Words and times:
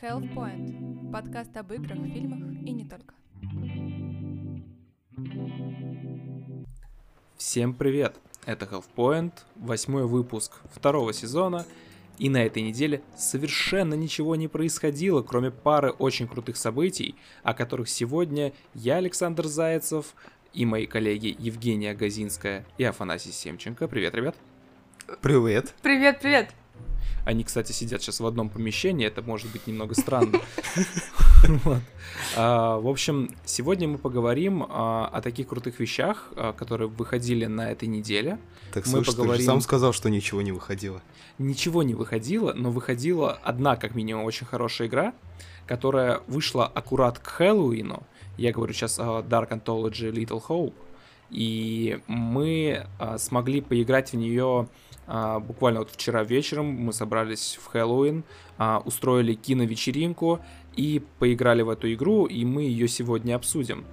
Health 0.00 0.34
Point. 0.34 1.10
Подкаст 1.12 1.56
об 1.56 1.72
играх, 1.72 1.98
фильмах 1.98 2.40
и 2.64 2.72
не 2.72 2.84
только. 2.84 3.14
Всем 7.36 7.74
привет! 7.74 8.16
Это 8.44 8.66
Health 8.66 8.86
Point, 8.94 9.32
восьмой 9.56 10.06
выпуск 10.06 10.60
второго 10.72 11.12
сезона, 11.12 11.66
и 12.18 12.28
на 12.28 12.44
этой 12.44 12.62
неделе 12.62 13.02
совершенно 13.16 13.94
ничего 13.94 14.36
не 14.36 14.48
происходило, 14.48 15.22
кроме 15.22 15.50
пары 15.50 15.90
очень 15.90 16.28
крутых 16.28 16.56
событий, 16.56 17.14
о 17.42 17.54
которых 17.54 17.88
сегодня 17.88 18.52
я, 18.74 18.96
Александр 18.96 19.46
Зайцев, 19.46 20.14
и 20.52 20.64
мои 20.64 20.86
коллеги 20.86 21.36
Евгения 21.38 21.94
Газинская 21.94 22.64
и 22.78 22.84
Афанасий 22.84 23.32
Семченко. 23.32 23.88
Привет, 23.88 24.14
ребят! 24.14 24.36
Привет! 25.20 25.74
Привет, 25.82 26.20
привет! 26.20 26.54
Они, 27.26 27.42
кстати, 27.42 27.72
сидят 27.72 28.02
сейчас 28.02 28.20
в 28.20 28.26
одном 28.26 28.48
помещении, 28.48 29.04
это 29.04 29.20
может 29.20 29.50
быть 29.50 29.66
немного 29.66 29.94
странно. 29.94 30.40
А, 32.34 32.78
в 32.78 32.88
общем, 32.88 33.30
сегодня 33.44 33.86
мы 33.88 33.98
поговорим 33.98 34.64
а, 34.68 35.10
о 35.12 35.20
таких 35.20 35.48
крутых 35.48 35.78
вещах, 35.80 36.32
а, 36.34 36.52
которые 36.52 36.88
выходили 36.88 37.44
на 37.44 37.70
этой 37.70 37.88
неделе. 37.88 38.38
Так 38.72 38.86
слушай, 38.86 39.14
ты 39.14 39.42
сам 39.42 39.60
сказал, 39.60 39.92
что 39.92 40.08
ничего 40.08 40.40
не 40.40 40.50
выходило. 40.50 41.02
Ничего 41.38 41.82
не 41.82 41.94
выходило, 41.94 42.52
но 42.54 42.70
выходила 42.70 43.32
одна, 43.32 43.76
как 43.76 43.94
минимум, 43.94 44.24
очень 44.24 44.46
хорошая 44.46 44.88
игра, 44.88 45.12
которая 45.66 46.20
вышла 46.26 46.66
аккурат 46.66 47.18
к 47.18 47.26
Хэллоуину. 47.26 48.02
Я 48.38 48.52
говорю 48.52 48.72
сейчас 48.72 48.98
о 48.98 49.20
Dark 49.20 49.50
Anthology 49.50 50.10
Little 50.10 50.42
Hope. 50.48 50.74
И 51.30 52.00
мы 52.06 52.86
смогли 53.18 53.60
поиграть 53.60 54.12
в 54.12 54.16
нее 54.16 54.68
а, 55.06 55.38
буквально 55.38 55.80
вот 55.80 55.90
вчера 55.90 56.24
вечером 56.24 56.66
мы 56.66 56.92
собрались 56.92 57.58
в 57.62 57.66
Хэллоуин, 57.66 58.24
а, 58.58 58.82
устроили 58.84 59.34
киновечеринку 59.34 60.40
и 60.74 61.02
поиграли 61.18 61.62
в 61.62 61.70
эту 61.70 61.92
игру, 61.92 62.26
и 62.26 62.44
мы 62.44 62.62
ее 62.62 62.88
сегодня 62.88 63.36
обсудим. 63.36 63.84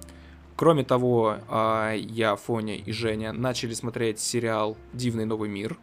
Кроме 0.56 0.84
того, 0.84 1.36
а, 1.48 1.92
я, 1.92 2.36
Фоня 2.36 2.76
и 2.76 2.92
Женя 2.92 3.32
начали 3.32 3.74
смотреть 3.74 4.20
сериал 4.20 4.76
«Дивный 4.92 5.24
новый 5.24 5.48
мир», 5.48 5.78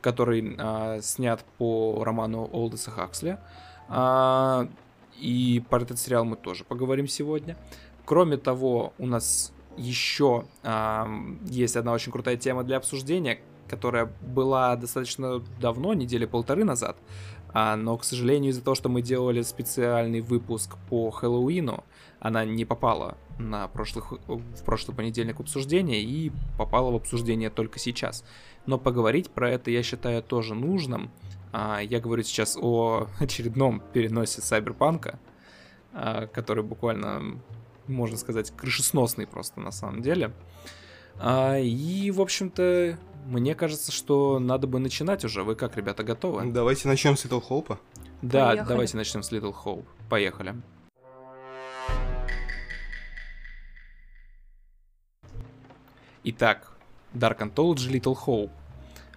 который 0.00 0.58
снят 1.00 1.44
по 1.58 2.02
роману 2.04 2.48
Олдеса 2.52 2.90
Хаксли. 2.90 3.38
И 5.20 5.62
про 5.70 5.80
этот 5.80 6.00
сериал 6.00 6.24
мы 6.24 6.34
тоже 6.34 6.64
поговорим 6.64 7.06
сегодня. 7.06 7.56
Кроме 8.04 8.36
того, 8.36 8.94
у 8.98 9.06
нас 9.06 9.52
еще 9.76 10.44
есть 11.44 11.76
одна 11.76 11.92
очень 11.92 12.10
крутая 12.10 12.36
тема 12.36 12.64
для 12.64 12.78
обсуждения, 12.78 13.38
которая 13.72 14.12
была 14.20 14.76
достаточно 14.76 15.42
давно, 15.58 15.94
недели 15.94 16.26
полторы 16.26 16.62
назад, 16.62 16.98
а, 17.54 17.74
но, 17.74 17.96
к 17.96 18.04
сожалению, 18.04 18.50
из-за 18.50 18.62
того, 18.62 18.74
что 18.74 18.90
мы 18.90 19.00
делали 19.00 19.40
специальный 19.40 20.20
выпуск 20.20 20.76
по 20.90 21.10
Хэллоуину, 21.10 21.82
она 22.20 22.44
не 22.44 22.66
попала 22.66 23.16
на 23.38 23.66
прошлых, 23.68 24.12
в 24.12 24.64
прошлый 24.66 24.94
понедельник 24.94 25.40
обсуждения 25.40 26.02
и 26.02 26.30
попала 26.58 26.90
в 26.90 26.96
обсуждение 26.96 27.48
только 27.48 27.78
сейчас. 27.78 28.24
Но 28.66 28.76
поговорить 28.76 29.30
про 29.30 29.48
это 29.48 29.70
я 29.70 29.82
считаю 29.82 30.22
тоже 30.22 30.54
нужным. 30.54 31.10
А, 31.50 31.80
я 31.80 31.98
говорю 31.98 32.24
сейчас 32.24 32.58
о 32.60 33.06
очередном 33.20 33.82
переносе 33.94 34.42
Сайберпанка, 34.42 35.18
а, 35.94 36.26
который 36.26 36.62
буквально, 36.62 37.40
можно 37.86 38.18
сказать, 38.18 38.50
крышесносный 38.50 39.26
просто 39.26 39.60
на 39.60 39.70
самом 39.70 40.02
деле. 40.02 40.34
А, 41.18 41.58
и, 41.58 42.10
в 42.10 42.20
общем-то, 42.20 42.98
мне 43.26 43.54
кажется, 43.54 43.92
что 43.92 44.38
надо 44.38 44.66
бы 44.66 44.78
начинать 44.78 45.24
уже. 45.24 45.42
Вы 45.42 45.54
как, 45.54 45.76
ребята, 45.76 46.02
готовы? 46.02 46.50
Давайте 46.50 46.88
начнем 46.88 47.16
с 47.16 47.24
Little 47.24 47.42
Hope. 47.48 47.78
Да, 48.20 48.48
Поехали. 48.48 48.68
давайте 48.68 48.96
начнем 48.96 49.22
с 49.22 49.32
Little 49.32 49.54
Hope. 49.64 49.84
Поехали. 50.08 50.54
Итак, 56.24 56.72
Dark 57.14 57.38
Anthology 57.38 57.90
Little 57.90 58.16
Hope. 58.26 58.50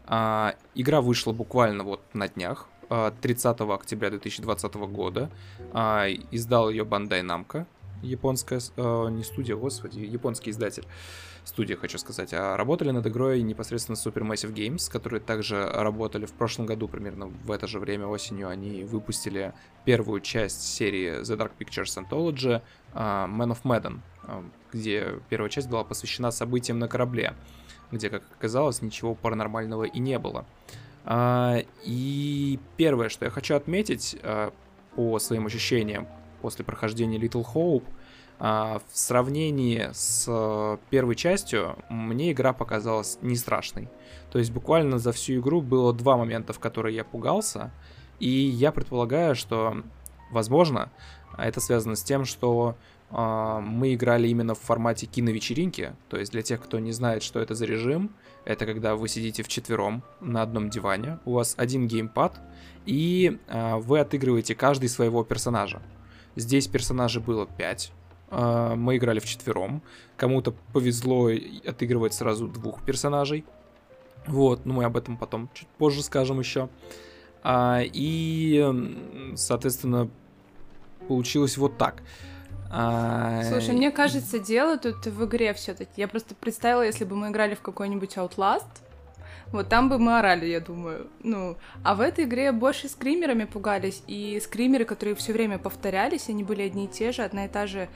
А, 0.07 0.55
игра 0.75 1.01
вышла 1.01 1.33
буквально 1.33 1.83
вот 1.83 2.01
на 2.13 2.27
днях, 2.27 2.67
30 2.89 3.61
а, 3.61 3.73
октября 3.73 4.11
2020 4.11 4.75
года. 4.75 5.29
А, 5.73 6.07
издал 6.31 6.69
ее 6.69 6.83
Bandai 6.83 7.21
Namco, 7.21 7.65
японская, 8.01 8.61
а, 8.77 9.07
не 9.07 9.23
студия, 9.23 9.55
господи, 9.55 9.99
японский 9.99 10.51
издатель 10.51 10.85
студия, 11.45 11.77
хочу 11.77 11.97
сказать, 11.97 12.33
а 12.33 12.57
работали 12.57 12.91
над 12.91 13.05
игрой 13.07 13.41
непосредственно 13.41 13.95
Supermassive 13.95 14.53
Games, 14.53 14.91
которые 14.91 15.21
также 15.21 15.65
работали 15.65 16.25
в 16.25 16.33
прошлом 16.33 16.65
году, 16.65 16.87
примерно 16.87 17.27
в 17.27 17.51
это 17.51 17.67
же 17.67 17.79
время 17.79 18.07
осенью, 18.07 18.49
они 18.49 18.83
выпустили 18.83 19.53
первую 19.85 20.21
часть 20.21 20.61
серии 20.61 21.21
The 21.21 21.37
Dark 21.37 21.51
Pictures 21.57 21.97
Anthology 21.97 22.61
uh, 22.93 23.27
Man 23.27 23.51
of 23.51 23.59
Madden, 23.63 23.99
uh, 24.23 24.49
где 24.73 25.19
первая 25.29 25.49
часть 25.49 25.69
была 25.69 25.83
посвящена 25.83 26.31
событиям 26.31 26.79
на 26.79 26.87
корабле, 26.87 27.35
где, 27.91 28.09
как 28.09 28.23
оказалось, 28.37 28.81
ничего 28.81 29.15
паранормального 29.15 29.83
и 29.83 29.99
не 29.99 30.19
было. 30.19 30.45
Uh, 31.05 31.65
и 31.83 32.59
первое, 32.77 33.09
что 33.09 33.25
я 33.25 33.31
хочу 33.31 33.55
отметить 33.55 34.17
по 34.95 35.19
своим 35.19 35.45
ощущениям 35.45 36.07
после 36.41 36.65
прохождения 36.65 37.17
Little 37.17 37.45
Hope— 37.53 37.83
а, 37.93 38.03
в 38.39 38.81
сравнении 38.91 39.89
с 39.93 40.25
э, 40.27 40.77
первой 40.89 41.15
частью 41.15 41.77
мне 41.89 42.31
игра 42.31 42.51
показалась 42.51 43.17
не 43.21 43.35
страшной. 43.35 43.87
То 44.31 44.39
есть 44.39 44.51
буквально 44.51 44.99
за 44.99 45.11
всю 45.13 45.39
игру 45.39 45.61
было 45.61 45.93
два 45.93 46.17
момента, 46.17 46.51
в 46.51 46.59
которые 46.59 46.95
я 46.95 47.05
пугался, 47.05 47.71
и 48.19 48.29
я 48.29 48.71
предполагаю, 48.71 49.35
что, 49.35 49.83
возможно, 50.31 50.91
это 51.37 51.61
связано 51.61 51.95
с 51.95 52.03
тем, 52.03 52.25
что 52.25 52.75
э, 53.09 53.59
мы 53.61 53.93
играли 53.93 54.27
именно 54.27 54.53
в 54.53 54.59
формате 54.59 55.05
киновечеринки. 55.05 55.95
То 56.09 56.17
есть 56.17 56.33
для 56.33 56.41
тех, 56.41 56.61
кто 56.61 56.79
не 56.79 56.91
знает, 56.91 57.23
что 57.23 57.39
это 57.39 57.55
за 57.55 57.65
режим, 57.65 58.11
это 58.43 58.65
когда 58.65 58.95
вы 58.95 59.07
сидите 59.07 59.43
в 59.43 59.47
четвером 59.47 60.03
на 60.19 60.41
одном 60.41 60.69
диване, 60.69 61.19
у 61.23 61.33
вас 61.33 61.55
один 61.57 61.87
геймпад, 61.87 62.39
и 62.85 63.39
э, 63.47 63.75
вы 63.77 63.99
отыгрываете 63.99 64.55
каждый 64.55 64.89
своего 64.89 65.23
персонажа. 65.23 65.81
Здесь 66.35 66.67
персонажей 66.67 67.21
было 67.21 67.45
5, 67.45 67.91
а, 67.91 68.04
мы 68.35 68.97
играли 68.97 69.19
в 69.19 69.25
четвером. 69.25 69.81
Кому-то 70.17 70.53
повезло 70.73 71.29
отыгрывать 71.65 72.13
сразу 72.13 72.47
двух 72.47 72.83
персонажей. 72.83 73.45
Вот, 74.27 74.65
ну 74.65 74.73
мы 74.73 74.85
об 74.85 74.97
этом 74.97 75.17
потом 75.17 75.49
чуть 75.53 75.67
позже 75.67 76.03
скажем 76.03 76.39
еще. 76.39 76.69
А, 77.43 77.81
и, 77.83 79.33
соответственно, 79.35 80.09
получилось 81.07 81.57
вот 81.57 81.77
так. 81.77 82.01
А... 82.71 83.43
Слушай, 83.43 83.75
мне 83.75 83.91
кажется, 83.91 84.39
дело 84.39 84.77
тут 84.77 85.05
в 85.05 85.25
игре 85.25 85.53
все-таки. 85.53 86.01
Я 86.01 86.07
просто 86.07 86.33
представила, 86.33 86.81
если 86.81 87.05
бы 87.05 87.15
мы 87.15 87.29
играли 87.29 87.53
в 87.53 87.61
какой-нибудь 87.61 88.17
Outlast, 88.17 88.65
вот 89.51 89.69
там 89.69 89.89
бы 89.89 89.99
мы 89.99 90.17
орали, 90.17 90.47
я 90.47 90.59
думаю. 90.59 91.07
Ну, 91.21 91.55
а 91.83 91.93
в 91.93 92.01
этой 92.01 92.25
игре 92.25 92.51
больше 92.51 92.89
скримерами 92.89 93.43
пугались, 93.43 94.01
и 94.07 94.39
скримеры, 94.43 94.85
которые 94.85 95.15
все 95.15 95.31
время 95.31 95.59
повторялись, 95.59 96.29
они 96.29 96.43
были 96.43 96.63
одни 96.63 96.85
и 96.85 96.87
те 96.87 97.11
же, 97.11 97.21
одна 97.21 97.45
и 97.45 97.47
та 97.47 97.67
же 97.67 97.87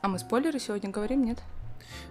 а 0.00 0.08
мы 0.08 0.18
спойлеры 0.18 0.58
сегодня 0.58 0.90
говорим, 0.90 1.24
нет? 1.24 1.38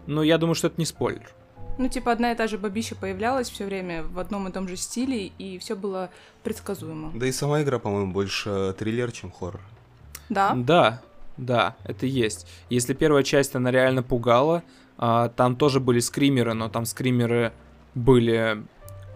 Ну, 0.07 0.21
я 0.21 0.37
думаю, 0.37 0.55
что 0.55 0.67
это 0.67 0.75
не 0.77 0.85
спойлер. 0.85 1.33
Ну, 1.77 1.87
типа, 1.87 2.11
одна 2.11 2.31
и 2.31 2.35
та 2.35 2.47
же 2.47 2.57
бабища 2.57 2.95
появлялась 2.95 3.49
все 3.49 3.65
время 3.65 4.03
в 4.03 4.19
одном 4.19 4.47
и 4.47 4.51
том 4.51 4.67
же 4.67 4.75
стиле, 4.75 5.27
и 5.37 5.57
все 5.57 5.75
было 5.75 6.09
предсказуемо. 6.43 7.11
Да 7.15 7.25
и 7.25 7.31
сама 7.31 7.61
игра, 7.61 7.79
по-моему, 7.79 8.11
больше 8.11 8.75
триллер, 8.77 9.11
чем 9.11 9.31
хоррор. 9.31 9.61
Да? 10.29 10.53
Да, 10.55 11.01
да, 11.37 11.75
это 11.83 12.05
есть. 12.05 12.47
Если 12.69 12.93
первая 12.93 13.23
часть, 13.23 13.55
она 13.55 13.71
реально 13.71 14.03
пугала, 14.03 14.63
а, 14.97 15.29
там 15.29 15.55
тоже 15.55 15.79
были 15.79 15.99
скримеры, 15.99 16.53
но 16.53 16.69
там 16.69 16.85
скримеры 16.85 17.53
были 17.95 18.63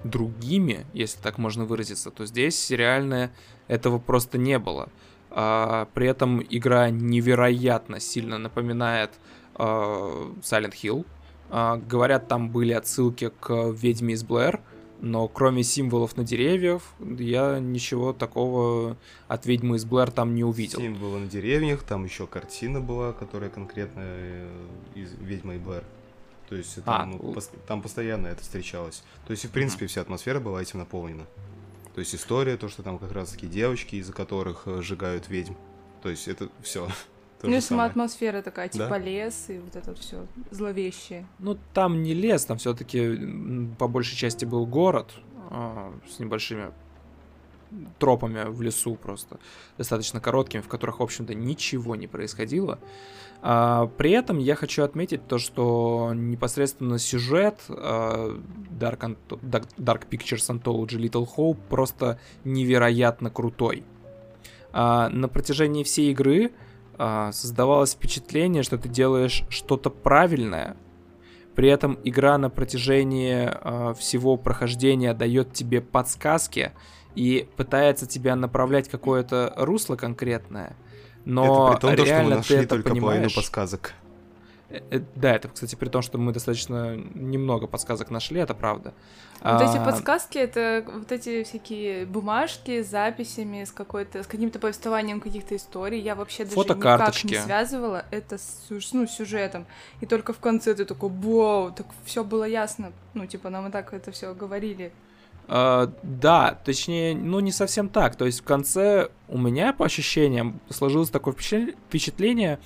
другими, 0.04 0.86
если 0.94 1.20
так 1.20 1.38
можно 1.38 1.66
выразиться, 1.66 2.12
то 2.12 2.26
здесь 2.26 2.70
реально 2.70 3.32
этого 3.68 4.00
просто 4.00 4.38
не 4.38 4.60
было. 4.60 4.90
А, 5.38 5.90
при 5.94 6.08
этом 6.08 6.42
игра 6.50 6.90
невероятно 6.90 8.00
сильно 8.00 8.38
напоминает 8.38 9.12
а, 9.56 10.32
Silent 10.42 10.74
Hill. 10.82 11.06
А, 11.50 11.76
говорят, 11.76 12.30
там 12.30 12.50
были 12.50 12.72
отсылки 12.72 13.30
к 13.42 13.54
ведьме 13.72 14.14
из 14.14 14.24
Блэр, 14.24 14.62
но 15.02 15.28
кроме 15.28 15.64
символов 15.64 16.16
на 16.16 16.24
деревьях, 16.24 16.82
я 17.00 17.60
ничего 17.60 18.14
такого 18.14 18.96
от 19.28 19.46
ведьмы 19.46 19.76
из 19.76 19.84
Блэр 19.84 20.10
там 20.10 20.36
не 20.36 20.46
увидел. 20.46 20.80
Символы 20.80 21.20
на 21.20 21.28
деревьях, 21.28 21.84
там 21.84 22.06
еще 22.06 22.28
картина 22.28 22.80
была, 22.80 23.12
которая 23.12 23.50
конкретно 23.50 24.02
э, 24.06 24.48
из 24.96 25.14
ведьмы 25.20 25.56
и 25.56 25.60
Блэр. 25.60 25.84
То 26.48 26.56
есть 26.56 26.82
там, 26.86 27.02
а, 27.02 27.06
ну, 27.08 27.34
пос- 27.34 27.52
там 27.68 27.82
постоянно 27.82 28.28
это 28.28 28.42
встречалось. 28.42 29.04
То 29.28 29.32
есть, 29.32 29.44
в 29.44 29.50
принципе, 29.50 29.88
вся 29.88 30.00
атмосфера 30.00 30.40
была 30.40 30.62
этим 30.62 30.80
наполнена. 30.80 31.26
То 31.96 32.00
есть 32.00 32.14
история, 32.14 32.58
то, 32.58 32.68
что 32.68 32.84
там 32.84 33.00
как 33.00 33.14
раз 33.14 33.30
таки 33.30 33.48
девочки, 33.48 33.96
из-за 33.96 34.12
которых 34.12 34.64
э, 34.66 34.82
сжигают 34.82 35.30
ведьм. 35.30 35.54
То 36.04 36.10
есть 36.10 36.28
это 36.28 36.50
все. 36.62 36.88
Ну 37.44 37.52
и 37.52 37.62
сама 37.62 37.86
атмосфера 37.86 38.42
такая, 38.42 38.70
типа 38.70 38.90
да? 38.90 38.98
лес 38.98 39.50
и 39.50 39.60
вот 39.60 39.76
это 39.76 39.94
все 39.94 40.26
зловещее. 40.50 41.28
Ну 41.38 41.60
там 41.76 42.02
не 42.02 42.16
лес, 42.16 42.44
там 42.44 42.58
все-таки 42.58 43.20
по 43.78 43.88
большей 43.88 44.16
части 44.16 44.46
был 44.46 44.66
город 44.66 45.12
э, 45.52 45.92
с 46.10 46.18
небольшими 46.18 46.72
тропами 48.00 48.50
в 48.50 48.62
лесу 48.62 48.96
просто, 48.96 49.40
достаточно 49.78 50.20
короткими, 50.20 50.62
в 50.62 50.68
которых, 50.68 51.00
в 51.00 51.04
общем-то, 51.04 51.34
ничего 51.34 51.96
не 51.96 52.08
происходило. 52.08 52.80
А, 53.42 53.88
при 53.98 54.12
этом 54.12 54.38
я 54.40 54.56
хочу 54.56 54.84
отметить 54.84 55.28
то, 55.28 55.38
что 55.38 56.12
непосредственно 56.14 56.98
сюжет 56.98 57.60
а, 57.70 58.40
Dark, 58.72 59.18
Dark 59.30 60.10
Pictures 60.10 60.50
Anthology 60.50 60.98
Little 60.98 61.28
Hope 61.38 61.60
просто 61.70 62.20
невероятно 62.44 63.30
крутой. 63.30 63.84
А, 64.72 65.10
на 65.10 65.28
протяжении 65.28 65.84
всей 65.84 66.12
игры 66.12 66.52
а, 66.98 67.32
создавалось 67.32 67.94
впечатление, 67.94 68.64
что 68.64 68.78
ты 68.78 68.90
делаешь 68.90 69.44
что-то 69.50 69.90
правильное, 69.90 70.76
при 71.56 71.70
этом 71.70 71.98
игра 72.04 72.38
на 72.38 72.50
протяжении 72.50 73.50
э, 73.50 73.94
всего 73.98 74.36
прохождения 74.36 75.14
дает 75.14 75.54
тебе 75.54 75.80
подсказки 75.80 76.74
и 77.16 77.48
пытается 77.56 78.06
тебя 78.06 78.36
направлять 78.36 78.90
какое-то 78.90 79.54
русло 79.56 79.96
конкретное. 79.96 80.76
Но 81.26 81.74
это 81.74 81.88
при 81.88 81.96
том, 81.96 82.06
реально 82.06 82.24
что 82.24 82.30
мы 82.30 82.36
нашли 82.36 82.66
только 82.66 82.90
понимаешь. 82.90 83.04
половину 83.04 83.30
подсказок. 83.34 83.94
Э, 84.70 84.80
э, 84.92 85.02
да, 85.16 85.36
это, 85.36 85.48
кстати, 85.48 85.76
при 85.76 85.90
том, 85.90 86.02
что 86.02 86.18
мы 86.18 86.34
достаточно 86.34 86.96
немного 86.96 87.68
подсказок 87.68 88.10
нашли, 88.10 88.40
это 88.40 88.54
правда. 88.54 88.94
Вот 89.42 89.62
а... 89.62 89.70
эти 89.70 89.84
подсказки 89.84 90.38
это 90.38 90.84
вот 90.88 91.12
эти 91.12 91.44
всякие 91.44 92.06
бумажки 92.06 92.82
с 92.84 92.90
записями, 92.90 93.64
с 93.64 93.72
какой-то, 93.72 94.24
с 94.24 94.28
каким-то 94.28 94.60
повествованием 94.60 95.22
каких-то 95.22 95.56
историй. 95.56 96.00
Я 96.00 96.16
вообще 96.16 96.46
даже 96.46 96.58
никак 96.58 97.24
не 97.24 97.36
связывала 97.36 98.06
это 98.12 98.38
с 98.38 98.68
ну, 98.92 99.08
сюжетом. 99.08 99.66
И 100.02 100.06
только 100.06 100.34
в 100.34 100.40
конце 100.40 100.74
ты 100.74 100.86
такой, 100.86 101.10
вау, 101.10 101.72
так 101.72 101.88
все 102.06 102.24
было 102.24 102.46
ясно. 102.46 102.92
Ну, 103.14 103.26
типа, 103.28 103.50
нам 103.50 103.68
и 103.68 103.72
так 103.72 103.94
это 103.94 104.12
все 104.12 104.34
говорили. 104.34 104.92
Uh, 105.48 105.94
да, 106.02 106.60
точнее, 106.66 107.16
ну 107.16 107.40
не 107.40 107.52
совсем 107.52 107.90
так. 107.90 108.16
То 108.16 108.26
есть 108.26 108.40
в 108.40 108.44
конце 108.44 109.10
у 109.28 109.38
меня 109.38 109.74
по 109.74 109.86
ощущениям 109.86 110.60
сложилось 110.70 111.10
такое 111.10 111.36
впечатление, 111.36 112.60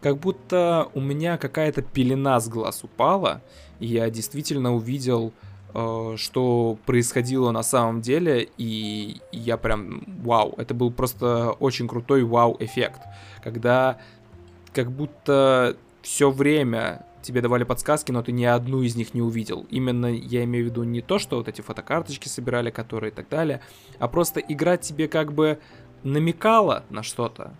как 0.00 0.18
будто 0.18 0.88
у 0.94 1.00
меня 1.00 1.36
какая-то 1.38 1.82
пелена 1.82 2.38
с 2.40 2.48
глаз 2.48 2.84
упала, 2.84 3.40
и 3.80 3.86
я 3.86 4.10
действительно 4.10 4.74
увидел, 4.74 5.32
э, 5.74 6.14
что 6.16 6.78
происходило 6.86 7.50
на 7.50 7.62
самом 7.62 8.02
деле, 8.02 8.48
и 8.56 9.20
я 9.32 9.56
прям, 9.56 10.02
вау, 10.22 10.54
это 10.58 10.74
был 10.74 10.90
просто 10.90 11.52
очень 11.52 11.88
крутой 11.88 12.24
вау-эффект, 12.24 13.00
когда 13.42 13.98
как 14.72 14.90
будто 14.90 15.76
все 16.02 16.30
время 16.30 17.04
тебе 17.22 17.40
давали 17.40 17.64
подсказки, 17.64 18.12
но 18.12 18.22
ты 18.22 18.32
ни 18.32 18.44
одну 18.44 18.82
из 18.82 18.96
них 18.96 19.14
не 19.14 19.22
увидел. 19.22 19.66
Именно 19.70 20.06
я 20.06 20.44
имею 20.44 20.66
в 20.66 20.68
виду 20.68 20.82
не 20.84 21.00
то, 21.00 21.18
что 21.18 21.36
вот 21.36 21.48
эти 21.48 21.60
фотокарточки 21.60 22.28
собирали, 22.28 22.70
которые 22.70 23.10
и 23.10 23.14
так 23.14 23.28
далее, 23.28 23.60
а 23.98 24.08
просто 24.08 24.40
игра 24.40 24.76
тебе 24.76 25.08
как 25.08 25.32
бы 25.32 25.58
намекала 26.02 26.84
на 26.90 27.02
что-то, 27.02 27.54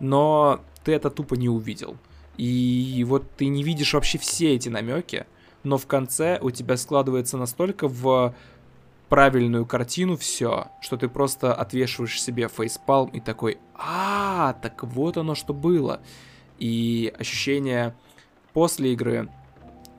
но 0.00 0.60
ты 0.84 0.92
это 0.92 1.10
тупо 1.10 1.34
не 1.34 1.48
увидел. 1.48 1.96
И 2.36 3.04
вот 3.06 3.30
ты 3.36 3.46
не 3.46 3.62
видишь 3.62 3.94
вообще 3.94 4.18
все 4.18 4.54
эти 4.54 4.68
намеки, 4.68 5.26
но 5.62 5.78
в 5.78 5.86
конце 5.86 6.38
у 6.40 6.50
тебя 6.50 6.76
складывается 6.76 7.36
настолько 7.36 7.88
в 7.88 8.34
правильную 9.08 9.66
картину 9.66 10.16
все, 10.16 10.68
что 10.80 10.96
ты 10.96 11.06
просто 11.06 11.52
отвешиваешь 11.52 12.20
себе 12.20 12.48
фейспалм 12.48 13.10
и 13.10 13.20
такой, 13.20 13.58
а, 13.74 14.54
так 14.62 14.82
вот 14.84 15.18
оно 15.18 15.34
что 15.34 15.52
было. 15.52 16.00
И 16.58 17.12
ощущения 17.18 17.94
после 18.52 18.92
игры 18.92 19.28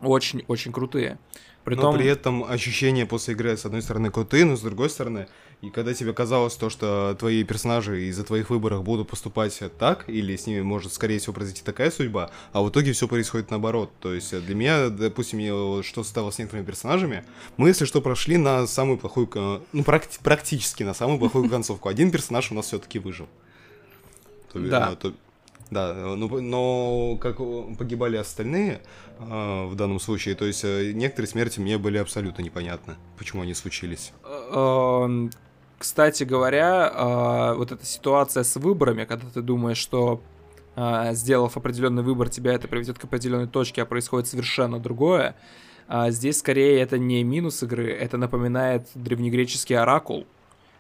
очень-очень 0.02 0.72
крутые. 0.72 1.18
Притом... 1.64 1.94
Но 1.94 1.98
при 1.98 2.08
этом 2.08 2.44
ощущения 2.44 3.06
после 3.06 3.36
игры, 3.36 3.56
с 3.56 3.66
одной 3.66 3.82
стороны, 3.82 4.12
крутые, 4.12 4.44
но 4.44 4.58
с 4.58 4.62
другой 4.62 4.90
стороны, 4.90 5.28
и 5.62 5.70
когда 5.70 5.94
тебе 5.94 6.12
казалось 6.12 6.56
то, 6.56 6.70
что 6.70 7.16
твои 7.18 7.46
персонажи 7.46 8.08
из-за 8.08 8.26
твоих 8.26 8.50
выборов 8.50 8.84
будут 8.84 9.08
поступать 9.08 9.58
так, 9.80 10.04
или 10.10 10.36
с 10.36 10.46
ними 10.46 10.60
может, 10.60 10.92
скорее 10.92 11.20
всего, 11.20 11.32
произойти 11.32 11.62
такая 11.64 11.90
судьба, 11.90 12.32
а 12.52 12.62
в 12.64 12.70
итоге 12.70 12.92
все 12.92 13.08
происходит 13.08 13.50
наоборот. 13.50 13.94
То 14.02 14.14
есть 14.14 14.38
для 14.38 14.56
меня, 14.56 14.90
допустим, 14.90 15.82
что 15.84 16.04
стало 16.04 16.32
с 16.32 16.38
некоторыми 16.38 16.66
персонажами, 16.66 17.24
мы, 17.56 17.70
если 17.70 17.86
что, 17.86 18.02
прошли 18.02 18.36
на 18.36 18.68
самую 18.68 18.98
плохую, 18.98 19.30
ну, 19.72 19.84
практи- 19.84 20.20
практически 20.22 20.84
на 20.84 20.94
самую 20.94 21.18
плохую 21.18 21.50
концовку. 21.50 21.88
Один 21.88 22.12
персонаж 22.12 22.52
у 22.52 22.56
нас 22.56 22.66
все-таки 22.66 23.00
выжил. 23.00 23.30
Да. 24.54 24.96
То, 24.98 25.14
да, 25.74 25.94
ну, 25.94 26.42
но 26.42 27.18
как 27.18 27.38
погибали 27.78 28.18
остальные 28.18 28.82
э, 29.20 29.66
в 29.66 29.76
данном 29.76 30.00
случае, 30.00 30.36
то 30.36 30.46
есть 30.46 30.64
э, 30.64 30.92
некоторые 30.94 31.28
смерти 31.30 31.60
мне 31.60 31.78
были 31.78 31.98
абсолютно 31.98 32.42
непонятны, 32.42 32.96
почему 33.18 33.42
они 33.42 33.54
случились. 33.54 34.14
Кстати 35.78 36.24
говоря, 36.24 36.92
э, 36.94 37.56
вот 37.58 37.72
эта 37.72 37.86
ситуация 37.86 38.44
с 38.44 38.56
выборами, 38.56 39.06
когда 39.06 39.28
ты 39.30 39.42
думаешь, 39.42 39.78
что 39.78 40.22
э, 40.76 41.10
сделав 41.14 41.58
определенный 41.58 42.04
выбор, 42.04 42.30
тебя 42.30 42.54
это 42.54 42.68
приведет 42.68 43.00
к 43.00 43.04
определенной 43.04 43.48
точке, 43.48 43.82
а 43.82 43.86
происходит 43.86 44.28
совершенно 44.28 44.80
другое. 44.80 45.36
Здесь 46.08 46.40
скорее 46.40 46.80
это 46.80 46.98
не 46.98 47.22
минус 47.26 47.62
игры, 47.62 47.92
это 47.92 48.16
напоминает 48.18 48.88
древнегреческий 48.96 49.76
оракул, 49.76 50.26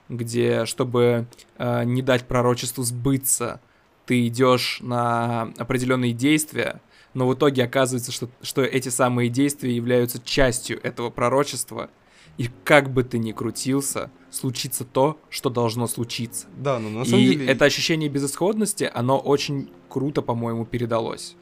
где, 0.09 0.65
чтобы 0.65 1.27
э, 1.57 1.83
не 1.83 2.01
дать 2.01 2.25
пророчеству 2.25 2.83
сбыться, 2.83 3.61
ты 4.05 4.27
идешь 4.27 4.79
на 4.81 5.53
определенные 5.57 6.13
действия, 6.13 6.81
но 7.13 7.27
в 7.27 7.33
итоге 7.35 7.63
оказывается, 7.63 8.11
что, 8.11 8.29
что 8.41 8.63
эти 8.63 8.89
самые 8.89 9.29
действия 9.29 9.75
являются 9.75 10.19
частью 10.23 10.81
этого 10.83 11.09
пророчества, 11.09 11.89
и 12.37 12.49
как 12.63 12.91
бы 12.91 13.03
ты 13.03 13.19
ни 13.19 13.31
крутился, 13.31 14.09
случится 14.31 14.83
то, 14.83 15.19
что 15.29 15.49
должно 15.49 15.87
случиться. 15.87 16.47
Да, 16.57 16.79
но 16.79 16.89
на 16.89 17.05
самом 17.05 17.23
и 17.23 17.27
деле... 17.29 17.45
это 17.45 17.65
ощущение 17.65 18.09
безысходности, 18.09 18.89
оно 18.91 19.19
очень 19.19 19.69
круто, 19.87 20.21
по-моему, 20.23 20.65
передалось. 20.65 21.35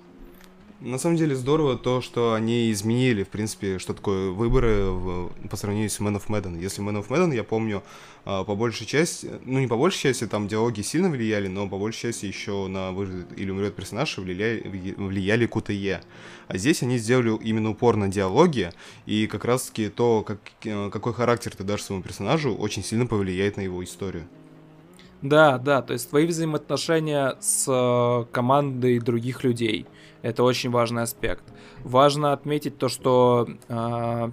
На 0.81 0.97
самом 0.97 1.15
деле 1.15 1.35
здорово 1.35 1.77
то, 1.77 2.01
что 2.01 2.33
они 2.33 2.71
изменили, 2.71 3.21
в 3.23 3.29
принципе, 3.29 3.77
что 3.77 3.93
такое 3.93 4.31
выборы 4.31 4.85
в, 4.85 5.31
по 5.47 5.55
сравнению 5.55 5.91
с 5.91 5.99
Man 5.99 6.15
of 6.15 6.25
Madden. 6.27 6.59
Если 6.59 6.83
Man 6.83 6.99
of 6.99 7.07
Madden, 7.07 7.35
я 7.35 7.43
помню, 7.43 7.83
а, 8.25 8.43
по 8.43 8.55
большей 8.55 8.87
части, 8.87 9.29
ну 9.45 9.59
не 9.59 9.67
по 9.67 9.77
большей 9.77 10.01
части, 10.01 10.25
там 10.25 10.47
диалоги 10.47 10.81
сильно 10.81 11.11
влияли, 11.11 11.47
но 11.47 11.69
по 11.69 11.77
большей 11.77 12.01
части 12.09 12.25
еще 12.25 12.65
на 12.65 12.93
выживет 12.93 13.27
или 13.37 13.51
умрет 13.51 13.75
персонаж 13.75 14.17
влияли, 14.17 14.95
влияли 14.97 15.47
QTE. 15.47 16.01
А 16.47 16.57
здесь 16.57 16.81
они 16.81 16.97
сделали 16.97 17.37
именно 17.43 17.69
упор 17.69 17.95
на 17.95 18.07
диалоги, 18.07 18.71
и 19.05 19.27
как 19.27 19.45
раз-таки 19.45 19.87
то, 19.89 20.23
как, 20.23 20.39
э, 20.63 20.89
какой 20.89 21.13
характер 21.13 21.55
ты 21.55 21.63
дашь 21.63 21.83
своему 21.83 22.01
персонажу, 22.01 22.55
очень 22.55 22.83
сильно 22.83 23.05
повлияет 23.05 23.55
на 23.55 23.61
его 23.61 23.83
историю. 23.83 24.27
Да, 25.21 25.59
да, 25.59 25.81
то 25.81 25.93
есть 25.93 26.09
твои 26.09 26.25
взаимоотношения 26.25 27.35
с 27.39 27.65
э, 27.67 28.25
командой 28.31 28.99
других 28.99 29.43
людей– 29.43 29.85
это 30.21 30.43
очень 30.43 30.69
важный 30.69 31.03
аспект. 31.03 31.43
Важно 31.83 32.33
отметить 32.33 32.77
то, 32.77 32.89
что 32.89 33.47
э, 33.67 34.31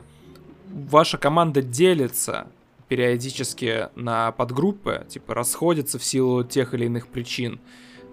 ваша 0.70 1.18
команда 1.18 1.62
делится 1.62 2.46
периодически 2.88 3.88
на 3.96 4.32
подгруппы, 4.32 5.06
типа 5.08 5.34
расходятся 5.34 5.98
в 5.98 6.04
силу 6.04 6.42
тех 6.44 6.74
или 6.74 6.86
иных 6.86 7.08
причин. 7.08 7.60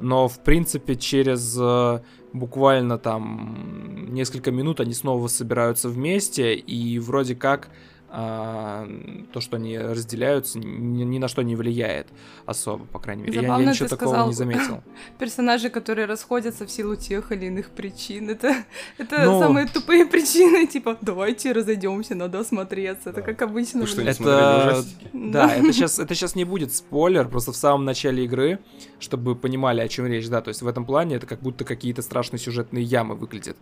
Но, 0.01 0.27
в 0.27 0.39
принципе, 0.39 0.95
через 0.95 1.57
э, 1.59 2.01
буквально 2.33 2.97
там 2.97 4.13
несколько 4.13 4.51
минут 4.51 4.81
они 4.81 4.93
снова 4.93 5.27
собираются 5.27 5.87
вместе, 5.87 6.55
и 6.55 6.99
вроде 6.99 7.35
как 7.35 7.69
а, 8.09 8.87
то, 9.33 9.41
что 9.41 9.57
они 9.57 9.77
разделяются, 9.77 10.59
ни, 10.59 11.03
ни 11.03 11.17
на 11.17 11.27
что 11.27 11.41
не 11.41 11.55
влияет 11.55 12.07
особо, 12.45 12.85
по 12.85 12.99
крайней 12.99 13.23
мере. 13.23 13.41
Забавно 13.41 13.61
я, 13.61 13.65
я 13.65 13.71
ничего 13.71 13.89
такого 13.89 14.09
сказал, 14.09 14.27
не 14.27 14.33
заметил. 14.33 14.83
Персонажи, 15.19 15.69
которые 15.69 16.05
расходятся 16.05 16.65
в 16.65 16.71
силу 16.71 16.95
тех 16.95 17.31
или 17.31 17.45
иных 17.47 17.69
причин, 17.71 18.29
это, 18.29 18.55
это 18.97 19.25
Но... 19.25 19.33
Ну, 19.33 19.39
самые 19.39 19.67
тупые 19.67 20.05
причины, 20.05 20.67
типа, 20.67 20.97
давайте 21.01 21.51
разойдемся, 21.51 22.15
надо 22.15 22.39
осмотреться. 22.39 23.09
Это 23.09 23.21
как 23.21 23.41
обычно. 23.41 23.81
Вы 23.81 23.87
что, 23.87 24.03
не 24.03 24.09
это... 24.09 24.83
Да, 25.11 25.53
это 25.53 25.73
сейчас, 25.73 25.99
это 25.99 26.13
сейчас 26.15 26.35
не 26.35 26.45
будет 26.45 26.73
спойлер, 26.73 27.27
просто 27.27 27.51
в 27.51 27.57
самом 27.57 27.85
начале 27.85 28.23
игры, 28.25 28.59
чтобы 28.99 29.33
вы 29.33 29.35
понимали, 29.35 29.81
о 29.81 29.87
чем 29.87 30.05
речь, 30.05 30.27
да, 30.29 30.41
то 30.41 30.49
есть 30.49 30.61
в 30.61 30.67
этом 30.67 30.85
плане 30.85 31.15
это 31.15 31.25
как 31.25 31.41
будто 31.41 31.65
какие-то 31.65 32.01
страшные 32.01 32.39
сюжетные 32.39 32.83
ямы 32.83 33.15
выглядят. 33.15 33.57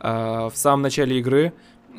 А, 0.00 0.50
в 0.50 0.56
самом 0.56 0.82
начале 0.82 1.18
игры 1.18 1.52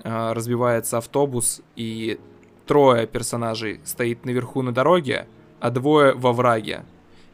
э, 0.03 0.33
разбивается 0.33 0.97
автобус, 0.97 1.61
и 1.75 2.19
трое 2.65 3.07
персонажей 3.07 3.79
стоит 3.83 4.25
наверху 4.25 4.61
на 4.61 4.73
дороге, 4.73 5.27
а 5.59 5.69
двое 5.69 6.13
во 6.13 6.33
враге. 6.33 6.83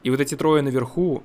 И 0.04 0.10
вот 0.10 0.20
эти 0.20 0.36
трое 0.36 0.62
наверху 0.62 1.24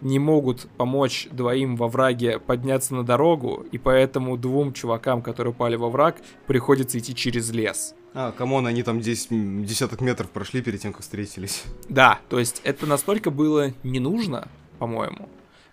не 0.00 0.18
могут 0.18 0.68
помочь 0.76 1.28
двоим 1.30 1.76
в 1.76 1.88
овраге 1.88 2.38
подняться 2.38 2.94
на 2.94 3.04
дорогу, 3.04 3.64
и 3.70 3.78
поэтому 3.78 4.36
двум 4.36 4.72
чувакам, 4.72 5.22
которые 5.22 5.52
упали 5.52 5.76
в 5.76 5.88
овраг, 5.88 6.16
приходится 6.46 6.98
идти 6.98 7.14
через 7.14 7.50
лес. 7.50 7.94
А, 8.14 8.32
come 8.32 8.51
on, 8.51 8.66
они 8.66 8.82
там 8.82 9.00
10 9.00 9.64
десяток 9.64 10.00
метров 10.00 10.28
прошли 10.30 10.60
перед 10.60 10.80
тем, 10.80 10.92
как 10.92 11.02
встретились. 11.02 11.64
Да, 11.88 12.18
то 12.28 12.38
есть 12.38 12.60
это 12.64 12.86
настолько 12.86 13.30
было 13.30 13.72
не 13.82 14.00
нужно, 14.00 14.48
по-моему. 14.78 15.28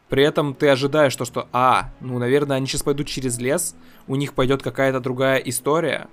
При 0.09 0.23
этом 0.23 0.55
ты 0.55 0.67
ожидаешь 0.69 1.15
то, 1.15 1.23
что, 1.23 1.47
а, 1.53 1.91
ну, 2.01 2.17
наверное, 2.17 2.57
они 2.57 2.65
сейчас 2.65 2.83
пойдут 2.83 3.07
через 3.07 3.37
лес, 3.37 3.75
у 4.07 4.15
них 4.15 4.33
пойдет 4.33 4.63
какая-то 4.63 4.99
другая 4.99 5.37
история, 5.37 6.07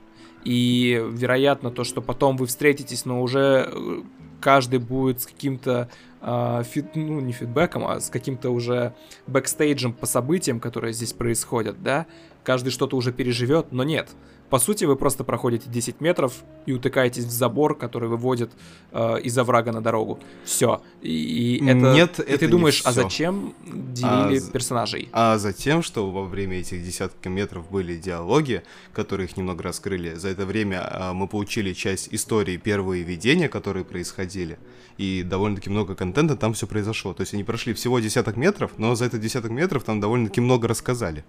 и 0.44 1.02
вероятно 1.10 1.70
то, 1.70 1.82
что 1.82 2.02
потом 2.02 2.36
вы 2.36 2.46
встретитесь, 2.46 3.04
но 3.04 3.20
уже 3.20 3.68
э, 3.72 4.02
каждый 4.40 4.78
будет 4.78 5.22
с 5.22 5.26
каким-то 5.26 5.88
э, 6.20 6.62
фид, 6.70 6.94
ну 6.94 7.20
не 7.20 7.32
фидбэком, 7.32 7.86
а 7.86 7.98
с 7.98 8.10
каким-то 8.10 8.50
уже 8.50 8.94
бэкстейджем 9.26 9.92
по 9.92 10.06
событиям, 10.06 10.60
которые 10.60 10.92
здесь 10.92 11.12
происходят, 11.12 11.82
да, 11.82 12.06
каждый 12.44 12.70
что-то 12.70 12.96
уже 12.96 13.12
переживет, 13.12 13.72
но 13.72 13.82
нет. 13.82 14.10
По 14.50 14.58
сути, 14.58 14.84
вы 14.84 14.96
просто 14.96 15.24
проходите 15.24 15.68
10 15.68 16.00
метров 16.00 16.32
и 16.66 16.72
утыкаетесь 16.72 17.24
в 17.24 17.30
забор, 17.30 17.76
который 17.76 18.08
выводит 18.08 18.52
э, 18.92 19.20
из 19.22 19.36
оврага 19.38 19.72
на 19.72 19.80
дорогу. 19.80 20.20
Все. 20.44 20.82
И, 21.02 21.56
и 21.56 21.66
это. 21.66 21.92
Нет, 21.94 22.20
и 22.20 22.22
это 22.22 22.38
ты 22.38 22.48
думаешь, 22.48 22.84
не 22.84 22.90
а 22.90 22.92
зачем 22.92 23.54
делили 23.64 24.38
А, 24.38 24.52
персонажей? 24.52 25.08
А 25.12 25.38
затем, 25.38 25.82
что 25.82 26.10
во 26.10 26.24
время 26.24 26.60
этих 26.60 26.84
десятков 26.84 27.26
метров 27.26 27.70
были 27.70 27.96
диалоги, 27.96 28.62
которые 28.92 29.26
их 29.26 29.36
немного 29.36 29.64
раскрыли. 29.64 30.14
За 30.14 30.28
это 30.28 30.46
время 30.46 30.86
а, 30.88 31.12
мы 31.12 31.26
получили 31.26 31.72
часть 31.72 32.08
истории 32.12 32.56
первые 32.56 33.02
видения, 33.02 33.48
которые 33.48 33.84
происходили. 33.84 34.58
И 34.98 35.22
довольно-таки 35.22 35.70
много 35.70 35.94
контента 35.94 36.36
там 36.36 36.54
все 36.54 36.66
произошло. 36.66 37.12
То 37.12 37.22
есть 37.22 37.34
они 37.34 37.44
прошли 37.44 37.74
всего 37.74 37.98
десяток 37.98 38.36
метров, 38.36 38.72
но 38.78 38.94
за 38.94 39.06
этот 39.06 39.20
десяток 39.20 39.50
метров 39.50 39.84
там 39.84 40.00
довольно-таки 40.00 40.40
много 40.40 40.68
рассказали. 40.68 41.24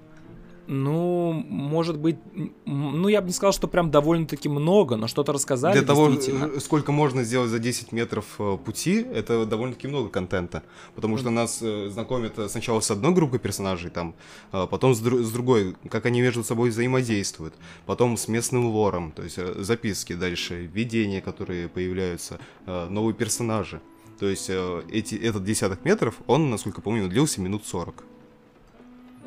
Ну, 0.68 1.32
может 1.48 1.98
быть, 1.98 2.18
ну 2.66 3.08
я 3.08 3.22
бы 3.22 3.28
не 3.28 3.34
сказал, 3.34 3.54
что 3.54 3.70
прям 3.70 3.90
довольно-таки 3.90 4.50
много, 4.50 4.98
но 4.98 5.08
что-то 5.08 5.32
рассказали 5.32 5.78
Для 5.78 5.88
того, 5.88 6.10
э, 6.10 6.60
сколько 6.60 6.92
можно 6.92 7.24
сделать 7.24 7.50
за 7.50 7.60
10 7.60 7.94
метров 7.94 8.26
э, 8.38 8.58
пути, 8.58 9.00
это 9.00 9.46
довольно-таки 9.46 9.88
много 9.88 10.10
контента. 10.10 10.64
Потому 10.94 11.18
что 11.18 11.30
нас 11.30 11.60
э, 11.62 11.90
знакомят 11.90 12.34
сначала 12.52 12.82
с 12.82 12.92
одной 12.92 13.14
группой 13.14 13.40
персонажей, 13.40 13.90
там, 13.90 14.14
а 14.52 14.68
потом 14.68 14.94
с, 14.94 15.02
дру- 15.02 15.24
с 15.24 15.32
другой, 15.32 15.78
как 15.90 16.06
они 16.06 16.20
между 16.22 16.44
собой 16.44 16.70
взаимодействуют, 16.70 17.54
потом 17.86 18.18
с 18.18 18.28
местным 18.28 18.66
лором, 18.68 19.14
то 19.14 19.24
есть 19.24 19.40
записки 19.64 20.14
дальше, 20.14 20.66
видения, 20.66 21.22
которые 21.22 21.70
появляются, 21.70 22.40
новые 22.66 23.14
персонажи. 23.14 23.80
То 24.20 24.28
есть 24.28 24.50
эти, 24.92 25.16
этот 25.16 25.46
десяток 25.46 25.86
метров, 25.86 26.16
он, 26.28 26.50
насколько 26.50 26.82
помню, 26.82 27.08
длился 27.08 27.40
минут 27.40 27.66
40. 27.66 28.04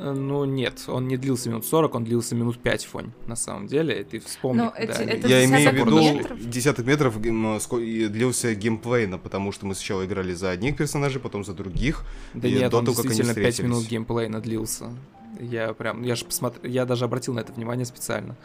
Э, 0.03 0.13
Ну 0.13 0.45
нет, 0.47 0.85
он 0.89 1.09
не 1.09 1.17
длился 1.19 1.51
минут 1.51 1.67
40, 1.67 1.95
он 1.95 2.05
длился 2.05 2.35
минут 2.35 2.59
5, 2.59 2.85
Фонь, 2.87 3.13
на 3.27 3.37
самом 3.37 3.67
деле. 3.67 4.01
И 4.01 4.05
ты 4.05 4.21
вспомни, 4.21 4.63
Ну, 4.63 4.73
эти- 4.77 4.91
они- 5.03 5.13
это 5.13 5.29
Я 5.29 5.45
имею 5.45 5.71
в 5.71 5.75
виду, 5.75 6.01
метров? 6.01 6.49
десяток 6.49 6.87
метров 6.87 7.17
и 7.19 8.09
длился 8.09 8.55
геймплейно, 8.55 9.19
потому 9.19 9.53
что 9.53 9.67
мы 9.67 9.75
сначала 9.75 10.05
играли 10.07 10.33
за 10.33 10.51
одних 10.51 10.77
персонажей, 10.77 11.21
потом 11.21 11.45
за 11.45 11.53
других. 11.53 12.05
Да 12.35 12.49
и 12.49 12.53
нет, 12.55 12.71
до 12.71 12.79
он 12.79 12.85
того, 12.87 12.97
как 12.97 13.05
они 13.07 13.15
действительно 13.15 13.45
5 13.47 13.59
минут 13.61 13.77
встретились. 13.83 13.91
геймплей 13.91 14.29
надлился. 14.29 14.91
Я 15.39 15.73
прям, 15.75 16.03
я 16.03 16.17
же 16.17 16.25
посмотрел, 16.25 16.71
я 16.71 16.85
даже 16.87 17.05
обратил 17.05 17.35
на 17.35 17.41
это 17.41 17.53
внимание 17.53 17.85
специально. 17.87 18.37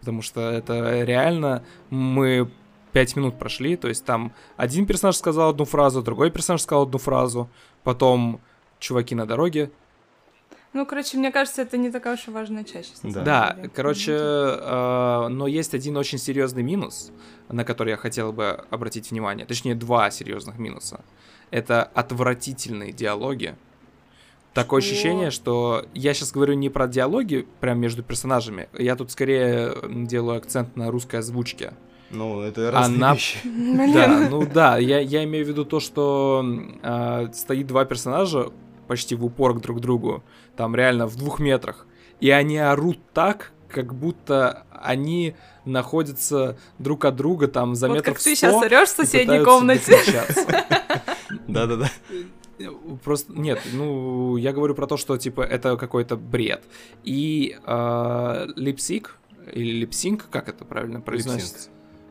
Потому 0.00 0.20
что 0.22 0.40
это 0.50 1.02
реально 1.04 1.64
мы 1.90 2.50
5 2.92 3.16
минут 3.16 3.38
прошли, 3.38 3.76
то 3.76 3.88
есть 3.88 4.04
там 4.04 4.32
один 4.56 4.86
персонаж 4.86 5.16
сказал 5.16 5.50
одну 5.50 5.64
фразу, 5.64 6.02
другой 6.02 6.30
персонаж 6.30 6.60
сказал 6.62 6.82
одну 6.84 6.98
фразу, 6.98 7.48
потом 7.82 8.40
чуваки 8.78 9.14
на 9.14 9.26
дороге. 9.26 9.70
Ну, 10.74 10.84
короче, 10.86 11.16
мне 11.16 11.30
кажется, 11.30 11.62
это 11.62 11.76
не 11.78 11.90
такая 11.90 12.14
уж 12.14 12.26
и 12.26 12.30
важная 12.32 12.64
часть. 12.64 13.00
Да. 13.04 13.22
Да, 13.22 13.54
деле. 13.54 13.70
короче, 13.72 14.12
э, 14.12 15.28
но 15.28 15.46
есть 15.46 15.72
один 15.72 15.96
очень 15.96 16.18
серьезный 16.18 16.64
минус, 16.64 17.12
на 17.48 17.64
который 17.64 17.90
я 17.90 17.96
хотел 17.96 18.32
бы 18.32 18.64
обратить 18.70 19.12
внимание. 19.12 19.46
Точнее, 19.46 19.76
два 19.76 20.10
серьезных 20.10 20.58
минуса. 20.58 21.04
Это 21.52 21.84
отвратительные 21.84 22.92
диалоги. 22.92 23.54
Такое 24.52 24.80
Что? 24.80 24.90
ощущение, 24.90 25.30
что 25.30 25.84
я 25.94 26.12
сейчас 26.12 26.32
говорю 26.32 26.54
не 26.54 26.70
про 26.70 26.88
диалоги 26.88 27.46
прям 27.60 27.78
между 27.78 28.02
персонажами. 28.02 28.68
Я 28.76 28.96
тут 28.96 29.12
скорее 29.12 29.74
делаю 29.88 30.38
акцент 30.38 30.76
на 30.76 30.90
русской 30.90 31.16
озвучке. 31.16 31.74
Ну, 32.10 32.40
это 32.40 32.70
разные 32.72 32.96
Она- 32.96 33.14
вещи. 33.14 33.38
Да, 33.94 34.28
ну 34.28 34.44
да, 34.46 34.78
я, 34.78 34.98
я 34.98 35.22
имею 35.24 35.44
в 35.44 35.48
виду 35.48 35.64
то, 35.64 35.78
что 35.78 36.44
э, 36.82 37.28
стоит 37.32 37.66
два 37.68 37.84
персонажа 37.84 38.50
почти 38.86 39.14
в 39.14 39.24
упор 39.24 39.54
к 39.54 39.60
друг 39.60 39.80
другу, 39.80 40.22
там 40.56 40.74
реально 40.74 41.06
в 41.06 41.16
двух 41.16 41.40
метрах, 41.40 41.86
и 42.20 42.30
они 42.30 42.58
орут 42.58 42.98
так, 43.12 43.52
как 43.68 43.94
будто 43.94 44.66
они 44.70 45.34
находятся 45.64 46.56
друг 46.78 47.04
от 47.04 47.16
друга 47.16 47.48
там 47.48 47.74
за 47.74 47.88
Вот 47.88 47.94
метров 47.94 48.14
как 48.14 48.22
ты 48.22 48.36
100 48.36 48.36
сейчас 48.36 48.54
орешь 48.62 48.88
в 48.88 48.96
соседней 48.96 49.44
комнате. 49.44 49.98
Да-да-да. 51.48 51.90
Просто 53.02 53.32
нет, 53.32 53.60
ну 53.72 54.36
я 54.36 54.52
говорю 54.52 54.74
про 54.74 54.86
то, 54.86 54.96
что 54.96 55.16
типа 55.16 55.40
это 55.40 55.76
какой-то 55.76 56.16
бред. 56.16 56.62
И 57.02 57.58
э, 57.66 58.46
липсик 58.54 59.16
или 59.52 59.72
липсинг, 59.80 60.28
как 60.30 60.48
это 60.48 60.64
правильно 60.64 61.00
произносится? 61.00 61.70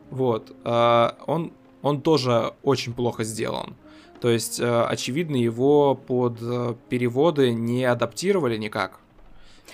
Вот, 0.10 0.54
э, 0.66 1.10
он 1.26 1.54
он 1.82 2.02
тоже 2.02 2.54
очень 2.64 2.94
плохо 2.94 3.24
сделан. 3.24 3.76
То 4.24 4.30
есть, 4.30 4.58
э, 4.62 4.84
очевидно, 4.84 5.36
его 5.36 5.96
под 5.96 6.38
э, 6.42 6.76
переводы 6.88 7.52
не 7.52 7.84
адаптировали 7.84 8.56
никак. 8.56 9.02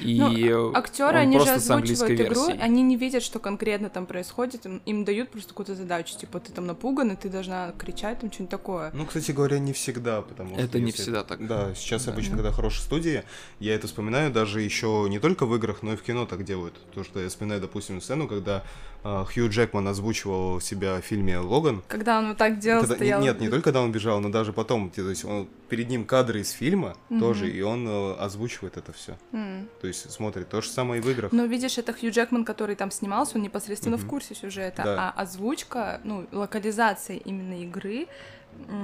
И 0.01 0.18
Ну, 0.20 0.74
Актеры, 0.75 1.10
он 1.10 1.15
они 1.15 1.39
же 1.39 1.50
озвучивают 1.50 2.20
игру, 2.22 2.48
версией. 2.48 2.60
они 2.60 2.82
не 2.84 2.96
видят, 2.96 3.22
что 3.24 3.39
конкретно 3.39 3.89
там 3.89 4.06
происходит, 4.06 4.65
им, 4.65 4.82
им 4.86 5.03
дают 5.06 5.29
просто 5.29 5.50
какую-то 5.50 5.75
задачу, 5.75 6.18
типа 6.18 6.39
ты 6.39 6.51
там 6.51 6.65
напуган, 6.68 7.12
и 7.12 7.15
ты 7.15 7.29
должна 7.29 7.74
кричать, 7.77 8.20
там 8.20 8.32
что-нибудь 8.32 8.50
такое. 8.51 8.91
Ну, 8.94 9.06
кстати 9.06 9.32
говоря, 9.32 9.60
не 9.60 9.74
всегда, 9.74 10.22
потому 10.22 10.56
что... 10.56 10.63
Это 10.63 10.79
не 10.79 10.88
если- 10.88 11.01
всегда 11.03 11.24
так. 11.24 11.46
Да, 11.46 11.74
сейчас 11.75 12.06
Да. 12.06 12.12
обычно, 12.13 12.36
когда 12.38 12.51
хорошие 12.51 12.82
студии, 12.84 13.24
я 13.60 13.75
это 13.75 13.88
вспоминаю 13.88 14.32
даже 14.32 14.62
еще 14.62 15.06
не 15.10 15.20
только 15.20 15.46
в 15.46 15.56
играх, 15.56 15.84
но 15.84 15.94
и 15.94 15.96
в 15.96 16.01
кино 16.01 16.25
так 16.25 16.44
делают. 16.46 16.75
То, 16.94 17.03
что 17.03 17.20
я 17.20 17.27
вспоминаю, 17.29 17.62
допустим, 17.62 18.01
сцену, 18.01 18.27
когда 18.27 18.63
а, 19.03 19.24
Хью 19.25 19.50
Джекман 19.50 19.88
озвучивал 19.88 20.60
себя 20.60 21.00
в 21.00 21.06
фильме 21.06 21.38
«Логан». 21.39 21.82
Когда 21.88 22.20
он 22.20 22.29
вот 22.29 22.38
так 22.38 22.60
делал, 22.60 22.82
Когда- 22.82 22.96
стоял. 22.96 23.22
Нет, 23.22 23.39
не 23.39 23.48
только 23.50 23.63
когда 23.65 23.82
он 23.82 23.91
бежал, 23.94 24.20
но 24.20 24.29
даже 24.29 24.51
потом, 24.51 24.89
то 24.89 25.10
есть 25.10 25.24
он, 25.24 25.48
перед 25.70 25.90
ним 25.90 26.06
кадры 26.06 26.42
из 26.42 26.52
фильма 26.52 26.98
Мгм. 27.10 27.20
тоже, 27.20 27.50
и 27.50 27.62
он 27.62 27.88
э, 27.88 28.14
озвучивает 28.16 28.78
это 28.78 28.92
все. 28.92 29.18
М. 29.32 29.70
То 29.82 29.88
есть 29.88 30.10
смотрит 30.12 30.50
то 30.50 30.62
же 30.62 30.70
самое 30.70 31.00
и 31.00 31.04
в 31.04 31.10
играх. 31.10 31.32
Но 31.32 31.46
видишь, 31.46 31.78
это 31.78 31.94
Хью 31.94 32.12
Джекман, 32.12 32.44
который 32.44 32.76
там 32.76 32.92
снимался, 32.92 33.38
он 33.38 33.44
непосредственно 33.44 33.98
в 33.98 34.02
Мгм. 34.02 34.10
курсе 34.10 34.36
сюжета, 34.36 34.84
Да. 34.84 35.14
а 35.16 35.22
озвучка, 35.22 36.02
ну, 36.04 36.28
локализация 36.32 37.18
именно 37.18 37.62
игры. 37.62 38.08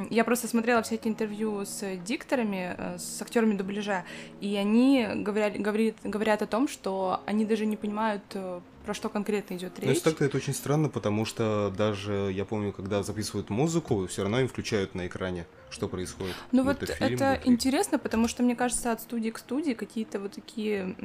Я 0.10 0.24
просто 0.24 0.48
смотрела 0.48 0.82
всякие 0.82 1.12
интервью 1.14 1.64
с 1.66 1.84
дикторами, 1.98 2.76
э, 2.78 2.98
с 2.98 3.22
актерами 3.22 3.56
дубляжа, 3.56 4.04
и 4.42 4.56
они 4.56 5.08
говорят, 5.16 5.58
говорит, 5.58 5.98
говорят 6.04 6.42
о 6.42 6.48
том, 6.48 6.68
что 6.68 7.22
они 7.26 7.46
даже 7.46 7.66
не 7.66 7.78
понимают, 7.78 8.24
э, 8.34 8.62
про 8.86 8.94
что 8.94 9.10
конкретно 9.10 9.56
идет 9.56 9.74
Ну, 9.78 9.82
речь. 9.82 9.98
если 9.98 10.10
так-то 10.10 10.26
это 10.26 10.38
очень 10.38 10.54
странно, 10.54 10.90
потому 10.90 11.26
что 11.26 11.74
даже, 11.76 12.32
я 12.34 12.46
помню, 12.46 12.72
когда 12.72 13.04
записывают 13.04 13.50
музыку, 13.50 14.08
все 14.08 14.24
равно 14.24 14.40
им 14.42 14.48
включают 14.48 14.96
на 14.96 15.08
экране, 15.08 15.46
что 15.70 15.88
происходит. 15.88 16.36
Ну 16.52 16.64
Будь 16.64 16.80
вот 16.80 16.88
то 16.88 16.94
фильм, 16.94 17.16
это 17.16 17.42
интересно, 17.46 18.00
потому 18.00 18.28
что, 18.28 18.44
мне 18.44 18.56
кажется, 18.56 18.92
от 18.92 19.02
студии 19.02 19.30
к 19.32 19.38
студии 19.40 19.74
какие-то 19.74 20.20
вот 20.20 20.34
такие 20.34 20.96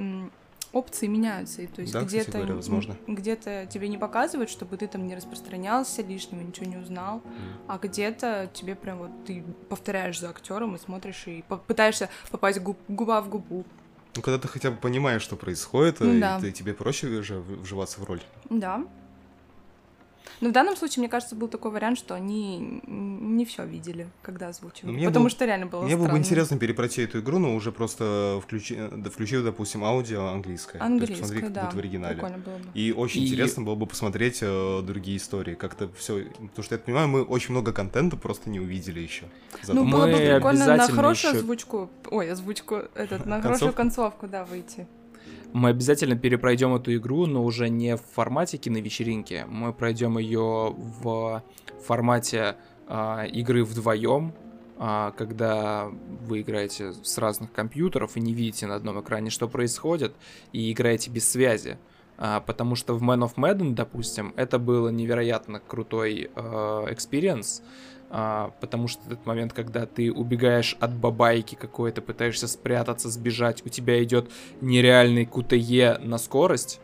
опции 0.73 1.07
меняются. 1.07 1.63
И 1.63 1.67
то 1.67 1.81
есть 1.81 1.93
Да, 1.93 2.03
где-то 2.03 2.33
говоря, 2.39 2.55
возможно. 2.55 2.97
где-то 3.07 3.67
тебе 3.73 3.89
не 3.89 3.99
показывают, 3.99 4.51
чтобы 4.51 4.77
ты 4.77 4.87
там 4.87 5.07
не 5.07 5.15
распространялся 5.15 6.03
лишнего, 6.03 6.41
ничего 6.41 6.67
не 6.67 6.77
узнал, 6.77 7.23
а 7.67 7.79
где-то 7.79 8.51
тебе 8.53 8.75
прям 8.77 8.99
вот 8.99 9.11
ты 9.27 9.43
повторяешь 9.69 10.19
за 10.21 10.31
актером 10.31 10.77
и 10.77 10.79
смотришь 10.79 11.25
и 11.27 11.45
пытаешься 11.67 12.09
попасть 12.31 12.59
губ- 12.61 12.79
губа 12.89 13.21
в 13.21 13.29
губу. 13.29 13.65
Ну, 14.17 14.23
когда 14.23 14.39
ты 14.39 14.49
хотя 14.49 14.71
бы 14.73 14.77
понимаешь, 14.77 15.23
что 15.23 15.37
происходит, 15.37 16.01
Ну 16.01 16.15
и 16.15 16.21
да. 16.21 16.41
ты, 16.41 16.51
тебе 16.51 16.75
проще 16.75 17.07
уже 17.07 17.39
вживаться 17.41 18.01
в 18.01 18.05
роль. 18.05 18.21
Да. 18.49 18.85
Но 20.41 20.49
в 20.49 20.53
данном 20.53 20.77
случае, 20.77 21.01
мне 21.03 21.09
кажется, 21.09 21.35
был 21.37 21.49
такой 21.49 21.71
вариант, 21.71 21.99
что 21.99 22.15
они 22.15 22.81
не 22.87 23.45
все 23.45 23.65
видели, 23.67 24.09
когда 24.23 24.49
озвучивали. 24.49 24.93
Ну, 24.93 24.97
мне 24.99 25.07
потому 25.07 25.25
было- 25.25 25.31
что 25.31 25.45
реально 25.45 25.67
было 25.67 25.83
Мне 25.83 25.95
было 25.97 26.03
бы 26.05 26.09
странно. 26.09 26.21
интересно 26.23 26.59
перепройти 26.59 27.03
эту 27.03 27.21
игру, 27.21 27.39
но 27.39 27.55
уже 27.55 27.73
просто 27.73 28.41
включи, 28.43 28.75
э, 28.77 28.89
да, 28.97 29.11
включив, 29.11 29.45
допустим, 29.45 29.85
аудио 29.85 30.27
английское. 30.29 30.79
Есть 30.79 30.85
Английское, 30.87 31.21
посмотри, 31.21 31.41
как 31.43 31.53
да. 31.53 31.63
будет 31.65 31.75
в 31.75 31.79
оригинале. 31.79 32.15
Прикольно 32.15 32.39
было 32.39 32.57
бы. 32.57 32.65
И 32.75 32.93
очень 32.93 33.23
И- 33.23 33.27
интересно 33.27 33.63
было 33.65 33.75
бы 33.75 33.87
посмотреть 33.87 34.39
э, 34.43 34.81
другие 34.83 35.17
истории. 35.19 35.55
Как-то 35.55 35.89
все. 35.97 36.25
Потому 36.25 36.63
что 36.65 36.75
я 36.75 36.79
понимаю, 36.79 37.09
мы 37.09 37.23
очень 37.23 37.51
много 37.53 37.73
контента 37.73 38.17
просто 38.17 38.51
не 38.51 38.61
увидели 38.61 39.01
еще. 39.01 39.25
Ну, 39.69 39.85
было 39.91 40.07
бы 40.07 40.17
прикольно 40.17 40.67
на 40.77 40.87
хорошую 40.89 41.33
ещё- 41.33 41.39
озвучку, 41.41 41.91
ой, 42.11 42.31
озвучку, 42.33 42.77
этот, 42.95 43.27
на 43.27 43.37
Концовку? 43.41 43.43
хорошую 43.43 43.73
концовку, 43.73 44.27
да, 44.29 44.45
выйти. 44.45 44.87
Мы 45.53 45.71
обязательно 45.71 46.17
перепройдем 46.17 46.75
эту 46.75 46.95
игру, 46.97 47.27
но 47.27 47.45
уже 47.45 47.69
не 47.69 47.97
в 47.97 48.03
формате 48.03 48.57
киновечеринки. 48.57 49.45
Мы 49.49 49.73
пройдем 49.73 50.17
ее 50.19 50.75
в 50.77 51.43
формате 51.85 52.57
а, 52.87 53.25
игры 53.25 53.65
вдвоем, 53.65 54.33
а, 54.79 55.11
когда 55.13 55.91
вы 56.23 56.43
играете 56.43 56.93
с 56.93 57.19
разных 57.19 57.53
компьютеров 57.53 58.17
и 58.17 58.21
не 58.21 58.33
видите 58.33 58.67
на 58.67 58.77
одном 58.77 59.01
экране, 59.01 59.31
что 59.31 59.49
происходит, 59.49 60.15
и 60.53 60.71
играете 60.73 61.11
без 61.11 61.29
связи. 61.29 61.79
А, 62.17 62.41
потому 62.41 62.77
что 62.77 62.95
в 62.95 63.03
Man 63.03 63.29
of 63.29 63.35
Medan, 63.35 63.75
допустим, 63.75 64.33
это 64.37 64.61
было 64.61 64.89
невероятно 64.91 65.59
крутой 65.59 66.31
experience, 66.35 67.63
а, 68.11 68.53
потому 68.61 68.89
что 68.89 69.01
этот 69.07 69.25
момент, 69.25 69.53
когда 69.53 69.87
ты 69.87 70.13
убегаешь 70.13 70.77
от 70.81 70.93
бабайки 70.95 71.55
какой-то, 71.55 72.03
пытаешься 72.03 72.49
спрятаться, 72.49 73.09
сбежать, 73.09 73.65
у 73.65 73.69
тебя 73.69 74.03
идет 74.03 74.31
нереальный 74.61 75.25
QTE 75.25 76.05
на 76.05 76.19
скорость, 76.19 76.81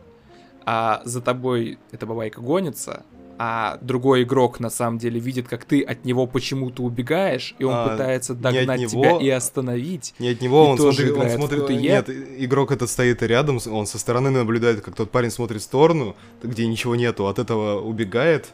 а 0.65 1.01
за 1.03 1.21
тобой 1.21 1.79
эта 1.91 2.05
бабайка 2.05 2.39
гонится, 2.39 3.03
а 3.37 3.77
другой 3.81 4.23
игрок 4.23 4.61
на 4.61 4.69
самом 4.69 4.97
деле 4.99 5.19
видит, 5.19 5.49
как 5.49 5.65
ты 5.65 5.81
от 5.81 6.05
него 6.05 6.27
почему-то 6.27 6.81
убегаешь, 6.81 7.55
и 7.59 7.65
он 7.65 7.73
а, 7.75 7.89
пытается 7.89 8.33
догнать 8.33 8.79
него, 8.79 8.89
тебя 8.89 9.17
и 9.19 9.29
остановить. 9.29 10.15
Не 10.19 10.29
от 10.29 10.41
него, 10.41 10.65
он, 10.65 10.77
смотрит, 10.77 11.11
он 11.11 11.29
смотрит, 11.29 11.69
нет, 11.69 12.09
игрок 12.09 12.71
этот 12.71 12.89
стоит 12.89 13.21
рядом, 13.21 13.59
он 13.69 13.85
со 13.85 13.99
стороны 13.99 14.29
наблюдает, 14.29 14.81
как 14.81 14.95
тот 14.95 15.11
парень 15.11 15.29
смотрит 15.29 15.61
в 15.61 15.65
сторону, 15.65 16.15
где 16.41 16.65
ничего 16.67 16.95
нету, 16.95 17.27
от 17.27 17.37
этого 17.37 17.81
убегает, 17.81 18.47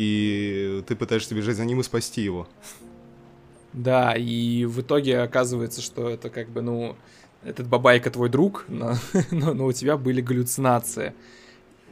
и 0.00 0.82
ты 0.86 0.96
пытаешься 0.96 1.34
бежать 1.34 1.56
за 1.56 1.66
ним 1.66 1.80
и 1.80 1.82
спасти 1.82 2.22
его. 2.22 2.48
Да, 3.74 4.14
и 4.16 4.64
в 4.64 4.80
итоге 4.80 5.20
оказывается, 5.20 5.82
что 5.82 6.08
это 6.08 6.30
как 6.30 6.48
бы, 6.48 6.62
ну, 6.62 6.96
этот 7.44 7.68
бабайка 7.68 8.10
твой 8.10 8.30
друг, 8.30 8.64
но, 8.68 8.94
но, 9.30 9.52
но 9.52 9.66
у 9.66 9.72
тебя 9.72 9.98
были 9.98 10.22
галлюцинации. 10.22 11.12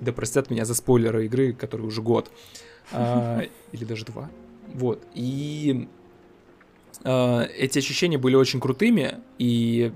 Да 0.01 0.13
простят 0.13 0.49
меня 0.49 0.65
за 0.65 0.75
спойлеры 0.75 1.27
игры, 1.27 1.53
которые 1.53 1.87
уже 1.87 2.01
год. 2.01 2.31
А, 2.93 3.43
или 3.73 3.85
даже 3.85 4.07
два. 4.07 4.31
Вот. 4.73 5.05
И 5.13 5.87
а, 7.05 7.43
эти 7.43 7.79
ощущения 7.79 8.17
были 8.17 8.37
очень 8.37 8.59
крутыми, 8.59 9.19
и 9.37 9.93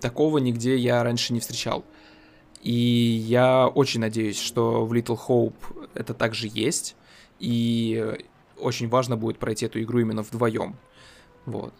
такого 0.00 0.38
нигде 0.38 0.76
я 0.76 1.02
раньше 1.02 1.32
не 1.32 1.40
встречал. 1.40 1.84
И 2.62 2.70
я 2.70 3.66
очень 3.66 4.00
надеюсь, 4.00 4.40
что 4.40 4.86
в 4.86 4.92
Little 4.92 5.18
Hope 5.28 5.81
это 5.94 6.14
также 6.14 6.48
есть. 6.52 6.96
И 7.38 8.16
очень 8.58 8.88
важно 8.88 9.16
будет 9.16 9.38
пройти 9.38 9.66
эту 9.66 9.82
игру 9.82 10.00
именно 10.00 10.22
вдвоем. 10.22 10.76
Вот. 11.46 11.74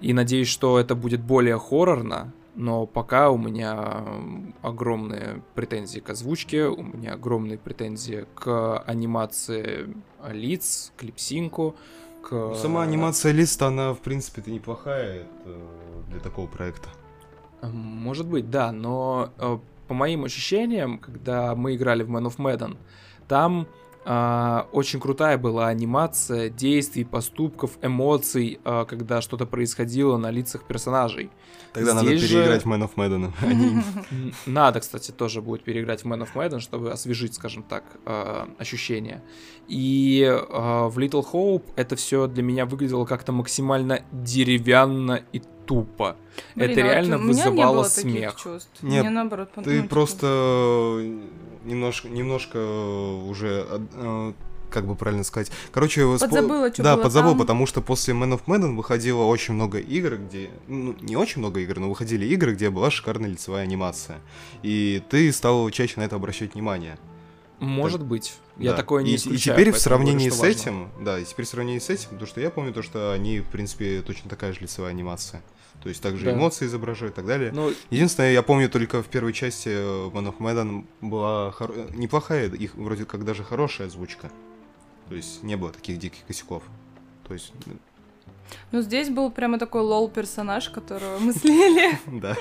И 0.00 0.12
надеюсь, 0.12 0.48
что 0.48 0.78
это 0.78 0.94
будет 0.94 1.20
более 1.20 1.58
хоррорно, 1.58 2.32
но 2.54 2.86
пока 2.86 3.30
у 3.30 3.38
меня 3.38 4.04
огромные 4.62 5.42
претензии 5.54 6.00
к 6.00 6.10
озвучке, 6.10 6.66
у 6.66 6.82
меня 6.82 7.14
огромные 7.14 7.58
претензии 7.58 8.26
к 8.34 8.78
анимации 8.80 9.94
лиц, 10.30 10.92
к 10.96 11.02
липсинку, 11.02 11.76
к... 12.22 12.32
Ну, 12.32 12.54
сама 12.54 12.82
анимация 12.82 13.32
лиц, 13.32 13.60
она, 13.60 13.92
в 13.92 13.98
принципе-то, 13.98 14.50
неплохая 14.50 15.26
для 16.08 16.20
такого 16.20 16.46
проекта. 16.46 16.88
Может 17.62 18.26
быть, 18.26 18.50
да, 18.50 18.70
но 18.72 19.32
э, 19.38 19.58
по 19.88 19.94
моим 19.94 20.24
ощущениям, 20.24 20.98
когда 20.98 21.54
мы 21.56 21.74
играли 21.74 22.04
в 22.04 22.10
Man 22.10 22.26
of 22.26 22.36
Medan, 22.36 22.76
там 23.28 23.66
Uh, 24.08 24.64
очень 24.72 25.00
крутая 25.00 25.36
была 25.36 25.68
анимация 25.68 26.48
действий, 26.48 27.04
поступков, 27.04 27.72
эмоций, 27.82 28.58
uh, 28.64 28.86
когда 28.86 29.20
что-то 29.20 29.44
происходило 29.44 30.16
на 30.16 30.30
лицах 30.30 30.62
персонажей. 30.62 31.30
Тогда 31.74 31.90
Здесь 31.90 32.02
надо 32.02 32.16
переиграть 32.16 32.62
же... 32.62 32.68
Man 32.70 32.88
of 32.88 32.94
Madden. 32.96 34.32
Надо, 34.46 34.80
кстати, 34.80 35.10
тоже 35.10 35.42
будет 35.42 35.62
переиграть 35.62 36.04
в 36.04 36.06
Man 36.06 36.22
of 36.22 36.30
Madden, 36.34 36.60
чтобы 36.60 36.90
освежить, 36.90 37.34
скажем 37.34 37.62
так, 37.64 37.84
uh, 38.06 38.50
ощущения. 38.58 39.22
И 39.66 40.26
в 40.48 40.98
Little 40.98 41.26
Hope 41.30 41.64
это 41.76 41.94
все 41.96 42.26
для 42.28 42.42
меня 42.42 42.64
выглядело 42.64 43.04
как-то 43.04 43.32
максимально 43.32 44.00
деревянно 44.10 45.20
и 45.32 45.42
тупо. 45.66 46.16
Блин, 46.54 46.70
это 46.70 46.80
а 46.80 46.84
реально 46.84 47.18
вот 47.18 47.26
вызывало 47.26 47.84
смех. 47.84 48.36
Чувств. 48.36 48.70
Нет, 48.80 49.02
Мне 49.02 49.10
наоборот, 49.10 49.50
ты 49.54 49.82
ну, 49.82 49.88
просто. 49.88 50.96
Немножко, 51.68 52.08
немножко 52.08 52.56
уже 52.56 53.66
э, 53.68 54.32
как 54.70 54.86
бы 54.86 54.94
правильно 54.94 55.24
сказать. 55.24 55.50
Короче, 55.72 56.06
подзабыла, 56.18 56.72
что 56.72 56.82
Да, 56.82 56.94
было 56.94 57.02
подзабыл, 57.04 57.30
там. 57.30 57.38
потому 57.38 57.66
что 57.66 57.80
после 57.80 58.14
Man 58.14 58.34
of 58.34 58.42
Madden 58.46 58.76
выходило 58.76 59.24
очень 59.24 59.54
много 59.54 59.78
игр, 59.78 60.16
где... 60.16 60.50
Ну, 60.66 60.94
не 61.00 61.16
очень 61.16 61.40
много 61.40 61.60
игр, 61.60 61.78
но 61.78 61.88
выходили 61.88 62.26
игры, 62.26 62.54
где 62.54 62.70
была 62.70 62.90
шикарная 62.90 63.30
лицевая 63.30 63.62
анимация. 63.62 64.20
И 64.62 65.02
ты 65.08 65.32
стал 65.32 65.70
чаще 65.70 65.94
на 66.00 66.04
это 66.04 66.16
обращать 66.16 66.54
внимание. 66.54 66.98
Может 67.60 68.00
так, 68.00 68.08
быть. 68.08 68.34
Я 68.56 68.70
да. 68.70 68.76
такое 68.76 69.02
не 69.02 69.12
и, 69.12 69.16
исключаю. 69.16 69.56
И 69.56 69.60
теперь 69.60 69.72
в 69.72 69.78
сравнении 69.78 70.28
говорю, 70.28 70.54
с 70.54 70.60
этим, 70.60 70.90
да, 71.00 71.18
и 71.18 71.24
теперь 71.24 71.44
в 71.44 71.48
сравнении 71.48 71.80
с 71.80 71.90
этим, 71.90 72.10
потому 72.10 72.26
что 72.26 72.40
я 72.40 72.50
помню 72.50 72.72
то, 72.72 72.82
что 72.82 73.12
они, 73.12 73.40
в 73.40 73.48
принципе, 73.48 74.02
точно 74.02 74.30
такая 74.30 74.52
же 74.52 74.60
лицевая 74.60 74.90
анимация. 74.90 75.42
То 75.82 75.88
есть 75.88 76.02
также 76.02 76.24
да. 76.24 76.32
эмоции 76.32 76.66
изображают 76.66 77.14
и 77.14 77.16
так 77.16 77.26
далее. 77.26 77.52
Ну, 77.52 77.72
Единственное, 77.90 78.32
я 78.32 78.42
помню 78.42 78.68
только 78.68 79.02
в 79.02 79.06
первой 79.06 79.32
части 79.32 79.68
Man 79.68 80.32
of 80.32 80.38
Medan 80.38 80.86
была 81.00 81.52
хор... 81.52 81.72
неплохая, 81.94 82.48
их 82.50 82.74
вроде 82.74 83.04
как 83.04 83.24
даже 83.24 83.44
хорошая 83.44 83.86
озвучка. 83.86 84.30
То 85.08 85.14
есть 85.14 85.42
не 85.42 85.56
было 85.56 85.70
таких 85.70 85.98
диких 85.98 86.26
косяков. 86.26 86.62
То 87.26 87.34
есть... 87.34 87.52
Ну, 88.72 88.80
здесь 88.80 89.08
был 89.08 89.30
прямо 89.30 89.58
такой 89.58 89.82
лол-персонаж, 89.82 90.68
которого 90.70 91.18
мы 91.18 91.32
слили. 91.32 91.98
Да. 92.20 92.36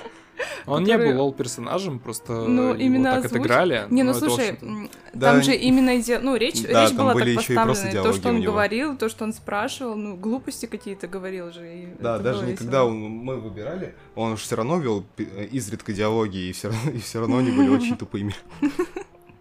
Он 0.66 0.84
который... 0.84 1.08
не 1.08 1.14
был 1.14 1.22
лол-персонажем, 1.22 2.00
просто 2.00 2.34
ну, 2.34 2.74
именно 2.76 3.16
так 3.16 3.26
озвуч... 3.26 3.40
отыграли. 3.40 3.86
Не, 3.90 4.04
ну 4.04 4.14
слушай, 4.14 4.58
там 4.58 4.90
да, 5.14 5.42
же 5.42 5.56
именно 5.56 6.00
иде... 6.00 6.20
ну, 6.20 6.36
речь, 6.36 6.62
да, 6.62 6.86
речь 6.86 6.94
была 6.94 7.14
так 7.14 7.36
поставлена. 7.36 8.04
То, 8.04 8.14
что 8.14 8.30
он 8.30 8.42
говорил, 8.42 8.98
то, 8.98 9.10
что 9.10 9.24
он 9.24 9.34
спрашивал, 9.34 9.96
ну, 9.96 10.16
глупости 10.16 10.66
какие-то 10.66 11.08
говорил 11.08 11.52
же. 11.52 11.68
И 11.68 11.88
да, 12.00 12.20
даже 12.20 12.46
не 12.46 12.56
когда 12.56 12.86
он, 12.86 13.00
мы 13.00 13.40
выбирали, 13.40 13.96
он 14.16 14.36
все 14.38 14.56
равно 14.56 14.80
вел 14.80 15.06
изредка 15.52 15.94
диалоги, 15.94 16.50
и 16.50 16.52
все 16.52 16.70
равно, 16.70 16.92
и 16.96 17.00
все 17.00 17.20
равно 17.20 17.38
они 17.38 17.52
были 17.52 17.70
очень 17.70 17.98
тупыми. 17.98 18.36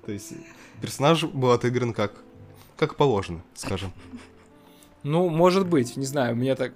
То 0.04 0.12
есть 0.12 0.32
персонаж 0.80 1.24
был 1.24 1.50
отыгран 1.50 1.92
как, 1.92 2.12
как 2.76 2.96
положено, 2.96 3.42
скажем. 3.54 3.92
Ну, 5.06 5.28
может 5.28 5.68
быть, 5.68 5.96
не 5.96 6.04
знаю, 6.04 6.34
мне 6.34 6.56
так... 6.56 6.72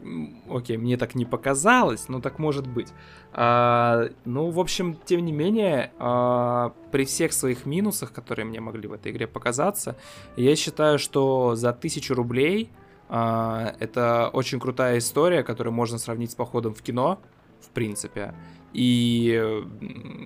Окей, 0.48 0.76
мне 0.76 0.96
так 0.96 1.16
не 1.16 1.24
показалось, 1.24 2.08
но 2.08 2.20
так 2.20 2.38
может 2.38 2.64
быть. 2.64 2.86
А, 3.32 4.08
ну, 4.24 4.50
в 4.50 4.60
общем, 4.60 4.96
тем 5.04 5.24
не 5.24 5.32
менее, 5.32 5.90
а, 5.98 6.72
при 6.92 7.04
всех 7.06 7.32
своих 7.32 7.66
минусах, 7.66 8.12
которые 8.12 8.46
мне 8.46 8.60
могли 8.60 8.86
в 8.86 8.92
этой 8.92 9.10
игре 9.10 9.26
показаться, 9.26 9.96
я 10.36 10.54
считаю, 10.54 11.00
что 11.00 11.56
за 11.56 11.72
тысячу 11.72 12.14
рублей 12.14 12.70
а, 13.08 13.74
это 13.80 14.30
очень 14.32 14.60
крутая 14.60 14.98
история, 14.98 15.42
которую 15.42 15.74
можно 15.74 15.98
сравнить 15.98 16.30
с 16.30 16.36
походом 16.36 16.72
в 16.72 16.82
кино, 16.82 17.18
в 17.60 17.70
принципе, 17.70 18.32
и 18.72 19.42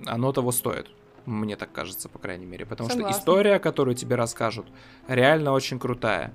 оно 0.05 0.31
того 0.31 0.51
стоит. 0.51 0.91
Мне 1.25 1.55
так 1.55 1.71
кажется, 1.71 2.07
по 2.07 2.19
крайней 2.19 2.45
мере. 2.45 2.67
Потому 2.67 2.87
Согласна. 2.87 3.13
что 3.13 3.19
история, 3.19 3.57
которую 3.57 3.95
тебе 3.95 4.15
расскажут, 4.15 4.67
реально 5.07 5.53
очень 5.53 5.79
крутая. 5.79 6.33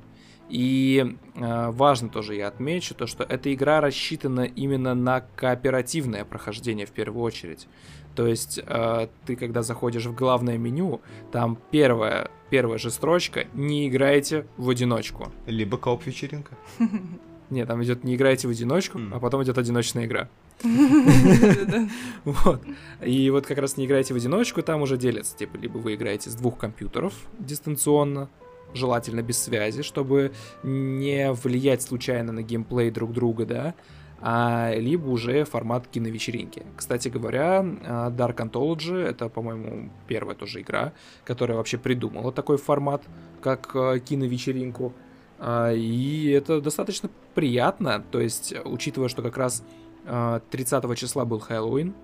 И 0.51 1.17
э, 1.37 1.71
важно 1.71 2.09
тоже 2.09 2.35
я 2.35 2.49
отмечу 2.49 2.95
то, 2.95 3.07
что 3.07 3.23
эта 3.23 3.55
игра 3.55 3.81
рассчитана 3.81 4.41
именно 4.41 4.95
на 4.95 5.21
кооперативное 5.37 6.25
прохождение 6.25 6.87
в 6.87 6.91
первую 6.91 7.23
очередь. 7.23 7.69
То 8.17 8.27
есть 8.27 8.59
э, 8.67 9.09
ты 9.27 9.37
когда 9.37 9.63
заходишь 9.63 10.07
в 10.07 10.15
главное 10.15 10.59
меню, 10.59 11.01
там 11.31 11.57
первая, 11.71 12.31
первая 12.51 12.79
же 12.79 12.91
строчка 12.91 13.47
«Не 13.55 13.89
играйте 13.89 14.45
в 14.57 14.69
одиночку». 14.69 15.33
Либо 15.47 15.79
кооп-вечеринка. 15.79 16.57
Нет, 17.51 17.69
там 17.69 17.83
идет 17.85 18.03
«Не 18.03 18.17
играйте 18.17 18.49
в 18.49 18.51
одиночку», 18.51 18.99
а 19.13 19.21
потом 19.21 19.45
идет 19.45 19.57
одиночная 19.57 20.07
игра. 20.07 20.29
Вот. 22.25 22.63
И 23.03 23.31
вот 23.31 23.47
как 23.47 23.59
раз 23.59 23.79
не 23.79 23.87
играйте 23.87 24.13
в 24.13 24.17
одиночку, 24.17 24.63
там 24.63 24.83
уже 24.83 24.99
делятся, 24.99 25.35
типа, 25.35 25.57
либо 25.57 25.79
вы 25.79 25.95
играете 25.95 26.29
с 26.29 26.35
двух 26.35 26.59
компьютеров 26.59 27.15
дистанционно, 27.39 28.29
желательно 28.74 29.22
без 29.22 29.38
связи, 29.42 29.83
чтобы 29.83 30.33
не 30.62 31.33
влиять 31.33 31.83
случайно 31.83 32.33
на 32.33 32.42
геймплей 32.42 32.90
друг 32.90 33.12
друга, 33.12 33.46
да, 33.46 33.74
а 34.20 34.74
либо 34.74 35.09
уже 35.09 35.44
формат 35.44 35.87
киновечеринки. 35.87 36.64
Кстати 36.76 37.09
говоря, 37.09 37.61
а, 37.61 38.11
Dark 38.11 38.37
Anthology— 38.37 38.96
это, 39.09 39.28
по-моему, 39.28 39.90
первая 40.06 40.37
тоже 40.37 40.61
игра, 40.61 40.92
которая 41.24 41.56
вообще 41.56 41.78
придумала 41.78 42.30
такой 42.30 42.59
формат, 42.59 43.02
как 43.40 43.74
а, 43.74 43.98
киновечеринку. 43.98 44.92
А, 45.38 45.72
и 45.72 46.28
это 46.28 46.61
достаточно 46.61 47.09
приятно, 47.35 48.04
то 48.11 48.20
есть, 48.20 48.54
учитывая, 48.64 49.09
что 49.09 49.22
как 49.22 49.37
раз 49.37 49.64
30 50.04 50.98
числа 50.98 51.24
был 51.24 51.40
Хэллоуин, 51.40 51.94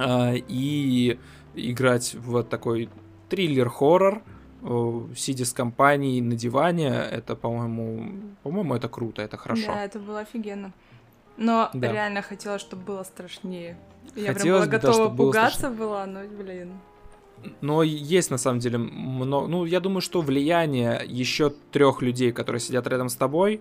и 0.00 1.18
играть 1.54 2.14
в 2.14 2.42
такой 2.44 2.88
триллер-хоррор— 3.28 4.22
сидя 5.16 5.44
с 5.44 5.52
компанией 5.52 6.20
на 6.20 6.36
диване, 6.36 6.88
это, 6.88 7.34
по-моему, 7.34 8.34
по-моему, 8.42 8.74
это 8.74 8.88
круто, 8.88 9.22
это 9.22 9.36
хорошо. 9.36 9.66
Да, 9.66 9.84
это 9.84 9.98
было 9.98 10.20
офигенно. 10.20 10.72
Но 11.36 11.70
да. 11.72 11.92
реально 11.92 12.22
хотела, 12.22 12.58
чтобы 12.58 12.82
было 12.82 13.02
страшнее. 13.02 13.76
Я 14.14 14.34
Хотелось 14.34 14.68
прям 14.68 14.80
была 14.80 14.92
готова 14.92 15.10
да, 15.10 15.16
пугаться 15.16 15.70
было 15.70 15.76
была, 15.78 16.06
но, 16.06 16.20
блин. 16.24 16.72
Но 17.60 17.82
есть 17.82 18.30
на 18.30 18.38
самом 18.38 18.60
деле 18.60 18.78
много. 18.78 19.48
Ну, 19.48 19.64
я 19.64 19.80
думаю, 19.80 20.00
что 20.00 20.20
влияние 20.20 21.02
еще 21.04 21.50
трех 21.72 22.02
людей, 22.02 22.32
которые 22.32 22.60
сидят 22.60 22.86
рядом 22.86 23.08
с 23.08 23.16
тобой, 23.16 23.60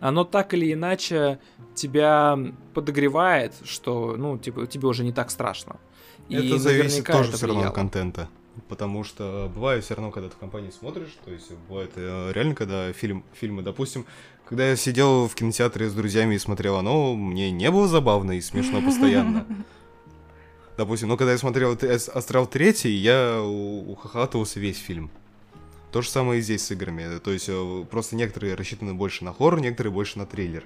оно 0.00 0.24
так 0.24 0.52
или 0.52 0.72
иначе 0.72 1.38
тебя 1.74 2.38
подогревает, 2.74 3.54
что, 3.64 4.16
ну, 4.18 4.36
типа, 4.36 4.66
тебе 4.66 4.88
уже 4.88 5.04
не 5.04 5.12
так 5.12 5.30
страшно. 5.30 5.76
Это 6.28 6.42
И 6.42 6.58
зависит 6.58 7.06
тоже 7.06 7.28
это 7.28 7.36
все 7.38 7.46
равно 7.46 7.68
от 7.68 7.74
контента. 7.74 8.28
Потому 8.68 9.02
что 9.02 9.50
бывает 9.54 9.84
все 9.84 9.94
равно, 9.94 10.10
когда 10.10 10.28
ты 10.28 10.36
в 10.36 10.38
компании 10.38 10.70
смотришь, 10.70 11.16
то 11.24 11.30
есть 11.30 11.50
бывает 11.68 11.92
э, 11.96 12.32
реально, 12.34 12.54
когда 12.54 12.92
фильм, 12.92 13.24
фильмы, 13.32 13.62
допустим, 13.62 14.04
когда 14.46 14.68
я 14.68 14.76
сидел 14.76 15.26
в 15.26 15.34
кинотеатре 15.34 15.88
с 15.88 15.94
друзьями 15.94 16.34
и 16.34 16.38
смотрел 16.38 16.76
оно, 16.76 17.14
мне 17.14 17.50
не 17.50 17.70
было 17.70 17.88
забавно 17.88 18.32
и 18.32 18.40
смешно 18.40 18.82
постоянно. 18.82 19.46
Допустим, 20.76 21.08
но 21.08 21.16
когда 21.18 21.32
я 21.32 21.38
смотрел 21.38 21.76
«Астрал 22.14 22.46
3», 22.46 22.88
я 22.88 23.42
ухахатывался 23.42 24.58
весь 24.58 24.78
фильм. 24.78 25.10
То 25.90 26.00
же 26.00 26.08
самое 26.08 26.40
и 26.40 26.42
здесь 26.42 26.64
с 26.66 26.70
играми. 26.70 27.18
То 27.18 27.30
есть 27.30 27.48
э, 27.48 27.84
просто 27.90 28.16
некоторые 28.16 28.54
рассчитаны 28.54 28.94
больше 28.94 29.24
на 29.24 29.34
хоррор, 29.34 29.60
некоторые 29.60 29.92
больше 29.92 30.18
на 30.18 30.24
триллер. 30.24 30.64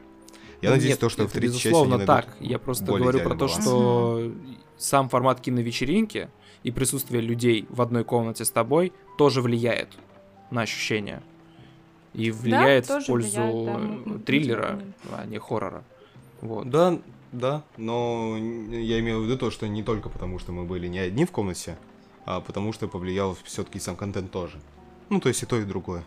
Я 0.62 0.70
надеюсь, 0.70 0.92
Нет, 0.92 1.00
то, 1.00 1.08
что 1.08 1.26
в 1.26 1.32
третьей 1.32 1.52
части 1.52 1.68
безусловно 1.68 2.06
так. 2.06 2.36
Я 2.40 2.58
просто 2.58 2.84
говорю 2.84 3.20
про 3.20 3.30
то, 3.30 3.46
баланс. 3.46 3.64
что 3.64 4.32
сам 4.78 5.08
формат 5.08 5.40
киновечеринки 5.40 6.30
и 6.62 6.70
присутствие 6.70 7.22
людей 7.22 7.66
в 7.68 7.82
одной 7.82 8.04
комнате 8.04 8.44
с 8.44 8.50
тобой 8.50 8.92
тоже 9.18 9.42
влияет 9.42 9.88
на 10.50 10.62
ощущения. 10.62 11.22
И 12.12 12.30
влияет 12.30 12.86
в 12.86 12.88
тоже 12.88 13.06
пользу 13.06 13.40
влияет, 13.40 14.04
да, 14.04 14.14
э, 14.14 14.18
триллера, 14.20 14.80
а 15.12 15.26
не 15.26 15.38
хоррора. 15.38 15.84
Вот. 16.40 16.70
Да, 16.70 16.98
да, 17.32 17.62
но 17.76 18.36
я 18.36 19.00
имею 19.00 19.20
в 19.20 19.24
виду 19.24 19.36
то, 19.36 19.50
что 19.50 19.68
не 19.68 19.82
только 19.82 20.08
потому, 20.08 20.38
что 20.38 20.52
мы 20.52 20.64
были 20.64 20.86
не 20.86 20.98
одни 20.98 21.24
в 21.24 21.30
комнате, 21.30 21.76
а 22.24 22.40
потому 22.40 22.72
что 22.72 22.88
повлиял 22.88 23.36
все-таки 23.44 23.78
сам 23.78 23.96
контент 23.96 24.30
тоже. 24.30 24.58
Ну, 25.10 25.20
то 25.20 25.28
есть 25.28 25.42
и 25.42 25.46
то, 25.46 25.58
и 25.58 25.64
другое. 25.64 26.04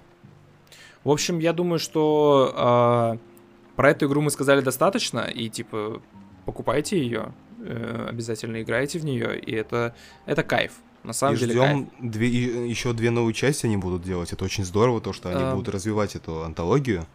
В 1.03 1.11
общем, 1.11 1.39
я 1.39 1.53
думаю, 1.53 1.79
что 1.79 2.53
а, 2.55 3.17
про 3.75 3.91
эту 3.91 4.07
игру 4.07 4.21
мы 4.21 4.31
сказали 4.31 4.61
достаточно, 4.61 5.19
и 5.19 5.49
типа 5.49 6.01
покупайте 6.45 6.99
ее, 6.99 7.19
э, 7.29 7.48
обязательно 8.09 8.61
играйте 8.61 8.99
в 8.99 9.05
нее, 9.05 9.39
и 9.39 9.51
это, 9.53 9.93
это 10.25 10.43
кайф. 10.43 10.73
На 11.03 11.13
самом 11.13 11.35
и 11.35 11.37
деле 11.39 11.55
кайф. 11.55 11.69
ждем 11.77 11.89
две, 12.11 12.27
и- 12.27 12.69
еще 12.69 12.93
две 12.93 13.09
новые 13.09 13.33
части 13.33 13.65
они 13.65 13.77
будут 13.77 14.01
делать. 14.03 14.33
Это 14.33 14.43
очень 14.43 14.65
здорово, 14.65 14.99
то, 15.01 15.13
что 15.13 15.29
они 15.29 15.41
А. 15.41 15.53
будут 15.55 15.69
развивать 15.73 16.15
эту 16.15 16.43
антологию. 16.43 17.05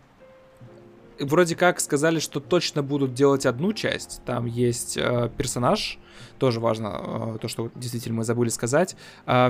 Вроде 1.21 1.55
как 1.55 1.79
сказали, 1.81 2.19
что 2.19 2.41
точно 2.41 2.83
будут 2.83 3.15
делать 3.15 3.47
одну 3.47 3.73
часть. 3.73 4.21
Там 4.25 4.47
есть 4.47 4.97
э, 4.97 5.31
персонаж, 5.37 5.99
тоже 6.39 6.59
важно, 6.59 7.35
э, 7.37 7.39
то, 7.41 7.47
что 7.47 7.71
действительно 7.77 8.17
мы 8.17 8.25
забыли 8.25 8.49
сказать. 8.49 8.97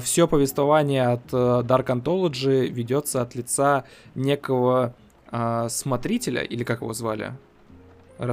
все 0.02 0.28
повествование 0.28 1.06
от 1.06 1.32
э, 1.32 1.36
Dark 1.36 1.86
Anthology 1.86 2.66
ведется 2.66 3.22
от 3.22 3.34
лица 3.34 3.84
некого 4.14 4.94
э, 5.32 5.68
смотрителя, 5.70 6.42
или 6.42 6.64
как 6.64 6.82
его 6.82 6.92
звали? 6.92 7.32
А, 8.16 8.24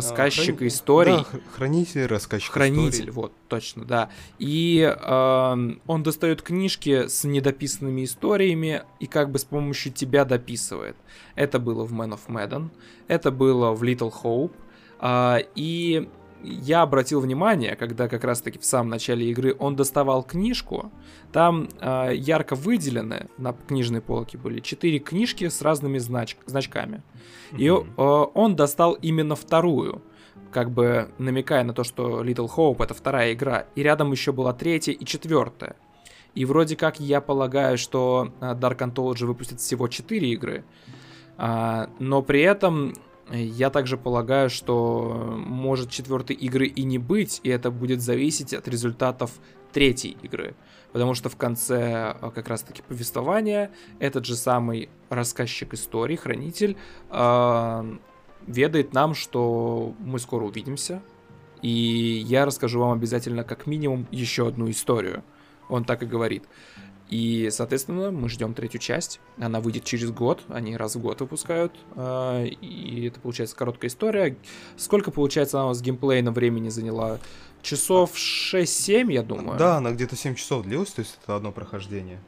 храни- 0.60 0.68
историй. 0.68 1.14
Да, 1.14 1.26
хранитель, 1.56 2.06
рассказчик 2.06 2.52
Хранитель, 2.52 2.90
историй. 2.90 3.12
вот, 3.12 3.34
точно, 3.48 3.84
да. 3.86 4.10
И 4.38 4.80
эм, 4.82 5.82
он 5.88 6.04
достает 6.04 6.42
книжки 6.42 7.08
с 7.08 7.24
недописанными 7.24 8.04
историями 8.04 8.84
и 9.00 9.08
как 9.08 9.32
бы 9.32 9.40
с 9.40 9.44
помощью 9.44 9.92
тебя 9.92 10.24
дописывает. 10.26 10.96
Это 11.36 11.58
было 11.60 11.84
в 11.86 11.94
Man 11.94 12.12
of 12.14 12.28
Madden, 12.28 12.70
это 13.08 13.32
было 13.32 13.72
в 13.72 13.84
Little 13.84 14.14
Hope. 14.24 14.54
а, 15.00 15.40
и 15.56 16.08
я 16.44 16.82
обратил 16.82 17.22
внимание, 17.22 17.76
когда 17.76 18.08
как 18.08 18.24
раз-таки 18.24 18.60
в 18.60 18.66
самом 18.66 18.90
начале 18.90 19.30
игры 19.30 19.56
он 19.58 19.76
доставал 19.76 20.24
книжку, 20.24 20.92
там 21.32 21.70
а, 21.80 22.10
ярко 22.10 22.56
выделены 22.56 23.28
на 23.38 23.54
книжной 23.54 24.02
полке 24.02 24.38
были 24.38 24.60
четыре 24.60 25.00
книжки 25.00 25.48
с 25.48 25.62
разными 25.62 25.98
знач- 25.98 26.38
значками. 26.46 27.04
И 27.58 27.68
э, 27.68 28.02
он 28.02 28.56
достал 28.56 28.94
именно 28.94 29.36
вторую, 29.36 30.02
как 30.52 30.72
бы 30.72 31.12
намекая 31.18 31.64
на 31.64 31.74
то, 31.74 31.84
что 31.84 32.24
Little 32.24 32.50
Hope 32.56 32.84
это 32.84 32.94
вторая 32.94 33.34
игра, 33.34 33.66
и 33.76 33.84
рядом 33.84 34.12
еще 34.12 34.32
была 34.32 34.54
третья 34.54 34.92
и 34.94 35.06
четвертая. 35.06 35.76
И 36.34 36.46
вроде 36.46 36.76
как 36.76 37.00
я 37.00 37.20
полагаю, 37.20 37.78
что 37.78 38.34
э, 38.40 38.56
Dark 38.56 38.80
Anthology 38.80 39.26
выпустит 39.26 39.60
всего 39.60 39.88
4 39.88 40.30
игры, 40.30 40.64
а, 41.38 41.90
но 42.00 42.22
при 42.22 42.42
этом 42.42 42.94
я 43.38 43.70
также 43.70 43.98
полагаю, 43.98 44.50
что 44.50 45.38
может 45.46 45.90
четвертой 45.90 46.36
игры 46.36 46.68
и 46.68 46.84
не 46.84 46.98
быть, 46.98 47.40
и 47.44 47.50
это 47.50 47.72
будет 47.72 48.02
зависеть 48.02 48.54
от 48.54 48.68
результатов 48.68 49.32
третьей 49.72 50.18
игры. 50.22 50.56
Потому 50.92 51.14
что 51.14 51.30
в 51.30 51.38
конце 51.38 52.16
э, 52.20 52.32
как 52.36 52.50
раз-таки 52.50 52.82
повествования 52.82 53.72
этот 54.00 54.26
же 54.26 54.36
самый 54.36 54.90
рассказчик 55.10 55.74
истории, 55.74 56.16
хранитель, 56.16 56.76
э, 57.10 57.98
ведает 58.48 58.94
нам, 58.94 59.14
что 59.14 59.96
мы 60.00 60.20
скоро 60.20 60.46
увидимся, 60.46 61.02
и 61.62 61.70
я 61.70 62.46
расскажу 62.46 62.80
вам 62.80 62.92
обязательно 62.92 63.44
как 63.44 63.68
минимум 63.68 64.08
еще 64.12 64.48
одну 64.48 64.70
историю. 64.70 65.24
Он 65.70 65.86
так 65.86 66.04
и 66.04 66.06
говорит. 66.06 66.44
И, 67.12 67.50
соответственно, 67.52 68.10
мы 68.10 68.30
ждем 68.30 68.54
третью 68.54 68.80
часть. 68.80 69.20
Она 69.38 69.60
выйдет 69.60 69.84
через 69.84 70.12
год. 70.12 70.42
Они 70.48 70.76
раз 70.78 70.96
в 70.96 71.02
год 71.02 71.20
выпускают. 71.20 71.74
а, 71.96 72.44
И 72.46 73.06
это 73.08 73.20
получается 73.20 73.56
короткая 73.56 73.90
история. 73.90 74.38
Сколько, 74.78 75.12
получается, 75.12 75.58
она 75.58 75.66
у 75.66 75.68
вас 75.70 75.82
геймплейно 75.82 76.32
времени 76.32 76.70
заняла? 76.70 77.20
Часов 77.62 78.16
6-7, 78.16 79.12
я 79.12 79.24
думаю. 79.24 79.60
Да, 79.60 79.76
она 79.78 79.92
где-то 79.92 80.16
7 80.16 80.36
часов 80.36 80.64
длилась, 80.64 80.92
то 80.92 81.02
есть 81.02 81.20
это 81.22 81.36
одно 81.36 81.52
прохождение. 81.52 82.20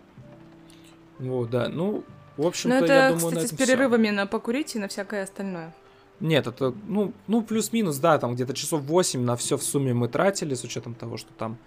Вот, 1.17 1.49
да. 1.49 1.69
Ну, 1.69 2.03
в 2.37 2.45
общем-то, 2.45 2.77
Ну, 2.79 2.83
это, 2.83 2.93
я 2.93 3.09
думаю, 3.13 3.23
на 3.23 3.29
кстати, 3.31 3.45
с 3.45 3.45
этом 3.45 3.57
всё. 3.57 3.65
перерывами 3.65 4.09
на 4.09 4.27
покурить 4.27 4.75
и 4.75 4.79
на 4.79 4.87
всякое 4.89 5.23
остальное. 5.23 5.73
Нет, 6.19 6.45
это, 6.47 6.73
ну, 6.87 7.13
ну 7.27 7.41
плюс-минус, 7.41 7.97
да, 7.97 8.17
там 8.17 8.35
где-то 8.35 8.53
часов 8.53 8.81
8 8.81 9.21
на 9.23 9.35
все 9.35 9.57
в 9.57 9.63
сумме 9.63 9.93
мы 9.93 10.07
тратили, 10.07 10.53
с 10.53 10.63
учетом 10.63 10.93
того, 10.93 11.17
что 11.17 11.33
там 11.33 11.57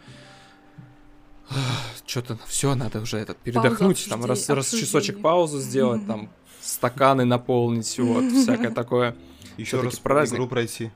что-то 2.07 2.39
все 2.47 2.75
надо 2.75 3.01
уже 3.01 3.19
этот 3.19 3.37
передохнуть, 3.39 4.07
там 4.09 4.25
раз, 4.25 4.49
раз 4.49 4.71
часочек 4.71 5.21
паузу 5.21 5.61
сделать, 5.61 6.07
там 6.07 6.29
стаканы 6.61 7.25
наполнить, 7.25 7.99
вот, 7.99 8.25
всякое 8.33 8.71
такое. 8.71 9.17
Еще 9.57 9.81
раз 9.81 9.99
праздник. 9.99 10.37
игру 10.37 10.49
пройти. 10.49 10.91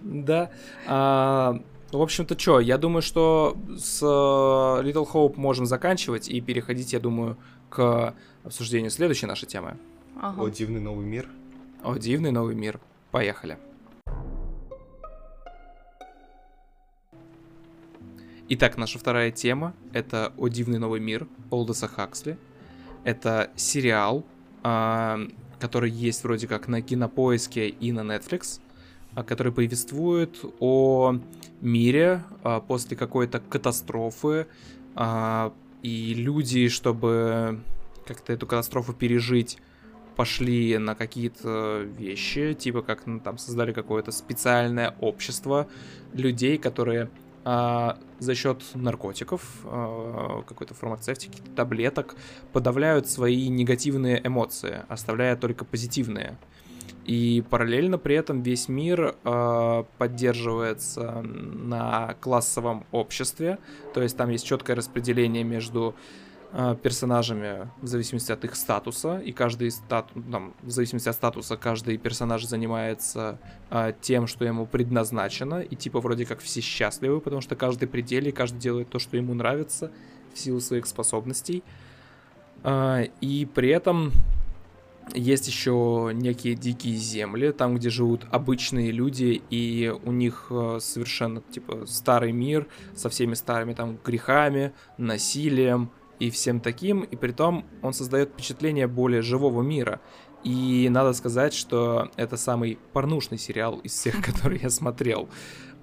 Да. 0.00 0.50
А, 0.86 1.60
в 1.92 2.00
общем-то, 2.00 2.38
что, 2.38 2.60
я 2.60 2.78
думаю, 2.78 3.02
что 3.02 3.56
с 3.78 4.02
э, 4.02 4.06
Little 4.06 5.08
Hope 5.10 5.34
можем 5.36 5.66
заканчивать 5.66 6.28
и 6.28 6.40
переходить, 6.40 6.92
я 6.92 7.00
думаю, 7.00 7.36
к 7.68 8.14
обсуждению 8.44 8.90
следующей 8.90 9.26
нашей 9.26 9.46
темы. 9.46 9.76
Ага. 10.20 10.42
О, 10.42 10.48
дивный 10.48 10.80
новый 10.80 11.06
мир. 11.06 11.28
О, 11.82 11.96
дивный 11.96 12.32
новый 12.32 12.54
мир. 12.54 12.80
Поехали. 13.10 13.58
Итак, 18.48 18.76
наша 18.76 19.00
вторая 19.00 19.32
тема— 19.32 19.74
это 19.92 20.32
«О 20.36 20.46
дивный 20.46 20.78
новый 20.78 21.00
мир» 21.00 21.26
Олдоса 21.50 21.88
Хаксли. 21.88 22.38
Это 23.02 23.50
сериал, 23.56 24.24
а, 24.62 25.18
который 25.58 25.90
есть 25.90 26.22
вроде 26.22 26.46
как 26.46 26.68
на 26.68 26.80
Кинопоиске 26.80 27.68
и 27.68 27.90
на 27.90 28.02
Netflix, 28.02 28.60
а, 29.16 29.24
который 29.24 29.52
повествует 29.52 30.44
о 30.60 31.18
мире 31.60 32.22
а, 32.44 32.60
после 32.60 32.96
какой-то 32.96 33.40
катастрофы, 33.40 34.46
и 35.82 36.14
люди, 36.14 36.68
чтобы 36.68 37.60
как-то 38.06 38.32
эту 38.32 38.46
катастрофу 38.46 38.92
пережить, 38.92 39.58
пошли 40.14 40.78
на 40.78 40.94
какие-то 40.94 41.82
вещи, 41.98 42.54
типа 42.54 42.82
как 42.82 43.06
ну, 43.06 43.18
там 43.18 43.38
создали 43.38 43.72
какое-то 43.72 44.12
специальное 44.12 44.94
общество 45.00 45.68
людей, 46.14 46.56
которые 46.58 47.10
а, 47.48 47.96
за 48.18 48.34
счет 48.34 48.64
наркотиков, 48.74 49.40
а, 49.62 50.42
какой-то 50.42 50.74
фармацевтики, 50.74 51.40
таблеток 51.54 52.16
подавляют 52.52 53.08
свои 53.08 53.46
негативные 53.46 54.20
эмоции, 54.26 54.82
оставляя 54.88 55.36
только 55.36 55.64
позитивные. 55.64 56.36
И 57.04 57.44
параллельно 57.48 57.98
при 57.98 58.16
этом 58.16 58.42
весь 58.42 58.68
мир 58.68 59.14
э, 59.22 59.84
поддерживается 59.96 61.22
на 61.22 62.16
классовом 62.20 62.84
обществе, 62.90 63.58
то 63.94 64.02
есть 64.02 64.16
там 64.16 64.30
есть 64.30 64.44
четкое 64.44 64.74
распределение 64.74 65.44
между 65.44 65.94
персонажами 66.82 67.68
в 67.82 67.86
зависимости 67.86 68.32
от 68.32 68.44
их 68.44 68.56
статуса, 68.56 69.18
и 69.18 69.32
каждый 69.32 69.70
стат, 69.70 70.10
там, 70.30 70.54
в 70.62 70.70
зависимости 70.70 71.08
от 71.08 71.14
статуса 71.14 71.56
каждый 71.56 71.98
персонаж 71.98 72.44
занимается 72.44 73.38
э, 73.70 73.92
тем, 74.00 74.26
что 74.26 74.44
ему 74.44 74.66
предназначено, 74.66 75.60
и 75.60 75.76
типа 75.76 76.00
вроде 76.00 76.24
как 76.24 76.40
все 76.40 76.60
счастливы, 76.60 77.20
потому 77.20 77.42
что 77.42 77.56
каждый 77.56 77.88
пределе, 77.88 78.32
каждый 78.32 78.58
делает 78.58 78.88
то, 78.88 78.98
что 78.98 79.16
ему 79.16 79.34
нравится 79.34 79.90
в 80.34 80.38
силу 80.38 80.60
своих 80.60 80.86
способностей. 80.86 81.62
Э, 82.62 83.06
и 83.20 83.46
при 83.52 83.68
этом 83.70 84.12
есть 85.14 85.46
еще 85.46 86.10
некие 86.14 86.54
дикие 86.54 86.96
земли, 86.96 87.52
там, 87.52 87.76
где 87.76 87.90
живут 87.90 88.26
обычные 88.30 88.90
люди, 88.90 89.42
и 89.50 89.94
у 90.04 90.12
них 90.12 90.46
э, 90.50 90.78
совершенно, 90.80 91.42
типа, 91.42 91.86
старый 91.86 92.32
мир 92.32 92.66
со 92.94 93.08
всеми 93.08 93.34
старыми 93.34 93.74
там 93.74 93.98
грехами, 94.04 94.72
насилием 94.98 95.90
и 96.18 96.30
всем 96.30 96.60
таким, 96.60 97.02
и 97.02 97.16
при 97.16 97.32
том 97.32 97.64
он 97.82 97.92
создает 97.92 98.30
впечатление 98.30 98.86
более 98.86 99.22
живого 99.22 99.62
мира. 99.62 100.00
И 100.44 100.88
надо 100.90 101.12
сказать, 101.12 101.54
что 101.54 102.10
это 102.16 102.36
самый 102.36 102.78
порнушный 102.92 103.38
сериал 103.38 103.80
из 103.80 103.92
всех, 103.92 104.22
которые 104.24 104.60
я 104.62 104.70
смотрел. 104.70 105.28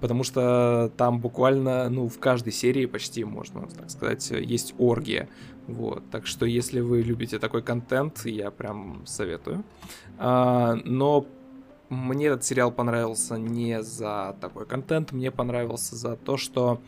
Потому 0.00 0.24
что 0.24 0.92
там 0.96 1.20
буквально, 1.20 1.88
ну, 1.88 2.08
в 2.08 2.18
каждой 2.18 2.52
серии 2.52 2.86
почти, 2.86 3.24
можно 3.24 3.66
так 3.66 3.90
сказать, 3.90 4.30
есть 4.30 4.74
оргия. 4.78 5.28
Вот, 5.66 6.02
так 6.10 6.26
что 6.26 6.44
если 6.44 6.80
вы 6.80 7.02
любите 7.02 7.38
такой 7.38 7.62
контент, 7.62 8.26
я 8.26 8.50
прям 8.50 9.06
советую. 9.06 9.64
А, 10.18 10.74
но 10.84 11.26
мне 11.88 12.26
этот 12.26 12.44
сериал 12.44 12.70
понравился 12.70 13.38
не 13.38 13.82
за 13.82 14.36
такой 14.40 14.66
контент, 14.66 15.12
мне 15.12 15.30
понравился 15.30 15.96
за 15.96 16.16
то, 16.16 16.36
что, 16.36 16.80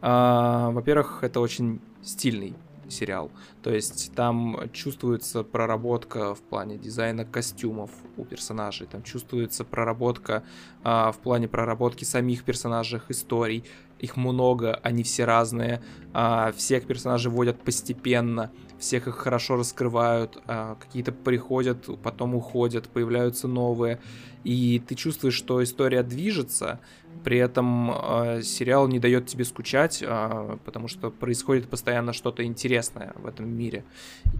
а, 0.00 0.70
во-первых, 0.70 1.22
это 1.22 1.40
очень 1.40 1.80
стильный 2.02 2.54
сериал. 2.92 3.30
То 3.62 3.74
есть 3.74 4.14
там 4.14 4.70
чувствуется 4.72 5.42
проработка 5.42 6.34
в 6.34 6.40
плане 6.40 6.78
дизайна 6.78 7.24
костюмов 7.24 7.90
у 8.16 8.24
персонажей, 8.24 8.86
там 8.86 9.02
чувствуется 9.02 9.64
проработка 9.64 10.44
а, 10.84 11.10
в 11.10 11.18
плане 11.18 11.48
проработки 11.48 12.04
самих 12.04 12.44
персонажей, 12.44 13.00
историй. 13.08 13.64
Их 13.98 14.16
много, 14.16 14.80
они 14.82 15.04
все 15.04 15.24
разные. 15.24 15.80
А, 16.12 16.52
всех 16.52 16.86
персонажей 16.86 17.30
вводят 17.30 17.62
постепенно, 17.62 18.50
всех 18.78 19.06
их 19.06 19.14
хорошо 19.14 19.56
раскрывают, 19.56 20.42
а, 20.46 20.74
какие-то 20.74 21.12
приходят, 21.12 21.88
потом 22.02 22.34
уходят, 22.34 22.88
появляются 22.88 23.46
новые. 23.46 24.00
И 24.44 24.82
ты 24.86 24.96
чувствуешь, 24.96 25.34
что 25.34 25.62
история 25.62 26.02
движется, 26.02 26.80
при 27.24 27.38
этом 27.38 27.90
э, 27.90 28.42
сериал 28.42 28.88
не 28.88 28.98
дает 28.98 29.26
тебе 29.26 29.44
скучать, 29.44 30.02
э, 30.02 30.56
потому 30.64 30.88
что 30.88 31.10
происходит 31.10 31.68
постоянно 31.68 32.12
что-то 32.12 32.44
интересное 32.44 33.12
в 33.16 33.26
этом 33.26 33.48
мире. 33.48 33.84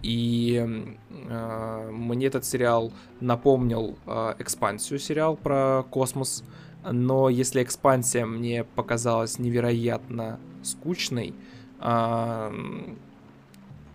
И 0.01 0.61
э, 1.09 1.89
мне 1.91 2.27
этот 2.27 2.45
сериал 2.45 2.91
напомнил 3.19 3.97
э, 4.05 4.35
экспансию 4.39 4.99
сериал 4.99 5.35
про 5.35 5.83
космос. 5.89 6.43
Но 6.91 7.29
если 7.29 7.63
экспансия 7.63 8.25
мне 8.25 8.63
показалась 8.63 9.39
невероятно 9.39 10.39
скучной, 10.63 11.33
э, 11.79 12.51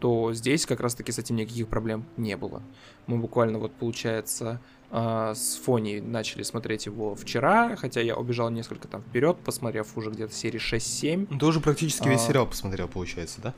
то 0.01 0.33
здесь 0.33 0.65
как 0.65 0.81
раз-таки 0.81 1.13
с 1.13 1.19
этим 1.19 1.37
никаких 1.37 1.69
проблем 1.69 2.05
не 2.17 2.37
было. 2.37 2.63
Мы 3.07 3.19
буквально 3.19 3.59
вот, 3.59 3.73
получается, 3.73 4.61
а, 4.91 5.35
с 5.35 5.57
Фони 5.57 6.01
начали 6.01 6.43
смотреть 6.43 6.87
его 6.87 7.15
вчера, 7.15 7.77
хотя 7.77 8.01
я 8.01 8.17
убежал 8.17 8.51
несколько 8.51 8.89
там 8.89 9.03
вперед, 9.03 9.37
посмотрев 9.45 9.97
уже 9.97 10.11
где-то 10.11 10.33
серии 10.33 10.61
6-7. 10.61 11.27
Ну, 11.31 11.39
ты 11.39 11.47
уже 11.47 11.61
практически 11.61 12.09
весь 12.09 12.23
а... 12.23 12.27
сериал 12.29 12.47
посмотрел, 12.47 12.89
получается, 12.89 13.41
да? 13.43 13.55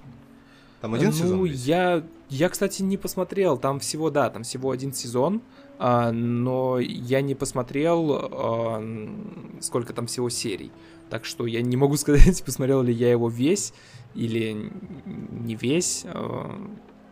Там 0.81 0.95
один 0.95 1.09
ну, 1.09 1.12
сезон? 1.12 1.37
Ну, 1.38 1.45
я, 1.45 2.03
я, 2.31 2.49
кстати, 2.49 2.83
не 2.83 2.97
посмотрел. 2.97 3.59
Там 3.59 3.81
всего, 3.81 4.11
да, 4.11 4.31
там 4.31 4.43
всего 4.43 4.71
один 4.71 4.93
сезон, 4.93 5.43
а, 5.79 6.11
но 6.11 6.79
я 6.81 7.21
не 7.21 7.35
посмотрел, 7.35 8.12
а, 8.12 8.83
сколько 9.61 9.93
там 9.93 10.07
всего 10.07 10.31
серий. 10.31 10.73
Так 11.11 11.25
что 11.25 11.47
я 11.47 11.61
не 11.61 11.77
могу 11.77 11.97
сказать, 11.99 12.43
посмотрел 12.45 12.83
ли 12.83 12.93
я 12.93 13.11
его 13.11 13.29
весь 13.29 13.73
или 14.14 14.73
не 15.05 15.55
весь. 15.55 16.05
А, 16.07 16.59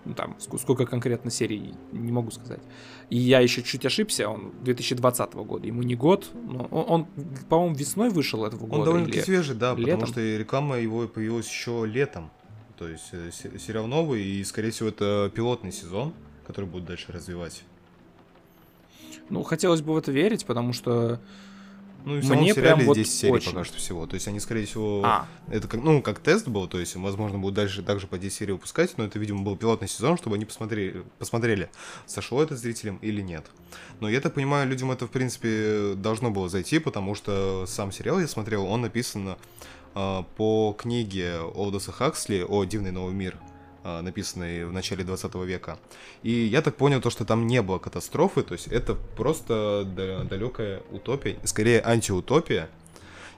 ну, 0.05 0.15
там, 0.15 0.37
сколько 0.39 0.87
конкретно 0.87 1.31
серий, 1.31 1.75
не 1.93 2.13
могу 2.13 2.31
сказать. 2.31 2.63
И 3.11 3.17
я 3.17 3.41
еще 3.41 3.63
чуть 3.63 3.85
ошибся, 3.85 4.29
он 4.29 4.53
2020 4.63 5.35
года, 5.35 5.67
ему 5.67 5.83
не 5.83 5.95
год, 5.95 6.31
но 6.35 6.65
он, 6.71 6.85
он 6.89 7.07
по-моему, 7.49 7.75
весной 7.75 8.11
вышел 8.11 8.45
этого 8.45 8.67
года. 8.67 8.77
Он 8.77 8.85
довольно-таки 8.85 9.21
свежий, 9.21 9.55
да, 9.55 9.75
летом. 9.75 10.01
потому 10.01 10.07
что 10.07 10.21
реклама 10.21 10.79
его 10.79 11.07
появилась 11.09 11.49
еще 11.49 11.85
летом. 11.87 12.31
То 12.79 12.89
есть 12.89 13.09
э, 13.13 13.31
сериал 13.59 13.87
новый, 13.87 14.23
и, 14.23 14.45
скорее 14.45 14.71
всего, 14.71 14.89
это 14.89 15.31
пилотный 15.35 15.73
сезон, 15.73 16.15
который 16.47 16.67
будет 16.67 16.85
дальше 16.85 17.13
развивать. 17.13 17.65
Ну, 19.31 19.43
хотелось 19.43 19.83
бы 19.83 19.93
в 19.93 19.99
это 19.99 20.13
верить, 20.13 20.47
потому 20.47 20.73
что 20.73 21.21
ну 22.05 22.17
и 22.17 22.21
в 22.21 22.25
самом 22.25 22.43
Мне 22.43 22.55
сериале 22.55 22.85
прям 22.85 22.95
10 22.95 22.97
вот 22.97 23.07
серий 23.07 23.33
очень. 23.33 23.53
пока 23.53 23.65
что 23.65 23.77
всего. 23.79 24.07
То 24.07 24.15
есть 24.15 24.29
они, 24.29 24.41
скорее 24.41 24.67
всего, 24.67 25.03
а. 25.05 25.27
это 25.49 25.69
как, 25.69 25.83
ну, 25.83 26.01
как 26.01 26.21
тест 26.21 26.49
был, 26.49 26.69
то 26.69 26.79
есть, 26.79 26.97
возможно, 26.97 27.39
будут 27.39 27.55
дальше 27.55 27.83
также 27.83 28.07
по 28.07 28.19
10 28.19 28.37
серий 28.37 28.53
выпускать, 28.53 28.97
но 28.97 29.05
это, 29.05 29.19
видимо, 29.19 29.43
был 29.43 29.57
пилотный 29.57 29.89
сезон, 29.89 30.17
чтобы 30.17 30.37
они 30.37 30.45
посмотрели, 30.45 31.05
посмотрели, 31.19 31.71
сошло 32.07 32.43
это 32.43 32.57
зрителям 32.57 32.97
или 33.03 33.21
нет. 33.21 33.47
Но 34.01 34.09
я 34.09 34.21
так 34.21 34.35
понимаю, 34.35 34.69
людям 34.69 34.91
это, 34.91 35.07
в 35.07 35.11
принципе, 35.11 35.95
должно 35.97 36.31
было 36.31 36.49
зайти, 36.49 36.79
потому 36.79 37.15
что 37.15 37.65
сам 37.67 37.93
сериал 37.93 38.21
я 38.21 38.29
смотрел, 38.29 38.65
он 38.67 38.83
написан 38.83 39.37
э, 39.95 40.23
по 40.37 40.77
книге 40.79 41.41
Олдоса 41.41 41.93
Хаксли 41.93 42.45
о 42.49 42.65
«Дивный 42.65 42.93
новый 42.93 43.15
мир», 43.15 43.37
написанный 44.03 44.65
в 44.65 44.73
начале 44.73 45.05
20 45.05 45.35
века. 45.47 45.79
И 46.23 46.31
я 46.31 46.63
так 46.63 46.77
понял, 46.77 47.01
то, 47.01 47.11
что 47.11 47.25
там 47.25 47.47
не 47.47 47.63
было 47.63 47.79
катастрофы, 47.79 48.43
то 48.43 48.55
есть 48.55 48.69
это 48.69 48.95
просто 49.17 49.85
далекая 50.29 50.83
утопия, 50.91 51.39
скорее 51.45 51.83
антиутопия. 51.83 52.69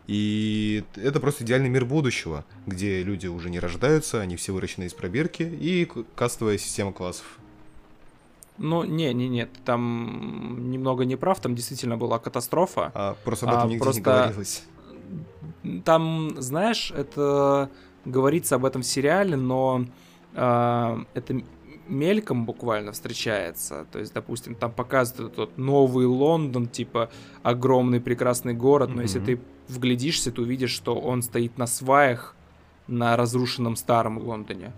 И 0.07 0.83
это 0.97 1.21
просто 1.21 1.45
идеальный 1.45 1.69
мир 1.69 1.85
будущего, 1.85 2.45
где 2.67 3.03
люди 3.03 3.29
уже 3.29 3.49
не 3.49 3.61
рождаются, 3.61 4.21
они 4.21 4.37
все 4.37 4.53
выращены 4.53 4.85
из 4.85 4.95
пробирки, 4.95 5.43
и 5.43 5.89
кастовая 6.17 6.59
система 6.59 6.93
классов. 6.93 7.39
Ну, 8.59 8.85
не, 8.85 9.15
не, 9.15 9.29
нет, 9.29 9.49
там 9.65 10.71
немного 10.71 11.05
не 11.05 11.17
прав, 11.17 11.41
там 11.41 11.55
действительно 11.55 11.97
была 11.97 12.19
катастрофа. 12.19 12.91
А, 12.95 13.17
просто 13.25 13.47
об 13.47 13.53
этом 13.53 13.69
а, 13.69 13.71
нигде 13.71 13.85
просто... 13.85 14.01
не 14.01 14.05
говорилось. 14.05 14.63
Там, 15.85 16.35
знаешь, 16.43 16.91
это 16.91 17.71
говорится 18.05 18.57
об 18.57 18.65
этом 18.65 18.83
в 18.83 18.87
сериале, 18.87 19.37
но 19.37 19.87
это 20.35 21.43
мельком 21.89 22.47
буквально 22.47 22.93
встречается. 22.93 23.87
То 23.93 23.99
есть, 23.99 24.15
допустим, 24.15 24.55
там 24.55 24.73
показывают 24.73 25.35
тот 25.35 25.59
новый 25.59 26.07
Лондон, 26.07 26.69
типа 26.69 27.11
огромный 27.43 28.01
прекрасный 28.01 28.55
город, 28.55 28.91
но 28.91 29.01
mm-hmm. 29.01 29.03
если 29.03 29.21
ты 29.21 29.41
вглядишься, 29.69 30.31
ты 30.31 30.41
увидишь, 30.41 30.71
что 30.71 30.95
он 30.95 31.23
стоит 31.23 31.59
на 31.59 31.67
сваях 31.67 32.37
на 32.87 33.17
разрушенном 33.17 33.77
старом 33.77 34.19
Лондоне. 34.19 34.73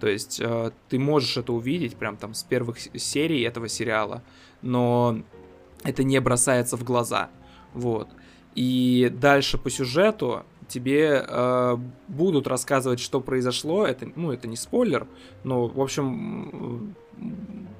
То 0.00 0.08
есть 0.08 0.40
э, 0.40 0.70
ты 0.88 0.98
можешь 0.98 1.36
это 1.36 1.52
увидеть 1.52 1.96
прям 1.96 2.16
там 2.16 2.34
с 2.34 2.42
первых 2.42 2.78
серий 2.78 3.42
этого 3.42 3.68
сериала, 3.68 4.22
но 4.60 5.22
это 5.82 6.04
не 6.04 6.20
бросается 6.20 6.76
в 6.76 6.84
глаза. 6.84 7.30
Вот. 7.72 8.08
И 8.54 9.10
дальше 9.12 9.58
по 9.58 9.70
сюжету 9.70 10.44
тебе 10.68 11.24
э, 11.26 11.76
будут 12.08 12.46
рассказывать, 12.46 13.00
что 13.00 13.20
произошло. 13.20 13.86
Это, 13.86 14.10
ну, 14.16 14.32
это 14.32 14.48
не 14.48 14.56
спойлер, 14.56 15.06
но, 15.42 15.66
в 15.66 15.80
общем, 15.80 16.96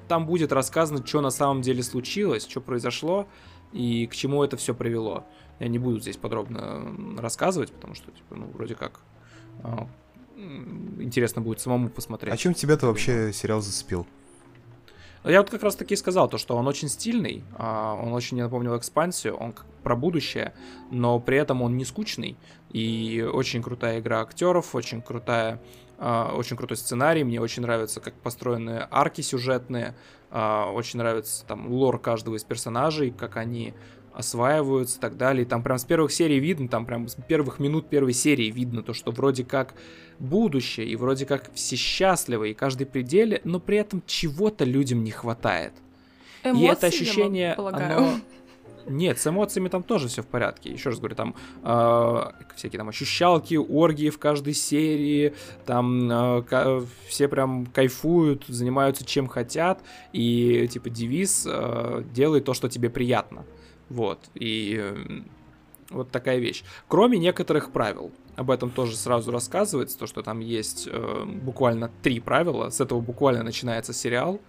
там 0.07 0.25
будет 0.25 0.51
рассказано, 0.51 1.05
что 1.05 1.21
на 1.21 1.31
самом 1.31 1.61
деле 1.61 1.83
случилось, 1.83 2.47
что 2.47 2.61
произошло 2.61 3.27
и 3.73 4.07
к 4.07 4.15
чему 4.15 4.43
это 4.43 4.57
все 4.57 4.73
привело. 4.73 5.25
Я 5.59 5.67
не 5.67 5.79
буду 5.79 5.99
здесь 5.99 6.17
подробно 6.17 7.17
рассказывать, 7.17 7.71
потому 7.71 7.95
что, 7.95 8.11
типа, 8.11 8.35
ну, 8.35 8.47
вроде 8.53 8.75
как 8.75 9.01
э, 9.63 9.67
интересно 10.99 11.41
будет 11.41 11.59
самому 11.59 11.89
посмотреть. 11.89 12.33
А 12.33 12.37
чем 12.37 12.53
тебя-то 12.53 12.87
вообще 12.87 13.31
сериал 13.33 13.61
зацепил? 13.61 14.05
Я 15.25 15.41
вот 15.41 15.49
как 15.49 15.63
раз 15.63 15.75
таки 15.75 15.95
сказал, 15.95 16.29
то, 16.29 16.37
что 16.37 16.55
он 16.55 16.67
очень 16.67 16.87
стильный, 16.87 17.43
а, 17.57 17.95
он 17.95 18.13
очень 18.13 18.37
напомнил 18.37 18.77
экспансию, 18.77 19.35
он 19.35 19.55
про 19.81 19.95
будущее, 19.95 20.53
но 20.91 21.19
при 21.19 21.37
этом 21.37 21.63
он 21.63 21.77
не 21.77 21.85
скучный. 21.85 22.37
И 22.75 23.21
очень 23.21 23.63
крутая 23.63 23.99
игра 24.01 24.19
актеров, 24.19 24.75
очень 24.75 25.01
крутая 25.01 25.61
Uh, 25.97 26.35
очень 26.35 26.57
крутой 26.57 26.75
сценарий, 26.75 27.23
мне 27.23 27.39
очень 27.39 27.61
нравится, 27.61 28.01
как 28.01 28.13
построены 28.15 28.85
арки 28.91 29.21
сюжетные, 29.21 29.95
uh, 30.29 30.69
очень 30.73 30.99
нравится 30.99 31.45
там 31.45 31.71
лор 31.71 31.99
каждого 31.99 32.35
из 32.35 32.43
персонажей, 32.43 33.11
как 33.17 33.37
они 33.37 33.73
осваиваются 34.13 34.97
и 34.97 34.99
так 34.99 35.15
далее. 35.15 35.43
И 35.43 35.45
там 35.45 35.63
прям 35.63 35.77
с 35.77 35.85
первых 35.85 36.11
серий 36.11 36.37
видно, 36.37 36.67
там 36.67 36.85
прям 36.85 37.07
с 37.07 37.15
первых 37.15 37.59
минут 37.59 37.87
первой 37.87 38.11
серии 38.11 38.51
видно 38.51 38.83
то, 38.83 38.93
что 38.93 39.11
вроде 39.11 39.45
как 39.45 39.73
будущее, 40.19 40.85
и 40.85 40.97
вроде 40.97 41.25
как 41.25 41.49
все 41.53 41.77
счастливы, 41.77 42.51
и 42.51 42.53
каждый 42.53 42.87
пределе, 42.87 43.39
но 43.45 43.61
при 43.61 43.77
этом 43.77 44.03
чего-то 44.05 44.65
людям 44.65 45.01
не 45.01 45.11
хватает. 45.11 45.71
Эмоции, 46.43 46.61
и 46.61 46.67
это 46.67 46.87
ощущение, 46.87 47.53
оно... 47.53 48.19
Нет, 48.87 49.19
с 49.19 49.27
эмоциями 49.27 49.67
там 49.69 49.83
тоже 49.83 50.07
все 50.07 50.21
в 50.21 50.27
порядке. 50.27 50.71
Еще 50.71 50.89
раз 50.89 50.99
говорю, 50.99 51.15
там 51.15 51.35
э, 51.63 52.31
всякие 52.55 52.77
там 52.77 52.89
ощущалки, 52.89 53.55
оргии 53.55 54.09
в 54.09 54.19
каждой 54.19 54.53
серии, 54.53 55.33
там 55.65 56.11
э, 56.11 56.85
все 57.07 57.27
прям 57.27 57.65
кайфуют, 57.65 58.45
занимаются 58.47 59.05
чем 59.05 59.27
хотят, 59.27 59.81
и 60.13 60.67
типа 60.71 60.89
девиз 60.89 61.45
э, 61.49 62.03
делай 62.13 62.41
то, 62.41 62.53
что 62.53 62.69
тебе 62.69 62.89
приятно. 62.89 63.45
Вот, 63.89 64.19
и 64.35 64.79
э, 64.79 65.21
вот 65.89 66.11
такая 66.11 66.37
вещь. 66.37 66.63
Кроме 66.87 67.17
некоторых 67.17 67.71
правил. 67.71 68.11
Об 68.35 68.51
этом 68.51 68.69
тоже 68.69 68.97
сразу 68.97 69.31
рассказывается, 69.31 69.97
то, 69.97 70.07
что 70.07 70.21
там 70.21 70.41
есть 70.41 70.89
э, 70.91 71.23
буквально 71.25 71.89
три 72.01 72.19
правила. 72.19 72.69
С 72.69 72.81
этого 72.81 72.99
буквально 72.99 73.43
начинается 73.43 73.93
сериал. 73.93 74.41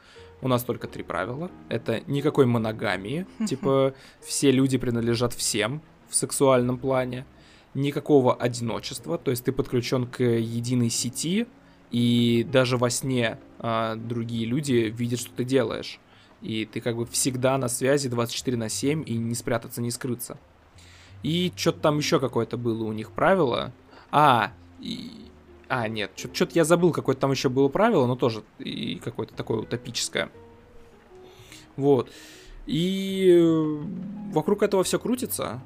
У 0.42 0.49
нас 0.49 0.62
только 0.64 0.87
три 0.87 1.03
правила. 1.03 1.51
Это 1.68 2.03
никакой 2.07 2.46
моногамии. 2.46 3.27
Типа, 3.46 3.94
все 4.20 4.51
люди 4.51 4.79
принадлежат 4.79 5.33
всем 5.33 5.83
в 6.09 6.14
сексуальном 6.14 6.79
плане. 6.79 7.27
Никакого 7.75 8.35
одиночества. 8.35 9.18
То 9.18 9.31
есть 9.31 9.44
ты 9.44 9.53
подключен 9.53 10.07
к 10.07 10.22
единой 10.22 10.90
сети, 10.90 11.46
и 11.90 12.46
даже 12.51 12.77
во 12.77 12.90
сне 12.90 13.38
э, 13.61 13.96
другие 13.96 14.46
люди 14.46 14.92
видят, 14.94 15.20
что 15.20 15.31
ты 15.31 15.44
делаешь 15.44 16.01
и 16.42 16.64
ты 16.64 16.81
как 16.81 16.96
бы 16.96 17.07
всегда 17.07 17.57
на 17.59 17.68
связи 17.68 18.09
24 18.09 18.57
на 18.57 18.68
7 18.68 19.05
и 19.07 19.16
не 19.16 19.35
спрятаться, 19.35 19.81
не 19.81 19.90
скрыться. 19.90 20.38
И 21.22 21.53
что-то 21.57 21.81
там 21.81 21.99
еще 21.99 22.20
какое-то 22.20 22.57
было 22.57 22.85
у 22.85 22.92
них 22.92 23.11
правило. 23.11 23.72
А, 24.11 24.53
и... 24.81 25.11
а 25.69 25.89
нет, 25.89 26.13
что-то 26.17 26.53
я 26.55 26.65
забыл, 26.65 26.93
какое-то 26.93 27.21
там 27.23 27.31
еще 27.31 27.49
было 27.49 27.69
правило, 27.69 28.07
но 28.07 28.17
тоже 28.17 28.43
и 28.59 29.01
какое-то 29.03 29.35
такое 29.35 29.59
утопическое. 29.59 30.31
Вот. 31.77 32.11
И 32.67 33.29
э, 33.31 34.33
вокруг 34.33 34.63
этого 34.63 34.83
все 34.85 34.99
крутится. 34.99 35.61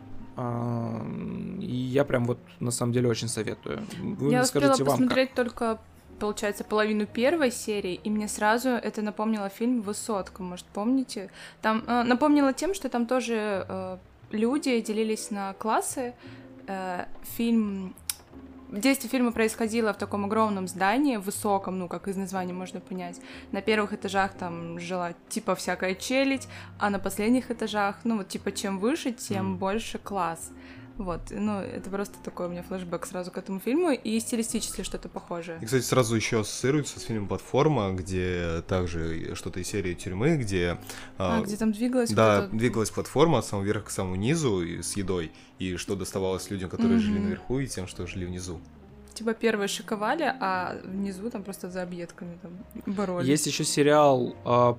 И 1.61 1.75
я 1.75 2.05
прям 2.05 2.25
вот 2.25 2.39
на 2.61 2.71
самом 2.71 2.93
деле 2.93 3.09
очень 3.09 3.29
советую. 3.29 3.83
Вы 4.01 4.33
я 4.33 4.43
успела 4.43 4.75
вам 4.75 4.87
посмотреть 4.87 5.31
как. 5.31 5.37
только 5.37 5.81
получается, 6.21 6.63
половину 6.63 7.07
первой 7.07 7.51
серии, 7.51 7.95
и 7.95 8.11
мне 8.11 8.29
сразу 8.29 8.69
это 8.69 9.03
напомнило 9.03 9.49
фильм 9.49 9.81
«Высотка», 9.81 10.43
может, 10.43 10.67
помните? 10.67 11.31
Там 11.63 11.83
э, 11.87 12.03
напомнило 12.05 12.53
тем, 12.53 12.75
что 12.75 12.89
там 12.89 13.07
тоже 13.07 13.67
э, 13.67 13.97
люди 14.31 14.81
делились 14.81 15.31
на 15.31 15.55
классы. 15.55 16.15
Э, 16.69 17.07
фильм 17.37 17.95
Действие 18.73 19.11
фильма 19.11 19.33
происходило 19.33 19.93
в 19.93 19.99
таком 19.99 20.25
огромном 20.25 20.69
здании, 20.69 21.17
высоком, 21.17 21.79
ну, 21.81 21.89
как 21.89 22.07
из 22.07 22.17
названия 22.17 22.53
можно 22.53 22.81
понять. 22.81 23.21
На 23.51 23.63
первых 23.63 23.93
этажах 23.93 24.35
там 24.35 24.79
жила 24.79 25.15
типа 25.29 25.57
всякая 25.57 25.97
челядь, 25.97 26.47
а 26.79 26.89
на 26.89 27.01
последних 27.01 27.51
этажах, 27.51 27.97
ну, 28.05 28.19
вот 28.19 28.29
типа 28.29 28.53
чем 28.53 28.79
выше, 28.79 29.11
тем 29.13 29.55
mm. 29.55 29.59
больше 29.59 29.99
класс. 29.99 30.53
Вот, 31.01 31.21
ну, 31.31 31.61
это 31.61 31.89
просто 31.89 32.19
такой 32.23 32.47
у 32.47 32.51
меня 32.51 32.63
флешбэк 32.63 33.07
сразу 33.07 33.31
к 33.31 33.39
этому 33.39 33.59
фильму, 33.59 33.91
и 33.91 34.21
стилистически 34.21 34.83
что-то 34.83 35.09
похожее. 35.09 35.59
И, 35.63 35.65
кстати, 35.65 35.83
сразу 35.83 36.15
еще 36.15 36.41
ассоциируется 36.41 37.01
с 37.01 37.05
фильмом 37.05 37.27
«Платформа», 37.27 37.91
где 37.93 38.63
также 38.69 39.35
что-то 39.35 39.61
из 39.61 39.69
серии 39.69 39.95
«Тюрьмы», 39.95 40.37
где... 40.37 40.79
А, 41.17 41.39
а 41.39 41.41
где 41.41 41.57
там 41.57 41.73
двигалась 41.73 42.11
Да, 42.11 42.49
двигалась 42.49 42.91
платформа 42.91 43.39
от 43.39 43.47
самого 43.47 43.65
верха 43.65 43.87
к 43.87 43.91
самому 43.91 44.17
низу 44.17 44.61
с 44.83 44.95
едой, 44.95 45.33
и 45.59 45.77
что 45.77 45.97
доставалось 45.97 46.51
людям, 46.51 46.69
которые 46.69 46.99
mm-hmm. 46.99 47.03
жили 47.03 47.19
наверху, 47.19 47.61
и 47.61 47.67
тем, 47.67 47.87
что 47.87 48.07
жили 48.07 48.27
внизу 48.27 48.61
типа 49.15 49.35
первые 49.35 49.69
шиковали, 49.69 50.35
а 50.41 50.77
внизу 50.85 51.29
там 51.31 51.43
просто 51.43 51.69
за 51.69 51.83
объедками 51.83 52.39
там 52.41 52.53
боролись. 52.87 53.29
Есть 53.29 53.47
еще 53.47 53.65
сериал 53.65 54.35
э, 54.47 54.75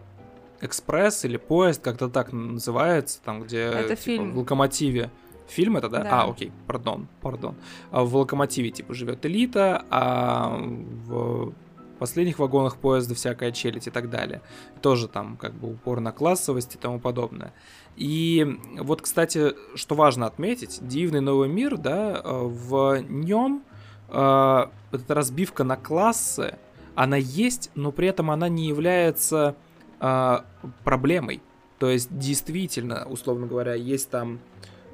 Экспресс 0.66 1.26
или 1.26 1.38
поезд, 1.38 1.82
как-то 1.82 2.10
так 2.10 2.32
называется, 2.32 3.20
там 3.24 3.44
где 3.44 3.62
это 3.62 3.90
типа, 3.90 4.02
фильм. 4.02 4.34
в 4.34 4.38
локомотиве. 4.38 5.12
Фильм 5.52 5.76
это, 5.76 5.90
да? 5.90 6.04
да? 6.04 6.22
А, 6.22 6.30
окей, 6.30 6.52
пардон, 6.66 7.08
пардон. 7.22 7.56
А 7.92 8.04
в 8.04 8.16
локомотиве, 8.16 8.72
типа, 8.72 8.94
живет 8.94 9.26
элита, 9.26 9.86
а 9.90 10.58
в 11.06 11.54
последних 12.00 12.40
вагонах 12.40 12.78
поезда 12.78 13.16
всякая 13.16 13.52
челядь 13.52 13.86
и 13.86 13.92
так 13.92 14.10
далее. 14.10 14.42
Тоже 14.82 15.10
там 15.10 15.36
как 15.36 15.54
бы 15.54 15.74
упор 15.74 16.00
на 16.00 16.14
классовость 16.14 16.76
и 16.76 16.78
тому 16.78 17.00
подобное. 17.02 17.54
И 17.98 18.58
вот, 18.80 19.02
кстати, 19.02 19.54
что 19.76 19.96
важно 19.96 20.26
отметить, 20.26 20.80
Дивный 20.82 21.20
новый 21.20 21.50
мир, 21.50 21.78
да, 21.78 22.22
в 22.24 23.02
нем 23.02 23.64
э, 24.08 24.66
эта 24.94 25.14
разбивка 25.14 25.66
на 25.66 25.76
классы, 25.76 26.58
она 26.96 27.18
есть, 27.18 27.72
но 27.76 27.92
при 27.92 28.08
этом 28.08 28.32
она 28.32 28.48
не 28.48 28.68
является 28.68 29.56
э, 30.00 30.38
проблемой. 30.86 31.42
То 31.78 31.90
есть, 31.90 32.18
действительно, 32.18 33.06
условно 33.10 33.48
говоря, 33.48 33.74
есть 33.74 34.10
там 34.10 34.40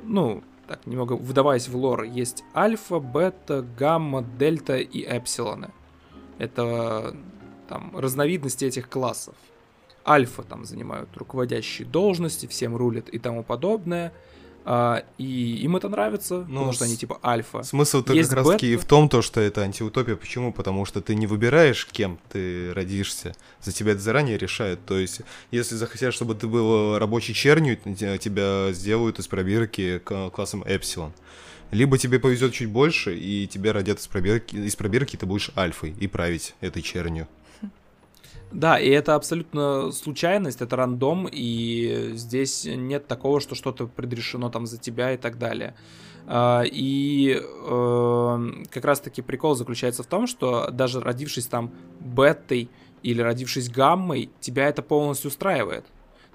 ну, 0.07 0.43
так, 0.67 0.85
немного 0.85 1.13
вдаваясь 1.13 1.67
в 1.67 1.75
лор, 1.75 2.03
есть 2.03 2.43
альфа, 2.55 2.99
бета, 2.99 3.65
гамма, 3.77 4.21
дельта 4.21 4.77
и 4.77 5.01
эпсилоны. 5.01 5.71
Это 6.37 7.15
там 7.67 7.97
разновидности 7.97 8.65
этих 8.65 8.89
классов. 8.89 9.35
Альфа 10.05 10.43
там 10.43 10.65
занимают 10.65 11.15
руководящие 11.17 11.87
должности, 11.87 12.47
всем 12.47 12.75
рулят 12.75 13.09
и 13.09 13.19
тому 13.19 13.43
подобное. 13.43 14.13
А, 14.69 15.05
и 15.17 15.61
им 15.63 15.77
это 15.77 15.87
нравится, 15.87 16.39
ну, 16.39 16.55
потому 16.55 16.73
что 16.73 16.83
они 16.83 16.97
типа 16.97 17.21
альфа. 17.23 17.63
Смысл-то 17.63 18.13
как 18.13 18.31
раз 18.33 18.47
таки 18.49 18.75
в 18.75 18.83
том, 18.83 19.07
то, 19.07 19.21
что 19.21 19.39
это 19.39 19.61
антиутопия. 19.61 20.17
Почему? 20.17 20.51
Потому 20.51 20.83
что 20.83 20.99
ты 20.99 21.15
не 21.15 21.25
выбираешь, 21.25 21.85
кем 21.85 22.19
ты 22.29 22.73
родишься. 22.73 23.33
За 23.61 23.71
тебя 23.71 23.93
это 23.93 24.01
заранее 24.01 24.37
решают. 24.37 24.85
То 24.85 24.97
есть, 24.97 25.21
если 25.51 25.75
захотят, 25.75 26.13
чтобы 26.13 26.35
ты 26.35 26.47
был 26.47 26.99
рабочей 26.99 27.33
чернью, 27.33 27.77
тебя 27.77 28.73
сделают 28.73 29.19
из 29.19 29.27
пробирки 29.29 29.99
классом 29.99 30.63
Эпсилон. 30.65 31.13
Либо 31.71 31.97
тебе 31.97 32.19
повезет 32.19 32.51
чуть 32.51 32.67
больше, 32.67 33.15
и 33.17 33.47
тебя 33.47 33.71
родят 33.71 33.99
из 33.99 34.07
пробирки, 34.07 34.57
из 34.57 34.75
пробирки 34.75 35.15
ты 35.15 35.25
будешь 35.25 35.49
альфой 35.55 35.95
и 35.97 36.07
править 36.07 36.55
этой 36.59 36.81
чернью. 36.81 37.29
Да, 38.51 38.79
и 38.79 38.89
это 38.89 39.15
абсолютно 39.15 39.91
случайность, 39.91 40.61
это 40.61 40.75
рандом, 40.75 41.27
и 41.29 42.11
здесь 42.13 42.65
нет 42.65 43.07
такого, 43.07 43.41
что 43.41 43.55
что-то 43.55 43.87
предрешено 43.87 44.49
там 44.49 44.65
за 44.65 44.77
тебя 44.77 45.13
и 45.13 45.17
так 45.17 45.37
далее. 45.37 45.75
А, 46.27 46.63
и 46.65 47.39
э, 47.41 48.63
как 48.69 48.85
раз-таки 48.85 49.21
прикол 49.21 49.55
заключается 49.55 50.03
в 50.03 50.07
том, 50.07 50.27
что 50.27 50.69
даже 50.71 51.01
родившись 51.01 51.45
там 51.45 51.71
бетой 51.99 52.69
или 53.03 53.21
родившись 53.21 53.69
гаммой, 53.69 54.29
тебя 54.39 54.67
это 54.67 54.81
полностью 54.81 55.29
устраивает. 55.29 55.85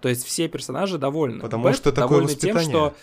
То 0.00 0.08
есть 0.08 0.24
все 0.26 0.48
персонажи 0.48 0.98
довольны. 0.98 1.40
Потому 1.40 1.64
Бет 1.64 1.76
что 1.76 1.92
такое 1.92 2.22
воспитание. 2.22 2.64
Тем, 2.64 2.70
что 2.70 2.94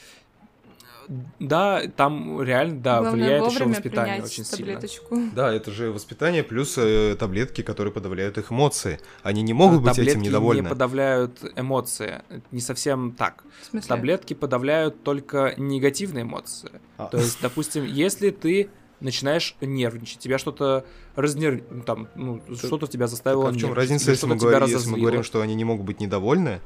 да, 1.40 1.82
там 1.96 2.40
реально, 2.42 2.82
да, 2.82 3.00
Главное, 3.00 3.14
влияет 3.14 3.52
еще 3.52 3.66
воспитание 3.66 4.24
очень 4.24 4.44
таблеточку. 4.44 5.16
сильно. 5.16 5.32
Да, 5.32 5.52
это 5.52 5.72
же 5.72 5.92
воспитание 5.92 6.44
плюс 6.44 6.78
э, 6.78 7.16
таблетки, 7.18 7.64
которые 7.64 7.92
подавляют 7.92 8.38
их 8.38 8.52
эмоции. 8.52 9.00
Они 9.24 9.42
не 9.42 9.54
могут 9.54 9.82
быть 9.82 9.98
этим 9.98 10.22
недовольны. 10.22 10.62
не 10.62 10.70
подавляют 10.70 11.40
эмоции. 11.56 12.22
Не 12.52 12.62
совсем 12.62 13.14
так. 13.14 13.44
Таблетки 13.88 14.36
подавляют 14.36 15.04
только 15.04 15.56
негативные 15.58 16.24
эмоции. 16.24 16.80
А. 16.98 17.08
То 17.08 17.18
есть, 17.18 17.42
допустим, 17.42 17.86
если 17.86 18.30
ты 18.30 18.70
начинаешь 19.00 19.56
нервничать, 19.62 20.20
тебя 20.20 20.38
что-то 20.38 20.86
разнер... 21.16 21.64
Ну, 21.72 21.82
там, 21.82 22.08
ну, 22.14 22.40
что-то 22.54 22.86
тебя 22.86 23.08
заставило 23.08 23.46
так, 23.46 23.54
а 23.54 23.58
в 23.58 23.60
чем 23.60 23.74
разница, 23.74 24.12
если 24.12 24.28
мы, 24.28 24.36
говорим, 24.36 24.68
если 24.68 24.90
мы 24.92 25.00
говорим, 25.00 25.24
что 25.24 25.42
они 25.42 25.56
не 25.56 25.64
могут 25.64 25.88
быть 25.88 26.00
недовольны, 26.00 26.62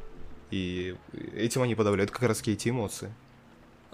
и 0.52 0.96
этим 1.34 1.62
они 1.62 1.76
подавляют 1.76 2.12
как 2.12 2.24
раз 2.24 2.42
эти 2.46 2.70
эмоции 2.70 3.14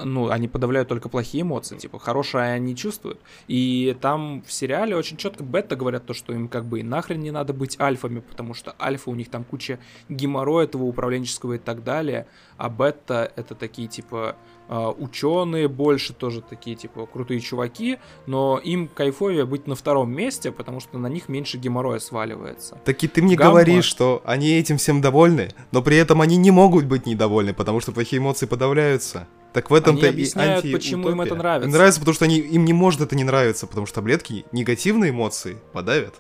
ну, 0.04 0.30
они 0.30 0.48
подавляют 0.48 0.90
только 0.90 1.10
плохие 1.10 1.42
эмоции, 1.44 1.78
типа, 1.78 2.00
хорошие 2.00 2.44
они 2.44 2.76
чувствуют. 2.76 3.20
И 3.48 3.96
там 4.02 4.44
в 4.46 4.52
сериале 4.52 4.96
очень 4.96 5.18
четко 5.18 5.44
бета 5.44 5.76
говорят 5.76 6.06
то, 6.06 6.14
что 6.14 6.34
им 6.34 6.48
как 6.48 6.66
бы 6.66 6.80
и 6.80 6.84
нахрен 6.84 7.20
не 7.20 7.32
надо 7.32 7.54
быть 7.54 7.80
альфами, 7.80 8.20
потому 8.20 8.54
что 8.54 8.76
альфа 8.80 9.10
у 9.10 9.16
них 9.16 9.30
там 9.30 9.44
куча 9.44 9.80
геморроя 10.08 10.66
этого 10.66 10.84
управленческого 10.84 11.54
и 11.54 11.58
так 11.58 11.84
далее, 11.84 12.28
а 12.58 12.70
бета 12.70 13.32
это 13.36 13.56
такие, 13.56 13.88
типа, 13.88 14.36
ученые 14.70 15.68
больше 15.68 16.14
тоже 16.14 16.42
такие, 16.42 16.76
типа, 16.76 17.06
крутые 17.06 17.40
чуваки, 17.40 17.98
но 18.28 18.60
им 18.64 18.88
кайфовее 18.88 19.46
быть 19.46 19.68
на 19.68 19.76
втором 19.76 20.12
месте, 20.12 20.52
потому 20.52 20.80
что 20.80 20.98
на 20.98 21.08
них 21.08 21.28
меньше 21.28 21.58
геморроя 21.58 22.00
сваливается. 22.00 22.80
Так 22.86 23.04
и 23.04 23.08
ты 23.08 23.22
мне 23.22 23.36
Гамма... 23.36 23.52
говоришь, 23.52 23.86
что 23.86 24.22
они 24.26 24.50
этим 24.52 24.78
всем 24.78 25.02
довольны, 25.02 25.50
но 25.72 25.82
при 25.82 25.98
этом 25.98 26.22
они 26.22 26.38
не 26.38 26.52
могут 26.52 26.86
быть 26.86 27.06
недовольны, 27.06 27.54
потому 27.54 27.80
что 27.80 27.92
плохие 27.92 28.20
эмоции 28.20 28.46
подавляются. 28.46 29.28
Так 29.54 29.72
в 29.72 29.74
этом-то 29.74 30.06
и 30.06 30.10
объясняют, 30.10 30.64
анти 30.64 30.74
почему 30.74 31.10
им 31.10 31.22
это 31.22 31.34
нравится. 31.34 31.68
Им 31.68 31.74
нравится, 31.74 32.00
потому 32.00 32.14
что 32.14 32.26
они, 32.26 32.38
им 32.38 32.66
не 32.66 32.74
может 32.74 33.02
это 33.02 33.16
не 33.16 33.24
нравиться, 33.24 33.66
потому 33.66 33.88
что 33.88 33.96
таблетки 33.96 34.46
негативные 34.52 35.10
эмоции 35.10 35.58
подавят. 35.74 36.14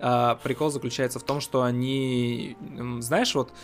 А, 0.00 0.34
прикол 0.42 0.70
заключается 0.70 1.20
в 1.20 1.22
том, 1.22 1.40
что 1.40 1.62
они, 1.62 2.56
знаешь, 2.98 3.34
вот, 3.36 3.50
а, 3.50 3.54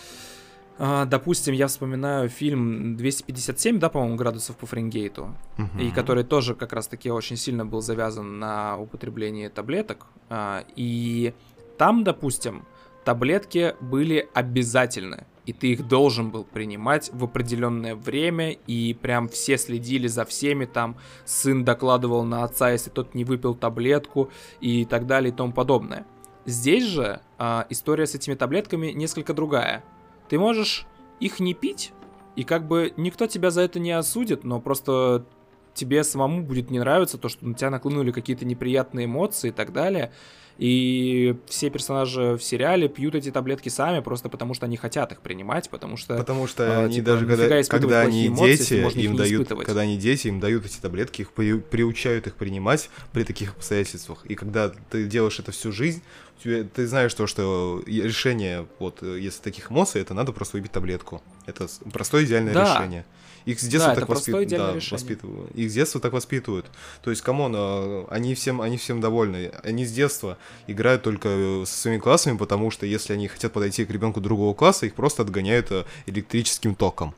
допустим, 1.04 1.54
я 1.54 1.66
вспоминаю 1.66 2.28
фильм 2.28 2.96
257, 2.96 3.78
да, 3.78 3.88
по-моему, 3.88 4.16
градусов 4.16 4.56
по 4.56 4.66
Фаренгейту, 4.66 5.34
угу. 5.58 5.78
и 5.78 5.90
который 5.90 6.24
тоже 6.24 6.54
как 6.54 6.72
раз-таки 6.72 7.10
очень 7.10 7.36
сильно 7.36 7.66
был 7.66 7.82
завязан 7.82 8.38
на 8.38 8.78
употреблении 8.78 9.48
таблеток, 9.48 10.06
а, 10.28 10.64
и 10.76 11.34
там, 11.76 12.02
допустим, 12.02 12.64
таблетки 13.04 13.74
были 13.80 14.28
обязательны 14.32 15.26
и 15.50 15.52
ты 15.52 15.72
их 15.72 15.88
должен 15.88 16.30
был 16.30 16.44
принимать 16.44 17.10
в 17.12 17.24
определенное 17.24 17.96
время, 17.96 18.52
и 18.68 18.94
прям 18.94 19.28
все 19.28 19.58
следили 19.58 20.06
за 20.06 20.24
всеми, 20.24 20.64
там 20.64 20.96
сын 21.24 21.64
докладывал 21.64 22.22
на 22.22 22.44
отца, 22.44 22.70
если 22.70 22.90
тот 22.90 23.14
не 23.16 23.24
выпил 23.24 23.56
таблетку 23.56 24.30
и 24.60 24.84
так 24.84 25.06
далее 25.06 25.32
и 25.32 25.34
тому 25.34 25.52
подобное. 25.52 26.06
Здесь 26.46 26.84
же 26.84 27.20
э, 27.38 27.64
история 27.68 28.06
с 28.06 28.14
этими 28.14 28.34
таблетками 28.34 28.92
несколько 28.92 29.34
другая. 29.34 29.82
Ты 30.30 30.38
можешь 30.38 30.86
их 31.18 31.40
не 31.40 31.54
пить, 31.54 31.92
и 32.36 32.44
как 32.44 32.68
бы 32.68 32.94
никто 32.96 33.26
тебя 33.26 33.50
за 33.50 33.62
это 33.62 33.80
не 33.80 33.90
осудит, 33.90 34.44
но 34.44 34.60
просто 34.60 35.26
тебе 35.74 36.04
самому 36.04 36.44
будет 36.44 36.70
не 36.70 36.78
нравиться 36.78 37.18
то, 37.18 37.28
что 37.28 37.44
на 37.44 37.54
тебя 37.54 37.70
наклынули 37.70 38.12
какие-то 38.12 38.44
неприятные 38.44 39.06
эмоции 39.06 39.48
и 39.48 39.52
так 39.52 39.72
далее. 39.72 40.12
И 40.58 41.36
все 41.46 41.70
персонажи 41.70 42.36
в 42.36 42.42
сериале 42.42 42.88
пьют 42.88 43.14
эти 43.14 43.30
таблетки 43.30 43.68
сами 43.68 44.00
просто 44.00 44.28
потому, 44.28 44.54
что 44.54 44.66
они 44.66 44.76
хотят 44.76 45.12
их 45.12 45.20
принимать, 45.20 45.70
потому 45.70 45.96
что... 45.96 46.16
Потому 46.16 46.46
что 46.46 46.64
э, 46.64 46.84
они 46.84 46.96
типа, 46.96 47.06
даже 47.06 47.26
когда, 47.26 47.62
когда 47.64 48.00
они 48.00 48.28
эмоции, 48.28 48.82
дети, 48.84 48.98
им 48.98 49.16
дают, 49.16 49.48
когда 49.48 49.80
они 49.80 49.96
дети, 49.96 50.28
им 50.28 50.40
дают 50.40 50.66
эти 50.66 50.78
таблетки, 50.78 51.22
их 51.22 51.32
при, 51.32 51.58
приучают 51.58 52.26
их 52.26 52.34
принимать 52.34 52.90
при 53.12 53.24
таких 53.24 53.54
обстоятельствах. 53.54 54.26
И 54.26 54.34
когда 54.34 54.68
ты 54.90 55.06
делаешь 55.06 55.38
это 55.38 55.52
всю 55.52 55.72
жизнь, 55.72 56.02
тебе, 56.42 56.64
ты 56.64 56.86
знаешь 56.86 57.14
то, 57.14 57.26
что 57.26 57.82
решение, 57.86 58.66
вот, 58.78 59.02
если 59.02 59.40
таких 59.40 59.70
эмоций, 59.70 60.00
это 60.00 60.14
надо 60.14 60.32
просто 60.32 60.56
выпить 60.56 60.72
таблетку. 60.72 61.22
Это 61.46 61.66
простое 61.92 62.24
идеальное 62.24 62.54
да. 62.54 62.74
решение. 62.74 63.04
Их 63.44 63.60
с 63.60 63.64
детства 63.64 63.94
да, 63.94 64.00
так 64.00 64.08
воспитывают. 64.08 64.48
Да, 64.48 64.74
воспитывают. 64.90 65.50
Их 65.52 65.70
с 65.70 65.74
детства 65.74 66.00
так 66.00 66.12
воспитывают. 66.12 66.66
То 67.02 67.10
есть, 67.10 67.22
come 67.22 67.39
on, 67.39 67.52
а, 67.56 68.06
они 68.10 68.34
всем, 68.34 68.60
они 68.60 68.76
всем 68.76 69.00
довольны. 69.00 69.52
Они 69.62 69.84
с 69.84 69.92
детства 69.92 70.38
играют 70.66 71.02
только 71.02 71.64
со 71.66 71.76
своими 71.78 71.98
классами, 71.98 72.36
потому 72.36 72.70
что 72.70 72.86
если 72.86 73.12
они 73.12 73.28
хотят 73.28 73.52
подойти 73.52 73.84
к 73.84 73.90
ребенку 73.90 74.20
другого 74.20 74.54
класса, 74.54 74.86
их 74.86 74.94
просто 74.94 75.22
отгоняют 75.22 75.68
а, 75.70 75.86
электрическим 76.06 76.74
током. 76.74 77.14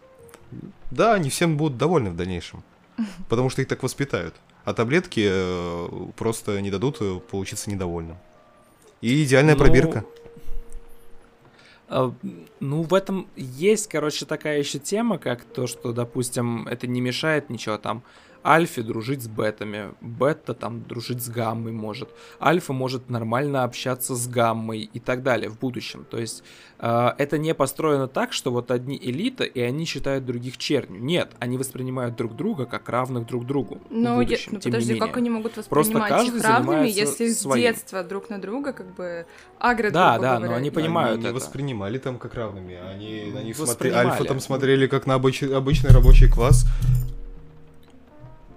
Да, 0.91 1.15
они 1.15 1.31
всем 1.31 1.57
будут 1.57 1.79
довольны 1.79 2.11
в 2.11 2.17
дальнейшем. 2.17 2.63
Потому 3.29 3.51
что 3.51 3.63
их 3.63 3.69
так 3.69 3.83
воспитают. 3.83 4.35
А 4.65 4.75
таблетки 4.75 5.27
э, 5.29 5.89
просто 6.17 6.61
не 6.61 6.71
дадут 6.71 6.99
э, 7.01 7.19
получиться 7.31 7.69
недовольным. 7.69 8.17
И 9.01 9.25
идеальная 9.25 9.55
ну, 9.55 9.65
пробирка. 9.65 10.05
А, 11.95 12.15
ну, 12.61 12.83
в 12.83 12.95
этом 12.95 13.29
есть, 13.37 13.89
короче, 13.89 14.25
такая 14.25 14.59
еще 14.59 14.79
тема, 14.79 15.19
как 15.19 15.45
то, 15.45 15.67
что, 15.67 15.93
допустим, 15.93 16.67
это 16.67 16.87
не 16.87 17.03
мешает 17.03 17.51
ничего 17.51 17.77
там 17.77 18.03
Альфе 18.45 18.83
дружить 18.83 19.23
с 19.23 19.29
бетами, 19.29 19.93
бета 20.01 20.55
там 20.55 20.83
дружить 20.83 21.23
с 21.23 21.29
гаммой 21.29 21.73
может, 21.73 22.11
альфа 22.41 22.73
может 22.73 23.11
нормально 23.11 23.65
общаться 23.65 24.15
с 24.15 24.27
гаммой 24.29 24.91
и 24.93 24.99
так 25.01 25.23
далее 25.23 25.49
в 25.49 25.59
будущем. 25.59 26.05
То 26.11 26.19
есть 26.19 26.43
э, 26.79 27.11
это 27.19 27.39
не 27.39 27.55
построено 27.55 28.09
так, 28.09 28.33
что 28.33 28.51
вот 28.51 28.71
одни 28.71 28.99
элита 29.01 29.45
и 29.45 29.61
они 29.61 29.85
считают 29.85 30.25
других 30.25 30.59
чернью. 30.59 31.03
Нет, 31.03 31.33
они 31.39 31.57
воспринимают 31.59 32.17
друг 32.17 32.37
друга 32.37 32.67
как 32.67 32.89
равных 32.89 33.27
друг 33.27 33.47
другу. 33.47 33.81
Но, 33.91 34.15
в 34.15 34.19
будущем, 34.19 34.53
я, 34.53 34.59
ну 34.59 34.61
подожди, 34.61 34.99
как 34.99 35.17
они 35.17 35.31
могут 35.31 35.57
воспринимать 35.57 36.27
их 36.29 36.43
равными, 36.43 36.89
если 36.89 37.29
с 37.29 37.47
детства 37.55 38.03
друг 38.03 38.31
на 38.31 38.41
друга 38.41 38.73
как 38.73 38.95
бы 38.95 39.27
агрят 39.59 39.93
Да, 39.93 40.19
да, 40.19 40.37
говоря. 40.37 40.51
но 40.51 40.57
они 40.57 40.71
понимают 40.71 41.19
они 41.19 41.25
это. 41.25 41.29
не 41.29 41.35
воспринимали 41.35 41.99
там 41.99 42.19
как 42.19 42.35
равными, 42.35 42.75
они 42.75 43.31
на 43.33 43.43
них 43.43 43.57
смотрели, 43.57 43.95
альфа 43.95 44.25
там 44.25 44.41
смотрели 44.41 44.87
как 44.87 45.07
на 45.07 45.15
обыч... 45.15 45.43
обычный 45.43 45.91
рабочий 45.91 46.29
класс, 46.29 46.67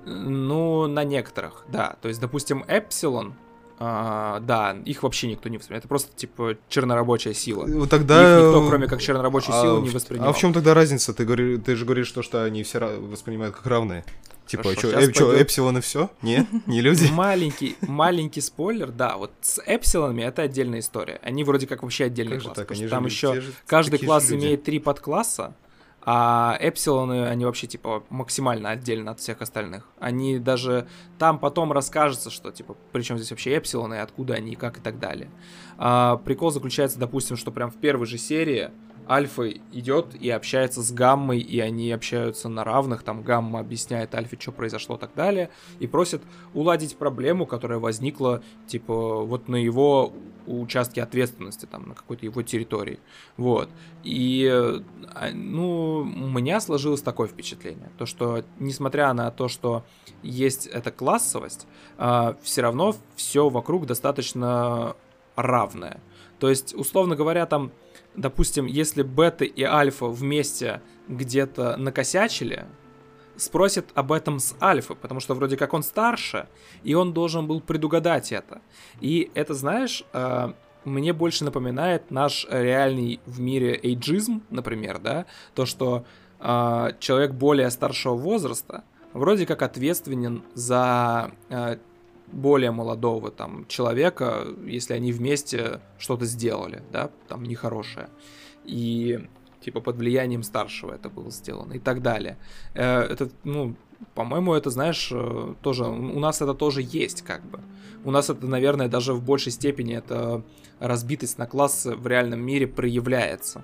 ну, 0.06 0.88
на 0.88 1.04
некоторых, 1.04 1.66
да. 1.68 1.98
То 2.02 2.08
есть, 2.08 2.22
допустим, 2.22 2.64
Эпсилон, 2.68 3.34
а, 3.78 4.40
да, 4.42 4.78
их 4.86 5.04
вообще 5.04 5.28
никто 5.28 5.50
не 5.50 5.58
воспринимает. 5.58 5.84
Это 5.84 5.90
просто, 5.90 6.16
типа, 6.16 6.56
чернорабочая 6.70 7.34
сила. 7.34 7.66
Ну, 7.66 7.88
тогда... 7.88 8.40
Их 8.40 8.46
никто, 8.46 8.68
кроме 8.68 8.88
как 8.88 9.02
чернорабочую 9.02 9.56
а, 9.58 9.62
силу, 9.62 9.82
не 9.82 9.90
воспринимал. 9.90 10.30
А 10.30 10.34
в 10.34 10.38
чем 10.38 10.54
тогда 10.54 10.74
разница? 10.74 11.14
Ты, 11.14 11.26
говори, 11.26 11.58
ты 11.58 11.76
же 11.76 11.86
говоришь, 11.86 12.08
что, 12.08 12.22
что 12.22 12.44
они 12.44 12.64
все 12.64 12.80
воспринимают 12.80 13.56
как 13.56 13.66
равные. 13.66 14.06
Типа, 14.46 14.74
что, 14.78 14.90
эп, 14.90 14.94
пойдет... 14.94 15.42
Эпсилон 15.42 15.80
и 15.80 15.82
все? 15.82 16.10
Не? 16.22 16.48
Не 16.68 16.82
люди? 16.82 17.10
Маленький, 17.12 17.76
маленький 17.82 18.42
спойлер, 18.42 18.92
да, 18.92 19.18
вот 19.18 19.32
с 19.42 19.60
Эпсилонами 19.66 20.22
это 20.22 20.44
отдельная 20.44 20.80
история. 20.80 21.20
Они 21.24 21.44
вроде 21.44 21.66
как 21.66 21.82
вообще 21.82 22.06
отдельный 22.06 22.38
как 22.38 22.54
класс. 22.54 22.56
Так? 22.56 22.90
Там 22.90 23.06
еще 23.06 23.42
каждый 23.66 24.00
класс 24.00 24.32
имеет 24.32 24.64
три 24.64 24.80
подкласса, 24.80 25.56
а 26.08 26.56
эпсилоны, 26.60 27.26
они 27.26 27.46
вообще, 27.46 27.66
типа, 27.66 28.04
максимально 28.10 28.70
отдельно 28.70 29.12
от 29.12 29.20
всех 29.20 29.42
остальных. 29.42 29.90
Они 30.00 30.38
даже... 30.38 30.88
Там 31.18 31.40
потом 31.40 31.72
расскажется, 31.72 32.30
что, 32.30 32.52
типа, 32.52 32.78
причем 32.92 33.18
здесь 33.18 33.32
вообще 33.32 33.58
эпсилоны, 33.58 33.96
откуда 33.96 34.36
они, 34.36 34.56
как 34.56 34.78
и 34.78 34.82
так 34.82 35.00
далее. 35.00 35.32
А, 35.78 36.18
прикол 36.18 36.52
заключается, 36.52 37.00
допустим, 37.00 37.38
что 37.38 37.52
прям 37.52 37.72
в 37.72 37.78
первой 37.78 38.06
же 38.06 38.20
серии 38.20 38.70
Альфа 39.10 39.50
идет 39.50 40.16
и 40.16 40.30
общается 40.30 40.82
с 40.82 40.92
Гаммой, 40.92 41.40
и 41.40 41.60
они 41.60 41.92
общаются 41.92 42.50
на 42.50 42.64
равных, 42.64 43.04
там 43.04 43.22
Гамма 43.22 43.60
объясняет 43.60 44.16
Альфе, 44.16 44.38
что 44.40 44.52
произошло 44.52 44.98
так 44.98 45.12
далее, 45.16 45.50
и 45.80 45.88
просит 45.88 46.22
уладить 46.54 46.98
проблему, 46.98 47.46
которая 47.46 47.80
возникла, 47.80 48.42
типа, 48.68 49.22
вот 49.22 49.48
на 49.48 49.56
его 49.56 50.14
участке 50.48 51.02
ответственности, 51.02 51.66
там, 51.66 51.90
на 51.90 51.96
какой-то 51.96 52.26
его 52.26 52.42
территории. 52.42 53.00
Вот. 53.38 53.70
И, 54.04 54.48
а, 54.48 55.32
ну, 55.34 56.00
у 56.00 56.30
меня 56.30 56.60
сложилось 56.60 57.02
такое 57.02 57.28
впечатление, 57.28 57.90
то, 57.98 58.06
что, 58.06 58.44
несмотря 58.60 59.12
на 59.14 59.32
то, 59.32 59.48
что 59.48 59.84
есть 60.22 60.68
эта 60.68 60.92
классовость, 60.92 61.68
а, 61.98 62.36
все 62.44 62.62
равно 62.62 62.96
все 63.16 63.50
вокруг 63.50 63.86
достаточно 63.86 64.96
равное. 65.36 66.00
То 66.40 66.50
есть, 66.50 66.74
условно 66.76 67.16
говоря, 67.16 67.46
там 67.46 67.72
допустим, 68.16 68.66
если 68.66 69.04
бета 69.04 69.46
и 69.46 69.64
альфа 69.64 70.08
вместе 70.08 70.82
где-то 71.08 71.78
накосячили, 71.78 72.66
спросит 73.38 73.90
об 73.96 74.12
этом 74.12 74.40
с 74.40 74.56
альфы, 74.62 74.96
потому 74.96 75.20
что 75.20 75.34
вроде 75.34 75.58
как 75.58 75.74
он 75.74 75.84
старше, 75.84 76.48
и 76.84 76.94
он 76.94 77.14
должен 77.14 77.48
был 77.48 77.62
предугадать 77.62 78.32
это. 78.32 78.62
И 79.02 79.30
это, 79.34 79.54
знаешь, 79.54 80.04
э, 80.14 80.54
мне 80.86 81.14
больше 81.14 81.44
напоминает 81.44 82.12
наш 82.12 82.48
реальный 82.50 83.20
в 83.26 83.40
мире 83.40 83.80
эйджизм, 83.82 84.44
например, 84.50 85.00
да, 85.00 85.26
то, 85.54 85.66
что 85.66 86.06
э, 86.40 86.92
человек 87.00 87.32
более 87.32 87.70
старшего 87.72 88.16
возраста 88.16 88.84
вроде 89.14 89.46
как 89.46 89.62
ответственен 89.62 90.44
за 90.54 91.32
э, 91.50 91.78
более 92.28 92.72
молодого 92.72 93.32
там 93.32 93.66
человека, 93.68 94.46
если 94.66 94.94
они 94.94 95.12
вместе 95.12 95.82
что-то 95.98 96.26
сделали, 96.26 96.84
да, 96.92 97.10
там 97.28 97.44
нехорошее. 97.44 98.10
И 98.64 99.20
типа 99.62 99.82
под 99.82 99.98
влиянием 99.98 100.44
старшего 100.44 100.94
это 100.94 101.10
было 101.10 101.32
сделано 101.32 101.74
и 101.74 101.80
так 101.80 102.02
далее. 102.02 102.38
Э, 102.74 103.02
это, 103.02 103.30
ну, 103.44 103.76
по-моему, 104.14 104.54
это, 104.54 104.70
знаешь, 104.70 105.10
э, 105.12 105.54
тоже, 105.62 105.86
у 105.86 106.20
нас 106.20 106.42
это 106.42 106.54
тоже 106.54 106.82
есть, 106.84 107.22
как 107.22 107.44
бы. 107.46 107.62
У 108.04 108.12
нас 108.12 108.30
это, 108.30 108.46
наверное, 108.46 108.88
даже 108.88 109.14
в 109.14 109.24
большей 109.24 109.52
степени 109.52 109.96
это 109.96 110.44
разбитость 110.80 111.38
на 111.38 111.48
классы 111.48 111.96
в 111.96 112.06
реальном 112.08 112.42
мире 112.42 112.68
проявляется. 112.68 113.64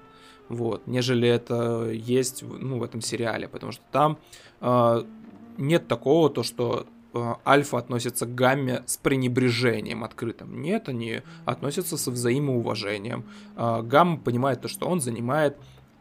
Вот, 0.49 0.87
нежели 0.87 1.27
это 1.29 1.89
есть, 1.91 2.43
ну, 2.43 2.79
в 2.79 2.83
этом 2.83 3.01
сериале, 3.01 3.47
потому 3.47 3.71
что 3.71 3.83
там 3.91 4.17
э, 4.59 5.03
нет 5.57 5.87
такого, 5.87 6.29
то, 6.29 6.43
что 6.43 6.87
альфа 7.45 7.77
относится 7.77 8.25
к 8.25 8.35
гамме 8.35 8.83
с 8.85 8.97
пренебрежением 8.97 10.03
открытым. 10.03 10.61
Нет, 10.61 10.89
они 10.89 11.21
относятся 11.45 11.97
со 11.97 12.11
взаимоуважением. 12.11 13.25
Э, 13.55 13.81
гамма 13.81 14.17
понимает 14.17 14.61
то, 14.61 14.67
что 14.67 14.87
он 14.87 15.01
занимает 15.01 15.57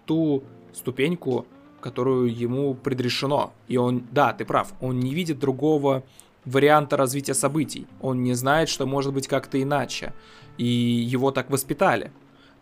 ту 0.06 0.44
ступеньку, 0.72 1.46
которую 1.80 2.34
ему 2.34 2.74
предрешено. 2.74 3.52
И 3.68 3.76
он, 3.76 4.04
да, 4.12 4.32
ты 4.32 4.44
прав, 4.44 4.72
он 4.80 5.00
не 5.00 5.14
видит 5.14 5.38
другого 5.38 6.04
варианта 6.44 6.96
развития 6.96 7.34
событий. 7.34 7.86
Он 8.00 8.22
не 8.22 8.34
знает, 8.34 8.68
что 8.68 8.86
может 8.86 9.12
быть 9.12 9.28
как-то 9.28 9.60
иначе. 9.60 10.12
И 10.58 10.64
его 10.64 11.30
так 11.32 11.50
воспитали. 11.50 12.12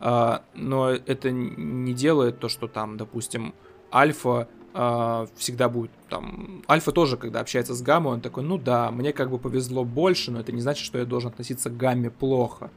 Э, 0.01 0.39
но 0.55 0.91
это 0.91 1.31
не 1.31 1.93
делает 1.93 2.39
то, 2.39 2.49
что 2.49 2.67
там, 2.67 2.97
допустим, 2.97 3.55
Альфа 3.93 4.49
э, 4.51 4.58
всегда 4.73 5.69
будет 5.69 5.91
там... 6.09 6.63
Альфа 6.69 6.93
тоже, 6.93 7.17
когда 7.17 7.41
общается 7.41 7.75
с 7.75 7.83
Гаммой, 7.83 8.15
он 8.15 8.21
такой, 8.21 8.43
ну 8.43 8.59
да, 8.59 8.91
мне 8.91 9.13
как 9.13 9.31
бы 9.31 9.39
повезло 9.39 9.85
больше, 9.85 10.31
но 10.31 10.41
это 10.41 10.53
не 10.53 10.61
значит, 10.61 10.85
что 10.85 10.99
я 10.99 11.05
должен 11.05 11.31
относиться 11.31 11.71
к 11.71 11.77
Гамме 11.77 12.11
плохо. 12.11 12.71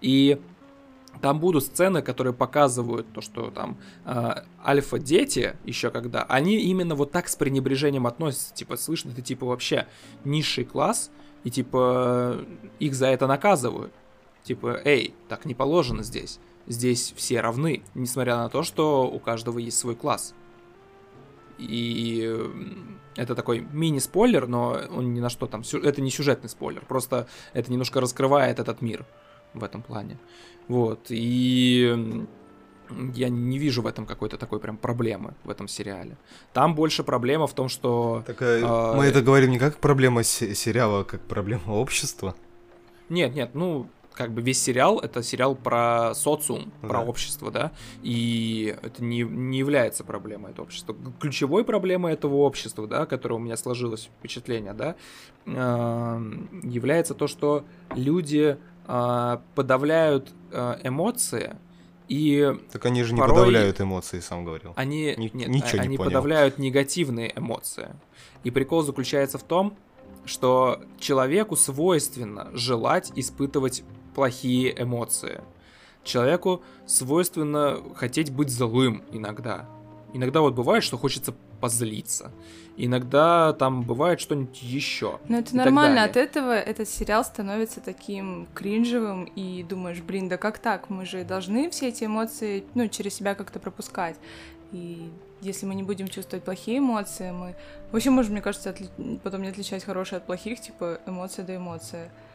И 0.00 0.40
там 1.20 1.40
будут 1.40 1.64
сцены, 1.64 2.02
которые 2.02 2.34
показывают 2.34 3.12
то, 3.12 3.20
что 3.20 3.50
там 3.50 3.78
э, 4.04 4.42
альфа-дети, 4.64 5.56
еще 5.64 5.90
когда, 5.90 6.24
они 6.24 6.56
именно 6.56 6.94
вот 6.94 7.12
так 7.12 7.28
с 7.28 7.36
пренебрежением 7.36 8.06
относятся. 8.06 8.54
Типа, 8.54 8.76
слышь, 8.76 9.02
ты 9.02 9.22
типа 9.22 9.46
вообще 9.46 9.86
низший 10.24 10.64
класс, 10.64 11.10
и 11.44 11.50
типа 11.50 12.44
их 12.78 12.94
за 12.94 13.06
это 13.06 13.26
наказывают. 13.26 13.92
Типа, 14.42 14.80
эй, 14.84 15.14
так 15.28 15.44
не 15.44 15.54
положено 15.54 16.02
здесь. 16.02 16.38
Здесь 16.66 17.12
все 17.16 17.40
равны, 17.40 17.82
несмотря 17.94 18.36
на 18.36 18.48
то, 18.48 18.62
что 18.62 19.08
у 19.08 19.18
каждого 19.18 19.58
есть 19.58 19.78
свой 19.78 19.94
класс. 19.94 20.34
И 21.58 22.30
это 23.16 23.34
такой 23.34 23.66
мини-спойлер, 23.72 24.46
но 24.46 24.78
он 24.90 25.14
ни 25.14 25.20
на 25.20 25.30
что 25.30 25.46
там... 25.46 25.62
Это 25.82 26.00
не 26.00 26.10
сюжетный 26.10 26.48
спойлер, 26.48 26.84
просто 26.84 27.26
это 27.54 27.70
немножко 27.70 28.00
раскрывает 28.00 28.58
этот 28.58 28.82
мир 28.82 29.06
в 29.54 29.64
этом 29.64 29.82
плане. 29.82 30.18
Вот, 30.68 31.06
и 31.08 32.26
я 33.14 33.28
не 33.28 33.58
вижу 33.58 33.82
в 33.82 33.86
этом 33.86 34.06
какой-то 34.06 34.36
такой 34.36 34.60
прям 34.60 34.76
проблемы 34.76 35.34
в 35.44 35.50
этом 35.50 35.68
сериале. 35.68 36.16
Там 36.52 36.74
больше 36.74 37.02
проблема 37.02 37.46
в 37.46 37.54
том, 37.54 37.68
что... 37.68 38.22
Так, 38.26 38.42
э, 38.42 38.60
э, 38.62 38.96
мы 38.96 39.04
это 39.04 39.22
говорим 39.22 39.50
не 39.50 39.58
как 39.58 39.78
проблема 39.78 40.22
сериала, 40.22 41.00
а 41.00 41.04
как 41.04 41.20
проблема 41.22 41.72
общества. 41.72 42.34
Нет, 43.08 43.34
нет, 43.34 43.50
ну, 43.54 43.88
как 44.16 44.32
бы 44.32 44.40
весь 44.40 44.60
сериал 44.62 44.98
это 44.98 45.22
сериал 45.22 45.54
про 45.54 46.14
социум, 46.14 46.72
да. 46.82 46.88
про 46.88 47.00
общество, 47.02 47.50
да, 47.50 47.72
и 48.02 48.74
это 48.82 49.04
не, 49.04 49.22
не 49.22 49.58
является 49.58 50.04
проблемой 50.04 50.52
этого 50.52 50.64
общества. 50.64 50.96
Ключевой 51.20 51.64
проблемой 51.64 52.14
этого 52.14 52.36
общества, 52.36 52.86
да, 52.86 53.06
которое 53.06 53.34
у 53.34 53.38
меня 53.38 53.56
сложилось 53.56 54.10
впечатление, 54.18 54.72
да, 54.72 54.96
э, 55.44 55.50
является 56.62 57.14
то, 57.14 57.26
что 57.26 57.64
люди 57.94 58.56
э, 58.86 59.38
подавляют 59.54 60.32
э, 60.50 60.78
эмоции, 60.82 61.56
и 62.08 62.56
так 62.72 62.86
они 62.86 63.02
же 63.02 63.14
не 63.14 63.20
подавляют 63.20 63.80
эмоции, 63.80 64.20
сам 64.20 64.44
говорил. 64.44 64.72
Они, 64.76 65.14
Ни, 65.16 65.30
нет, 65.34 65.48
ничего 65.48 65.80
они 65.80 65.88
не 65.88 65.98
подавляют 65.98 66.56
негативные 66.56 67.32
эмоции. 67.36 67.88
И 68.44 68.50
прикол 68.50 68.82
заключается 68.82 69.38
в 69.38 69.42
том, 69.42 69.76
что 70.24 70.82
человеку 70.98 71.56
свойственно 71.56 72.50
желать 72.52 73.12
испытывать 73.14 73.82
плохие 74.16 74.74
эмоции. 74.82 75.42
Человеку 76.02 76.62
свойственно 76.86 77.78
хотеть 77.94 78.32
быть 78.32 78.48
злым 78.48 79.02
иногда. 79.12 79.68
Иногда 80.14 80.40
вот 80.40 80.54
бывает, 80.54 80.82
что 80.82 80.96
хочется 80.96 81.34
позлиться. 81.60 82.32
Иногда 82.78 83.52
там 83.52 83.82
бывает 83.82 84.18
что-нибудь 84.18 84.62
еще. 84.62 85.18
Но 85.28 85.38
это 85.38 85.54
нормально. 85.54 86.04
От 86.04 86.16
этого 86.16 86.52
этот 86.58 86.88
сериал 86.88 87.24
становится 87.26 87.82
таким 87.82 88.48
кринжевым 88.54 89.24
и 89.24 89.62
думаешь, 89.62 90.00
блин, 90.00 90.30
да 90.30 90.38
как 90.38 90.58
так? 90.60 90.88
Мы 90.88 91.04
же 91.04 91.22
должны 91.22 91.68
все 91.70 91.88
эти 91.88 92.04
эмоции, 92.04 92.64
ну, 92.74 92.88
через 92.88 93.14
себя 93.14 93.34
как-то 93.34 93.60
пропускать. 93.60 94.16
И 94.72 95.10
если 95.42 95.66
мы 95.66 95.74
не 95.74 95.82
будем 95.82 96.08
чувствовать 96.08 96.42
плохие 96.42 96.78
эмоции, 96.78 97.32
мы 97.32 97.54
вообще 97.92 98.08
можем, 98.08 98.32
мне 98.32 98.40
кажется, 98.40 98.70
отли... 98.70 98.88
потом 99.22 99.42
не 99.42 99.48
отличать 99.48 99.84
хорошие 99.84 100.16
от 100.16 100.24
плохих, 100.24 100.60
типа 100.60 101.00
эмоция 101.06 101.44
до 101.44 101.56
эмоции. 101.56 102.04
Да, 102.04 102.25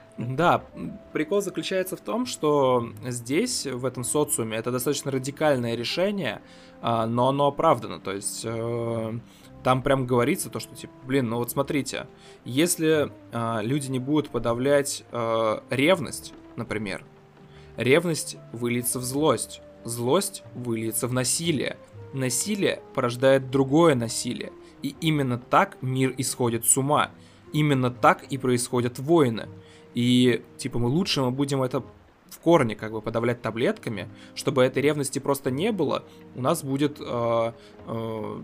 прикол 1.13 1.41
заключается 1.41 1.95
в 1.95 2.01
том, 2.01 2.25
что 2.25 2.89
здесь, 3.07 3.65
в 3.65 3.85
этом 3.85 4.03
социуме, 4.03 4.57
это 4.57 4.71
достаточно 4.71 5.11
радикальное 5.11 5.75
решение, 5.75 6.41
а, 6.81 7.07
но 7.07 7.29
оно 7.29 7.47
оправдано. 7.47 7.99
То 7.99 8.11
есть 8.11 8.41
э, 8.43 9.19
там 9.63 9.81
прям 9.81 10.05
говорится 10.05 10.49
то, 10.49 10.59
что 10.59 10.75
типа, 10.75 10.93
блин, 11.05 11.29
ну 11.29 11.37
вот 11.37 11.51
смотрите, 11.51 12.07
если 12.45 13.11
э, 13.31 13.59
люди 13.63 13.89
не 13.89 13.99
будут 13.99 14.29
подавлять 14.29 15.03
э, 15.11 15.59
ревность, 15.69 16.33
например, 16.55 17.05
ревность 17.77 18.37
выльется 18.51 18.99
в 18.99 19.03
злость, 19.03 19.61
злость 19.83 20.43
выльется 20.55 21.07
в 21.07 21.13
насилие, 21.13 21.77
насилие 22.13 22.81
порождает 22.93 23.49
другое 23.51 23.95
насилие, 23.95 24.51
и 24.81 24.95
именно 25.01 25.37
так 25.37 25.77
мир 25.81 26.13
исходит 26.17 26.65
с 26.65 26.75
ума, 26.77 27.11
именно 27.53 27.91
так 27.91 28.23
и 28.23 28.37
происходят 28.37 28.99
войны. 28.99 29.47
И, 29.93 30.41
типа, 30.57 30.79
мы 30.79 30.87
лучше 30.87 31.21
мы 31.21 31.31
будем 31.31 31.61
это 31.63 31.83
в 32.29 32.39
корне 32.39 32.75
как 32.75 32.91
бы 32.93 33.01
подавлять 33.01 33.41
таблетками, 33.41 34.07
чтобы 34.35 34.63
этой 34.63 34.81
ревности 34.81 35.19
просто 35.19 35.51
не 35.51 35.71
было, 35.71 36.05
у 36.35 36.41
нас 36.41 36.63
будет 36.63 36.97
э, 36.99 37.51
э, 37.87 38.41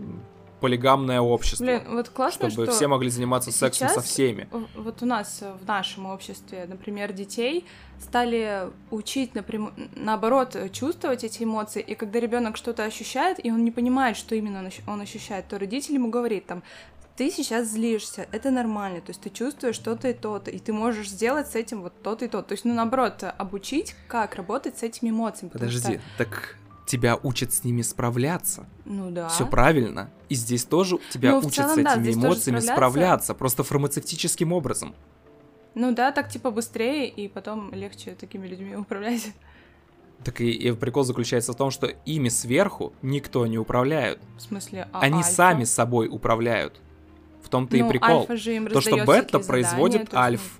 полигамное 0.60 1.20
общество. 1.20 1.64
Блин, 1.64 1.82
вот 1.88 2.08
классно, 2.10 2.50
чтобы 2.50 2.66
что 2.66 2.74
все 2.74 2.88
могли 2.88 3.08
заниматься 3.10 3.52
сексом 3.52 3.88
со 3.88 4.00
всеми. 4.00 4.48
Вот 4.76 5.02
у 5.02 5.06
нас 5.06 5.42
в 5.62 5.66
нашем 5.66 6.06
обществе, 6.06 6.66
например, 6.68 7.12
детей 7.12 7.64
стали 8.00 8.70
учить, 8.90 9.34
напрям... 9.34 9.72
наоборот, 9.96 10.56
чувствовать 10.72 11.24
эти 11.24 11.44
эмоции, 11.44 11.82
и 11.82 11.94
когда 11.94 12.20
ребенок 12.20 12.56
что-то 12.56 12.84
ощущает, 12.84 13.44
и 13.44 13.50
он 13.50 13.64
не 13.64 13.70
понимает, 13.70 14.16
что 14.16 14.34
именно 14.34 14.68
он 14.86 15.00
ощущает, 15.00 15.48
то 15.48 15.58
родитель 15.58 15.94
ему 15.94 16.10
говорит 16.10 16.46
там, 16.46 16.62
ты 17.18 17.32
сейчас 17.32 17.72
злишься, 17.72 18.28
это 18.30 18.52
нормально, 18.52 19.00
то 19.00 19.10
есть 19.10 19.20
ты 19.20 19.28
чувствуешь 19.28 19.74
что-то 19.74 20.08
и 20.08 20.12
то-то, 20.12 20.52
и 20.52 20.58
ты 20.60 20.72
можешь 20.72 21.10
сделать 21.10 21.48
с 21.48 21.56
этим 21.56 21.82
вот 21.82 21.92
то-то 22.00 22.26
и 22.26 22.28
то. 22.28 22.42
То 22.42 22.52
есть, 22.52 22.64
ну, 22.64 22.72
наоборот, 22.74 23.24
обучить, 23.36 23.96
как 24.06 24.36
работать 24.36 24.78
с 24.78 24.84
этими 24.84 25.10
эмоциями. 25.10 25.50
Подожди, 25.50 25.94
что... 25.94 26.00
так 26.16 26.56
тебя 26.86 27.18
учат 27.20 27.52
с 27.52 27.64
ними 27.64 27.82
справляться. 27.82 28.66
Ну 28.84 29.10
да. 29.10 29.28
Все 29.30 29.48
правильно. 29.48 30.10
И 30.28 30.36
здесь 30.36 30.64
тоже 30.64 31.00
тебя 31.10 31.32
ну, 31.32 31.38
учат 31.38 31.54
целом, 31.54 31.74
с 31.74 31.78
этими 31.78 32.12
да, 32.12 32.12
эмоциями 32.12 32.60
справляться. 32.60 32.72
справляться, 32.72 33.34
просто 33.34 33.62
фармацевтическим 33.64 34.52
образом. 34.52 34.94
Ну 35.74 35.92
да, 35.92 36.12
так 36.12 36.30
типа 36.30 36.52
быстрее, 36.52 37.08
и 37.08 37.26
потом 37.26 37.74
легче 37.74 38.14
такими 38.14 38.46
людьми 38.46 38.76
управлять. 38.76 39.32
Так 40.22 40.40
и, 40.40 40.50
и 40.50 40.70
прикол 40.72 41.02
заключается 41.02 41.52
в 41.52 41.56
том, 41.56 41.72
что 41.72 41.88
ими 42.04 42.28
сверху 42.28 42.92
никто 43.02 43.44
не 43.48 43.58
управляет. 43.58 44.20
В 44.36 44.42
смысле, 44.42 44.88
а 44.92 45.00
Они 45.00 45.18
альфа? 45.18 45.30
сами 45.30 45.64
собой 45.64 46.08
управляют. 46.08 46.80
В 47.42 47.48
том-то 47.48 47.76
ну, 47.76 47.86
и 47.86 47.88
прикол. 47.88 48.20
Альфа 48.20 48.36
же 48.36 48.56
им 48.56 48.66
То, 48.66 48.80
что 48.80 49.04
бета 49.04 49.38
производит 49.38 50.14
альф. 50.14 50.58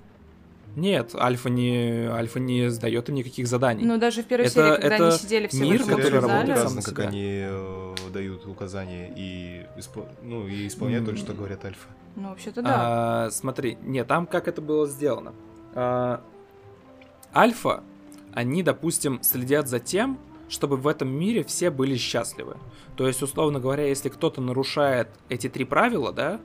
Нет, 0.75 1.15
альфа 1.15 1.49
не, 1.49 2.07
альфа 2.07 2.39
не 2.39 2.69
сдает 2.69 3.09
им 3.09 3.15
никаких 3.15 3.47
заданий. 3.47 3.83
Ну, 3.83 3.97
даже 3.97 4.23
в 4.23 4.27
первой 4.27 4.45
это, 4.45 4.53
серии, 4.53 4.81
когда 4.81 4.95
это 4.95 5.07
они 5.07 5.17
сидели 5.17 5.47
все 5.47 5.63
мир, 5.63 5.83
который 5.83 6.19
работает 6.19 6.59
сам 6.59 6.75
на 6.75 6.81
как 6.81 6.99
они 6.99 7.25
э, 7.25 7.95
дают 8.13 8.45
указания 8.45 9.11
и, 9.15 9.65
испол... 9.77 10.07
ну, 10.23 10.47
и 10.47 10.67
исполняют 10.67 11.07
mm. 11.07 11.11
то, 11.11 11.17
что 11.17 11.33
говорят 11.33 11.65
альфа. 11.65 11.87
Ну, 12.15 12.29
вообще-то 12.29 12.61
да. 12.61 13.25
А, 13.25 13.31
смотри, 13.31 13.77
нет, 13.81 14.07
там 14.07 14.25
как 14.25 14.47
это 14.47 14.61
было 14.61 14.87
сделано. 14.87 15.33
А, 15.73 16.21
альфа, 17.35 17.83
они, 18.33 18.63
допустим, 18.63 19.21
следят 19.23 19.67
за 19.67 19.79
тем, 19.79 20.19
чтобы 20.49 20.77
в 20.77 20.87
этом 20.87 21.09
мире 21.09 21.43
все 21.43 21.71
были 21.71 21.95
счастливы. 21.95 22.57
То 22.95 23.07
есть, 23.07 23.21
условно 23.21 23.59
говоря, 23.59 23.87
если 23.87 24.09
кто-то 24.09 24.41
нарушает 24.41 25.09
эти 25.29 25.47
три 25.49 25.63
правила, 25.63 26.11
да, 26.11 26.39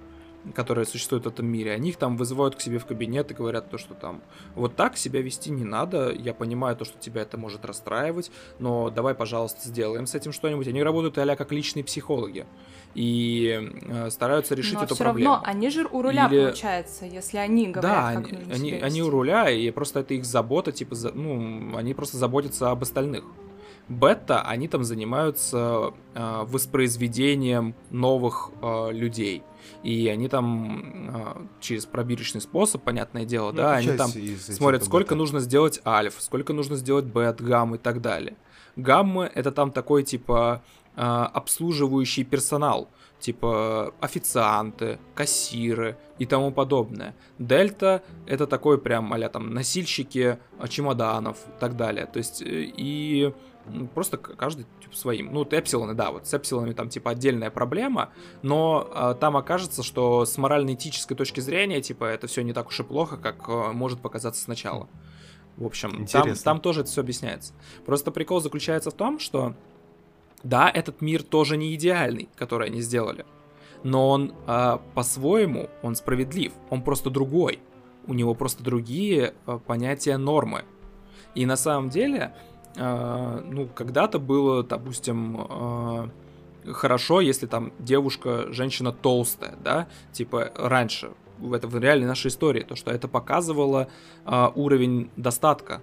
которые 0.53 0.84
существуют 0.84 1.24
в 1.24 1.28
этом 1.28 1.47
мире, 1.47 1.72
они 1.72 1.90
их 1.90 1.97
там 1.97 2.16
вызывают 2.16 2.57
к 2.57 2.61
себе 2.61 2.78
в 2.78 2.86
кабинет 2.86 3.30
и 3.30 3.34
говорят 3.34 3.70
то, 3.70 3.78
что 3.78 3.95
там 3.95 4.22
вот 4.55 4.76
так 4.76 4.97
себя 4.97 5.22
вести 5.22 5.51
не 5.51 5.64
надо, 5.64 6.12
я 6.12 6.34
понимаю 6.34 6.76
то, 6.76 6.84
что 6.84 6.99
тебя 6.99 7.22
это 7.22 7.38
может 7.38 7.64
расстраивать, 7.64 8.30
но 8.59 8.90
давай, 8.90 9.14
пожалуйста, 9.14 9.66
сделаем 9.68 10.07
с 10.07 10.14
этим 10.14 10.32
что-нибудь. 10.32 10.68
Они 10.68 10.82
работают 10.82 11.16
а 11.16 11.36
как 11.36 11.53
личные 11.53 11.84
психологи 11.84 12.45
и 12.95 13.70
э, 13.82 14.11
стараются 14.11 14.55
решить 14.55 14.74
но 14.74 14.84
эту 14.84 14.95
все 14.95 15.05
проблему. 15.05 15.34
равно 15.34 15.49
они 15.49 15.70
же 15.70 15.86
у 15.90 16.03
руля, 16.03 16.28
Или... 16.30 16.45
получается, 16.45 17.07
если 17.07 17.38
они 17.38 17.68
говорят, 17.68 18.14
да, 18.14 18.20
как 18.20 18.32
они, 18.32 18.38
нужно 18.38 18.55
они, 18.55 18.72
они 18.72 19.03
у 19.03 19.11
руля, 19.11 19.51
и 19.51 19.70
просто 19.70 20.01
это 20.01 20.14
их 20.14 20.24
забота, 20.24 20.72
типа, 20.72 20.95
за, 20.95 21.12
ну, 21.12 21.76
они 21.76 21.95
просто 21.95 22.16
заботятся 22.16 22.70
об 22.70 22.82
остальных. 22.82 23.24
Бета, 23.88 24.42
они 24.42 24.68
там 24.68 24.82
занимаются 24.82 25.92
э, 26.14 26.45
воспроизведением 26.45 27.74
новых 27.90 28.51
э, 28.62 28.92
людей 28.92 29.42
и 29.82 30.08
они 30.08 30.28
там 30.28 31.08
э, 31.14 31.46
через 31.60 31.86
пробирочный 31.86 32.40
способ, 32.40 32.82
понятное 32.82 33.24
дело, 33.24 33.50
ну, 33.50 33.58
да, 33.58 33.74
они 33.74 33.96
там 33.96 34.10
смотрят, 34.10 34.84
сколько 34.84 35.10
бета. 35.10 35.16
нужно 35.16 35.40
сделать 35.40 35.80
альф, 35.84 36.14
сколько 36.18 36.52
нужно 36.52 36.76
сделать 36.76 37.04
бет, 37.04 37.40
гамм 37.40 37.74
и 37.74 37.78
так 37.78 38.00
далее. 38.00 38.36
Гаммы 38.76 39.30
это 39.34 39.52
там 39.52 39.70
такой 39.70 40.02
типа 40.02 40.62
э, 40.96 41.00
обслуживающий 41.00 42.24
персонал, 42.24 42.90
типа 43.25 43.95
официанты, 44.01 44.99
кассиры 45.14 45.97
и 46.18 46.27
тому 46.27 46.53
подобное. 46.53 47.14
Дельта 47.39 48.03
это 48.27 48.47
такой 48.47 48.79
прям 48.79 49.11
а 49.14 49.29
там 49.31 49.55
носильщики 49.55 50.39
чемоданов 50.68 51.39
и 51.39 51.59
так 51.59 51.75
далее. 51.77 52.05
То 52.05 52.18
есть 52.18 52.43
и 52.45 53.33
просто 53.95 54.18
каждый 54.18 54.66
типа 54.83 54.95
своим. 54.95 55.33
Ну, 55.33 55.43
эпсилоны, 55.45 55.95
да, 55.95 56.11
вот 56.11 56.27
с 56.27 56.35
эпсилонами 56.35 56.75
там 56.75 56.91
типа 56.91 57.12
отдельная 57.12 57.51
проблема, 57.51 58.11
но 58.43 58.91
э, 58.95 59.14
там 59.18 59.39
окажется, 59.39 59.83
что 59.83 60.27
с 60.27 60.37
морально-этической 60.37 61.16
точки 61.16 61.41
зрения, 61.41 61.81
типа, 61.81 62.05
это 62.05 62.27
все 62.27 62.43
не 62.43 62.53
так 62.53 62.68
уж 62.68 62.81
и 62.81 62.83
плохо, 62.83 63.16
как 63.16 63.49
э, 63.49 63.72
может 63.72 64.01
показаться 64.01 64.43
сначала. 64.43 64.87
В 65.57 65.64
общем, 65.64 66.07
там, 66.07 66.35
там 66.35 66.61
тоже 66.61 66.81
это 66.81 66.91
все 66.91 67.01
объясняется. 67.01 67.55
Просто 67.87 68.11
прикол 68.11 68.41
заключается 68.41 68.91
в 68.91 68.95
том, 68.95 69.18
что 69.18 69.55
да, 70.45 70.70
этот 70.72 71.01
мир 71.01 71.22
тоже 71.22 71.57
не 71.57 71.74
идеальный, 71.74 72.28
который 72.36 72.68
они 72.68 72.82
сделали, 72.82 73.24
но 73.82 74.11
он 74.11 74.34
э, 74.47 74.78
по-своему, 74.95 75.68
он 75.82 75.95
справедлив, 75.95 76.53
он 76.70 76.82
просто 76.82 77.11
другой. 77.11 77.59
У 78.07 78.12
него 78.12 78.34
просто 78.34 78.62
другие 78.62 79.34
э, 79.47 79.59
понятия 79.66 80.18
нормы. 80.18 80.64
И 81.34 81.47
на 81.47 81.57
самом 81.57 81.88
деле, 81.88 82.34
э, 82.76 83.42
ну, 83.51 83.66
когда-то 83.74 84.18
было, 84.18 84.62
допустим, 84.62 85.47
э, 85.49 86.09
хорошо, 86.72 87.22
если 87.22 87.47
там 87.47 87.72
девушка, 87.78 88.53
женщина 88.53 88.92
толстая, 88.92 89.57
да, 89.64 89.88
типа 90.12 90.53
раньше, 90.57 91.11
в 91.38 91.53
это 91.53 91.66
в 91.66 91.76
реальной 91.78 92.07
нашей 92.07 92.28
истории, 92.28 92.61
то, 92.61 92.76
что 92.76 92.90
это 92.90 93.09
показывало 93.09 93.88
э, 94.24 94.49
уровень 94.55 95.11
достатка 95.16 95.80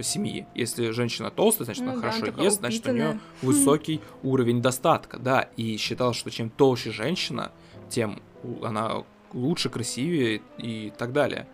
семьи. 0.00 0.46
Если 0.54 0.90
женщина 0.90 1.30
толстая, 1.30 1.66
значит, 1.66 1.84
ну, 1.84 1.92
она 1.92 2.00
да, 2.00 2.10
хорошо 2.10 2.42
ест, 2.42 2.58
значит, 2.58 2.86
у 2.86 2.92
нее 2.92 3.20
высокий 3.42 4.00
уровень 4.22 4.62
достатка, 4.62 5.18
да, 5.18 5.48
и 5.56 5.76
считалось, 5.76 6.16
что 6.16 6.30
чем 6.30 6.50
толще 6.50 6.90
женщина, 6.90 7.52
тем 7.88 8.22
она 8.62 9.04
лучше, 9.32 9.68
красивее 9.68 10.42
и 10.58 10.92
так 10.96 11.12
далее. 11.12 11.46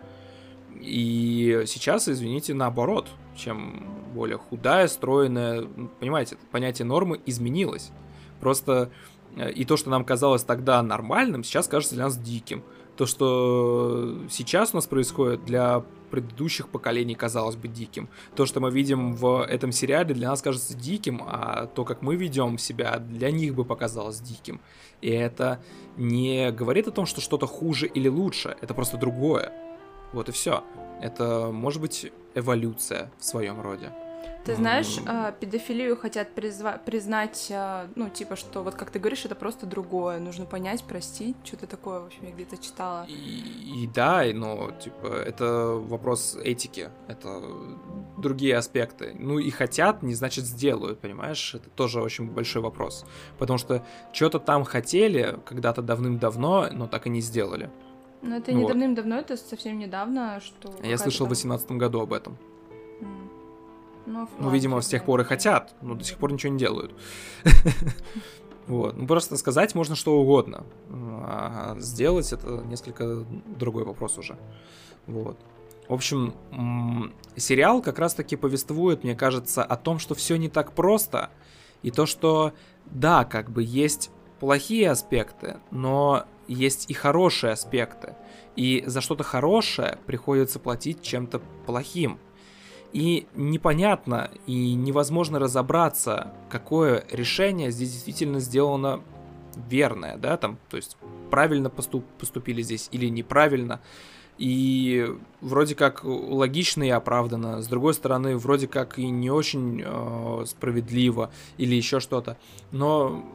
И 0.79 1.63
сейчас, 1.67 2.07
извините, 2.07 2.53
наоборот, 2.53 3.07
чем 3.35 3.85
более 4.13 4.37
худая, 4.37 4.87
стройная, 4.87 5.65
понимаете, 5.99 6.37
понятие 6.51 6.85
нормы 6.85 7.19
изменилось. 7.25 7.91
Просто 8.39 8.89
э, 9.35 9.51
и 9.51 9.65
то, 9.65 9.77
что 9.77 9.89
нам 9.89 10.05
казалось 10.05 10.43
тогда 10.43 10.81
нормальным, 10.81 11.43
сейчас 11.43 11.67
кажется 11.67 11.95
для 11.95 12.05
нас 12.05 12.17
диким. 12.17 12.63
То, 12.95 13.05
что 13.05 14.19
сейчас 14.29 14.73
у 14.73 14.77
нас 14.77 14.87
происходит, 14.87 15.45
для 15.45 15.83
предыдущих 16.09 16.69
поколений 16.69 17.15
казалось 17.15 17.55
бы 17.55 17.67
диким. 17.67 18.09
То, 18.35 18.45
что 18.45 18.59
мы 18.59 18.71
видим 18.71 19.13
в 19.13 19.43
этом 19.43 19.71
сериале, 19.71 20.13
для 20.13 20.29
нас 20.29 20.41
кажется 20.41 20.75
диким, 20.75 21.21
а 21.25 21.67
то, 21.67 21.85
как 21.85 22.01
мы 22.01 22.15
ведем 22.15 22.57
себя, 22.57 22.99
для 22.99 23.31
них 23.31 23.55
бы 23.55 23.65
показалось 23.65 24.19
диким. 24.19 24.59
И 25.01 25.09
это 25.09 25.61
не 25.97 26.51
говорит 26.51 26.87
о 26.87 26.91
том, 26.91 27.05
что 27.05 27.21
что-то 27.21 27.47
хуже 27.47 27.87
или 27.87 28.07
лучше, 28.07 28.57
это 28.61 28.73
просто 28.73 28.97
другое. 28.97 29.51
Вот 30.13 30.29
и 30.29 30.31
все. 30.31 30.63
Это 31.01 31.49
может 31.51 31.81
быть 31.81 32.11
эволюция 32.35 33.11
в 33.19 33.25
своем 33.25 33.61
роде. 33.61 33.91
Ты 34.49 34.55
знаешь, 34.55 34.97
э, 35.05 35.33
педофилию 35.39 35.95
хотят 35.95 36.29
призва- 36.35 36.79
признать, 36.83 37.47
э, 37.51 37.87
ну, 37.95 38.09
типа, 38.09 38.35
что 38.35 38.63
вот 38.63 38.73
как 38.73 38.89
ты 38.89 38.97
говоришь, 38.97 39.25
это 39.25 39.35
просто 39.35 39.67
другое, 39.67 40.19
нужно 40.19 40.45
понять, 40.45 40.83
простить, 40.83 41.35
что-то 41.43 41.67
такое, 41.67 41.99
в 41.99 42.05
общем, 42.07 42.25
я 42.25 42.31
где-то 42.31 42.57
читала. 42.57 43.05
И, 43.07 43.83
и 43.83 43.87
да, 43.87 44.23
но, 44.33 44.71
типа, 44.71 45.05
это 45.05 45.45
вопрос 45.75 46.35
этики, 46.43 46.89
это 47.07 47.41
другие 48.17 48.57
аспекты. 48.57 49.15
Ну, 49.19 49.37
и 49.37 49.51
хотят, 49.51 50.01
не 50.01 50.15
значит 50.15 50.45
сделают, 50.45 50.99
понимаешь? 50.99 51.53
Это 51.53 51.69
тоже 51.69 52.01
очень 52.01 52.29
большой 52.31 52.63
вопрос. 52.63 53.05
Потому 53.37 53.59
что 53.59 53.85
что-то 54.13 54.39
там 54.39 54.63
хотели 54.63 55.39
когда-то 55.45 55.83
давным-давно, 55.83 56.69
но 56.71 56.87
так 56.87 57.05
и 57.05 57.09
не 57.09 57.21
сделали. 57.21 57.69
Но 58.21 58.37
это 58.37 58.51
не 58.51 58.63
вот. 58.63 58.69
давным-давно, 58.69 59.17
это 59.17 59.37
совсем 59.37 59.77
недавно, 59.77 60.39
что... 60.41 60.73
Я 60.83 60.97
слышал 60.97 61.25
там... 61.25 61.27
в 61.27 61.29
18 61.29 61.71
году 61.71 62.01
об 62.01 62.13
этом. 62.13 62.37
Ну, 64.09 64.27
ну, 64.39 64.49
видимо, 64.49 64.81
с 64.81 64.87
тех 64.87 65.05
пор 65.05 65.21
и 65.21 65.23
хотят, 65.23 65.75
но 65.81 65.93
до 65.93 66.03
сих 66.03 66.17
пор 66.17 66.31
ничего 66.31 66.51
не 66.51 66.59
делают. 66.59 66.93
Вот. 68.67 68.95
Ну, 68.95 69.07
просто 69.07 69.35
сказать 69.35 69.73
можно 69.73 69.95
что 69.95 70.21
угодно. 70.21 70.63
А 70.91 71.75
сделать 71.79 72.31
это 72.31 72.61
несколько 72.67 73.25
другой 73.47 73.83
вопрос 73.83 74.19
уже. 74.19 74.37
Вот. 75.07 75.39
В 75.87 75.93
общем, 75.93 76.35
сериал 77.35 77.81
как 77.81 77.97
раз-таки 77.97 78.35
повествует, 78.35 79.03
мне 79.03 79.15
кажется, 79.15 79.63
о 79.63 79.75
том, 79.75 79.97
что 79.97 80.13
все 80.13 80.35
не 80.35 80.49
так 80.49 80.73
просто, 80.73 81.31
и 81.81 81.89
то, 81.89 82.05
что, 82.05 82.53
да, 82.85 83.25
как 83.25 83.49
бы 83.49 83.63
есть 83.63 84.11
плохие 84.39 84.91
аспекты, 84.91 85.57
но 85.71 86.25
есть 86.47 86.91
и 86.91 86.93
хорошие 86.93 87.53
аспекты. 87.53 88.15
И 88.55 88.83
за 88.85 89.01
что-то 89.01 89.23
хорошее 89.23 89.97
приходится 90.05 90.59
платить 90.59 91.01
чем-то 91.01 91.41
плохим. 91.65 92.19
И 92.91 93.27
непонятно 93.35 94.31
и 94.47 94.73
невозможно 94.73 95.37
разобраться, 95.37 96.33
какое 96.49 97.05
решение 97.11 97.69
здесь 97.71 97.91
действительно 97.91 98.39
сделано 98.39 99.01
верное, 99.69 100.17
да, 100.17 100.37
там, 100.37 100.57
то 100.69 100.77
есть 100.77 100.97
правильно 101.29 101.69
поступ 101.69 102.05
поступили 102.17 102.61
здесь 102.61 102.89
или 102.91 103.07
неправильно. 103.07 103.79
И 104.39 105.05
вроде 105.41 105.75
как 105.75 106.05
логично 106.05 106.83
и 106.83 106.89
оправданно, 106.89 107.61
с 107.61 107.67
другой 107.67 107.93
стороны, 107.93 108.37
вроде 108.37 108.67
как 108.67 108.97
и 108.97 109.09
не 109.09 109.29
очень 109.29 109.83
э, 109.85 110.45
справедливо 110.45 111.29
или 111.57 111.75
еще 111.75 111.99
что-то. 111.99 112.37
Но 112.71 113.25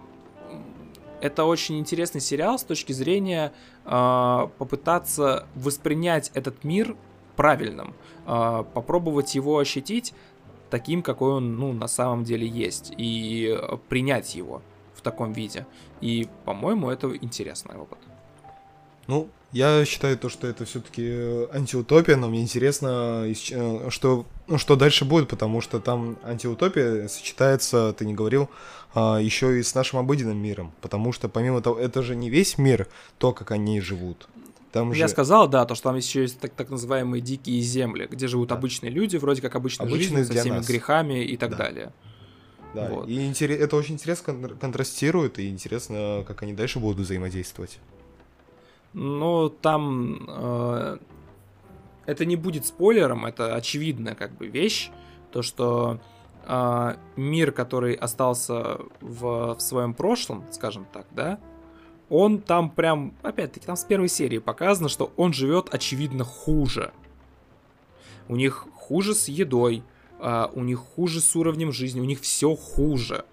это 1.20 1.44
очень 1.44 1.78
интересный 1.78 2.22
сериал 2.22 2.58
с 2.58 2.64
точки 2.64 2.92
зрения 2.92 3.52
э, 3.84 4.48
попытаться 4.58 5.46
воспринять 5.54 6.30
этот 6.32 6.64
мир 6.64 6.96
правильным, 7.36 7.94
э, 8.26 8.64
попробовать 8.74 9.34
его 9.34 9.58
ощутить 9.58 10.14
таким, 10.70 11.02
какой 11.02 11.32
он 11.32 11.56
ну, 11.56 11.72
на 11.72 11.88
самом 11.88 12.24
деле 12.24 12.46
есть, 12.46 12.92
и 12.96 13.58
принять 13.88 14.34
его 14.34 14.62
в 14.94 15.02
таком 15.02 15.32
виде. 15.32 15.66
И, 16.00 16.28
по-моему, 16.44 16.90
это 16.90 17.14
интересный 17.16 17.76
опыт. 17.76 17.98
Ну, 19.06 19.28
я 19.52 19.84
считаю 19.84 20.18
то, 20.18 20.28
что 20.28 20.48
это 20.48 20.64
все-таки 20.64 21.04
э, 21.06 21.46
антиутопия, 21.52 22.16
но 22.16 22.28
мне 22.28 22.42
интересно, 22.42 23.24
э, 23.24 23.90
что, 23.90 24.26
ну, 24.48 24.58
что 24.58 24.74
дальше 24.74 25.04
будет, 25.04 25.28
потому 25.28 25.60
что 25.60 25.78
там 25.78 26.18
антиутопия 26.24 27.06
сочетается, 27.06 27.94
ты 27.96 28.04
не 28.04 28.14
говорил, 28.14 28.50
а, 28.94 29.18
еще 29.18 29.58
и 29.58 29.62
с 29.62 29.74
нашим 29.76 30.00
обыденным 30.00 30.36
миром, 30.36 30.72
потому 30.80 31.12
что 31.12 31.28
помимо 31.28 31.60
того, 31.60 31.78
это 31.78 32.02
же 32.02 32.16
не 32.16 32.30
весь 32.30 32.58
мир, 32.58 32.88
то, 33.18 33.32
как 33.32 33.52
они 33.52 33.80
живут. 33.80 34.28
Там 34.74 34.90
Я 34.90 35.06
же... 35.06 35.12
сказал, 35.12 35.46
да, 35.46 35.64
то, 35.66 35.76
что 35.76 35.90
там 35.90 35.96
еще 35.96 36.22
есть 36.22 36.40
так, 36.40 36.52
так 36.52 36.68
называемые 36.68 37.20
дикие 37.20 37.60
земли, 37.60 38.08
где 38.10 38.26
живут 38.26 38.48
да. 38.48 38.56
обычные 38.56 38.90
люди, 38.90 39.16
вроде 39.16 39.40
как 39.40 39.54
обычная 39.54 39.86
Обычные 39.86 40.24
жизнь, 40.24 40.32
со 40.32 40.40
всеми 40.40 40.56
нас. 40.56 40.66
грехами 40.66 41.24
и 41.24 41.36
так 41.36 41.50
да. 41.50 41.56
далее. 41.58 41.92
Да, 42.74 42.88
вот. 42.88 43.08
и 43.08 43.24
интерес, 43.24 43.60
это 43.60 43.76
очень 43.76 43.94
интересно 43.94 44.34
контрастирует, 44.60 45.38
и 45.38 45.48
интересно, 45.48 46.24
как 46.26 46.42
они 46.42 46.54
дальше 46.54 46.80
будут 46.80 46.98
взаимодействовать. 46.98 47.78
Ну, 48.94 49.48
там 49.48 50.26
э, 50.26 50.98
это 52.06 52.24
не 52.24 52.34
будет 52.34 52.66
спойлером, 52.66 53.26
это 53.26 53.54
очевидная 53.54 54.16
как 54.16 54.36
бы 54.36 54.48
вещь, 54.48 54.90
то 55.30 55.42
что 55.42 56.00
э, 56.48 56.96
мир, 57.14 57.52
который 57.52 57.94
остался 57.94 58.80
в, 59.00 59.54
в 59.54 59.60
своем 59.60 59.94
прошлом, 59.94 60.44
скажем 60.50 60.84
так, 60.92 61.06
да, 61.12 61.38
он 62.08 62.40
там 62.40 62.70
прям, 62.70 63.14
опять-таки, 63.22 63.66
там 63.66 63.76
с 63.76 63.84
первой 63.84 64.08
серии 64.08 64.38
показано, 64.38 64.88
что 64.88 65.12
он 65.16 65.32
живет 65.32 65.72
очевидно 65.72 66.24
хуже. 66.24 66.92
У 68.28 68.36
них 68.36 68.66
хуже 68.74 69.14
с 69.14 69.28
едой, 69.28 69.82
э, 70.20 70.46
у 70.52 70.62
них 70.62 70.78
хуже 70.78 71.20
с 71.20 71.34
уровнем 71.36 71.72
жизни, 71.72 72.00
у 72.00 72.04
них 72.04 72.20
все 72.20 72.54
хуже. 72.54 73.24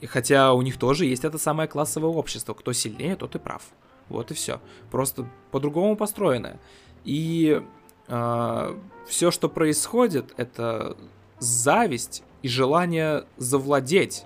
И 0.00 0.06
хотя 0.06 0.52
у 0.52 0.62
них 0.62 0.78
тоже 0.78 1.06
есть 1.06 1.24
это 1.24 1.38
самое 1.38 1.68
классовое 1.68 2.10
общество, 2.10 2.54
кто 2.54 2.72
сильнее, 2.72 3.16
тот 3.16 3.34
и 3.34 3.38
прав. 3.38 3.62
Вот 4.08 4.30
и 4.30 4.34
все. 4.34 4.60
Просто 4.90 5.28
по-другому 5.50 5.96
построенное. 5.96 6.60
И 7.04 7.60
э, 7.60 7.62
а, 8.08 8.78
все, 9.06 9.30
что 9.30 9.48
происходит, 9.48 10.34
это 10.36 10.96
зависть 11.38 12.22
и 12.42 12.48
желание 12.48 13.24
завладеть 13.36 14.24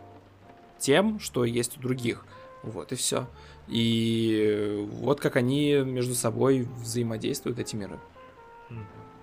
тем, 0.78 1.20
что 1.20 1.44
есть 1.44 1.78
у 1.78 1.80
других. 1.80 2.24
Вот 2.62 2.92
и 2.92 2.94
все. 2.94 3.26
И 3.70 4.84
вот 4.90 5.20
как 5.20 5.36
они 5.36 5.76
между 5.84 6.14
собой 6.14 6.66
взаимодействуют, 6.82 7.58
эти 7.58 7.76
миры. 7.76 7.98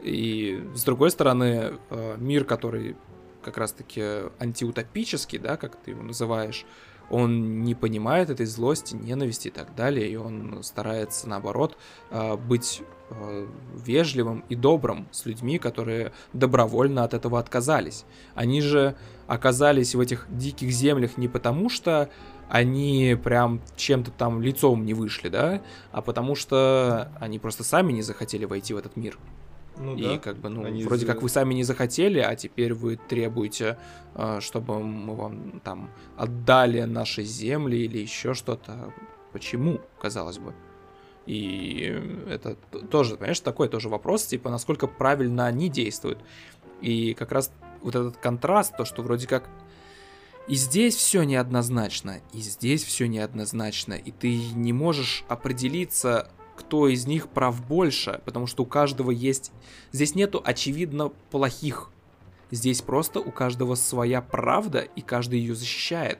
И 0.02 0.64
с 0.74 0.84
другой 0.84 1.12
стороны, 1.12 1.74
а, 1.90 2.16
мир, 2.18 2.46
который 2.46 2.96
как 3.44 3.58
раз-таки 3.58 4.02
антиутопический, 4.40 5.38
да, 5.38 5.58
как 5.58 5.76
ты 5.76 5.92
его 5.92 6.04
называешь, 6.04 6.66
он 7.10 7.64
не 7.64 7.76
понимает 7.76 8.30
этой 8.30 8.46
злости, 8.46 8.96
ненависти 8.96 9.48
и 9.48 9.52
так 9.52 9.76
далее, 9.76 10.10
и 10.10 10.16
он 10.16 10.62
старается, 10.64 11.28
наоборот, 11.30 11.78
а, 12.10 12.36
быть 12.36 12.82
а, 13.10 13.48
вежливым 13.76 14.44
и 14.50 14.56
добрым 14.56 15.08
с 15.12 15.26
людьми, 15.26 15.60
которые 15.60 16.12
добровольно 16.34 17.04
от 17.04 17.14
этого 17.14 17.40
отказались. 17.40 18.06
Они 18.36 18.62
же 18.62 18.96
оказались 19.28 19.96
в 19.96 20.00
этих 20.00 20.28
диких 20.30 20.72
землях 20.72 21.18
не 21.18 21.28
потому, 21.28 21.70
что 21.70 22.10
они 22.50 23.18
прям 23.22 23.62
чем-то 23.76 24.12
там 24.12 24.42
лицом 24.42 24.86
не 24.86 24.94
вышли, 24.94 25.30
да, 25.30 25.62
а 25.92 26.02
потому 26.02 26.36
что 26.36 27.12
они 27.20 27.40
просто 27.40 27.64
сами 27.64 27.92
не 27.94 28.02
захотели 28.02 28.46
войти 28.46 28.74
в 28.74 28.78
этот 28.78 28.96
мир. 28.96 29.18
Ну, 29.80 29.96
и 29.96 30.04
да. 30.04 30.18
как 30.18 30.38
бы, 30.38 30.50
ну, 30.50 30.66
Они 30.66 30.84
вроде 30.84 31.06
как 31.06 31.22
вы 31.22 31.30
сами 31.30 31.54
не 31.54 31.64
захотели, 31.64 32.20
а 32.20 32.36
теперь 32.36 32.74
вы 32.74 32.96
требуете, 32.96 33.78
а, 34.16 34.42
чтобы 34.42 34.80
мы 34.80 35.16
вам 35.16 35.60
там 35.64 35.92
отдали 36.16 36.82
наши 36.82 37.24
земли 37.24 37.78
или 37.78 38.00
еще 38.00 38.34
что-то. 38.34 38.92
Почему, 39.34 39.80
казалось 40.00 40.40
бы? 40.40 40.54
И 41.28 42.02
это 42.30 42.56
тоже, 42.90 43.18
понимаешь, 43.18 43.40
такой 43.42 43.68
тоже 43.68 43.90
вопрос, 43.90 44.26
типа, 44.26 44.50
насколько 44.50 44.88
правильно 44.88 45.46
они 45.46 45.70
действуют. 45.70 46.20
И 46.82 47.14
как 47.14 47.32
раз 47.32 47.52
вот 47.82 47.96
этот 47.96 48.18
контраст, 48.18 48.76
то, 48.76 48.86
что 48.86 49.04
вроде 49.04 49.28
как 49.28 49.50
и 50.48 50.56
здесь 50.56 50.96
все 50.96 51.24
неоднозначно, 51.24 52.22
и 52.32 52.40
здесь 52.40 52.84
все 52.84 53.08
неоднозначно, 53.08 53.94
и 53.94 54.12
ты 54.12 54.38
не 54.54 54.72
можешь 54.72 55.26
определиться, 55.28 56.32
кто 56.56 56.88
из 56.88 57.06
них 57.06 57.28
прав 57.28 57.66
больше, 57.68 58.22
потому 58.26 58.48
что 58.48 58.64
у 58.64 58.66
каждого 58.66 59.12
есть... 59.12 59.52
Здесь 59.92 60.16
нету 60.16 60.42
очевидно 60.44 61.10
плохих. 61.32 61.90
Здесь 62.50 62.82
просто 62.82 63.20
у 63.20 63.30
каждого 63.32 63.76
своя 63.76 64.22
правда, 64.22 64.80
и 64.80 65.02
каждый 65.02 65.40
ее 65.40 65.54
защищает. 65.54 66.20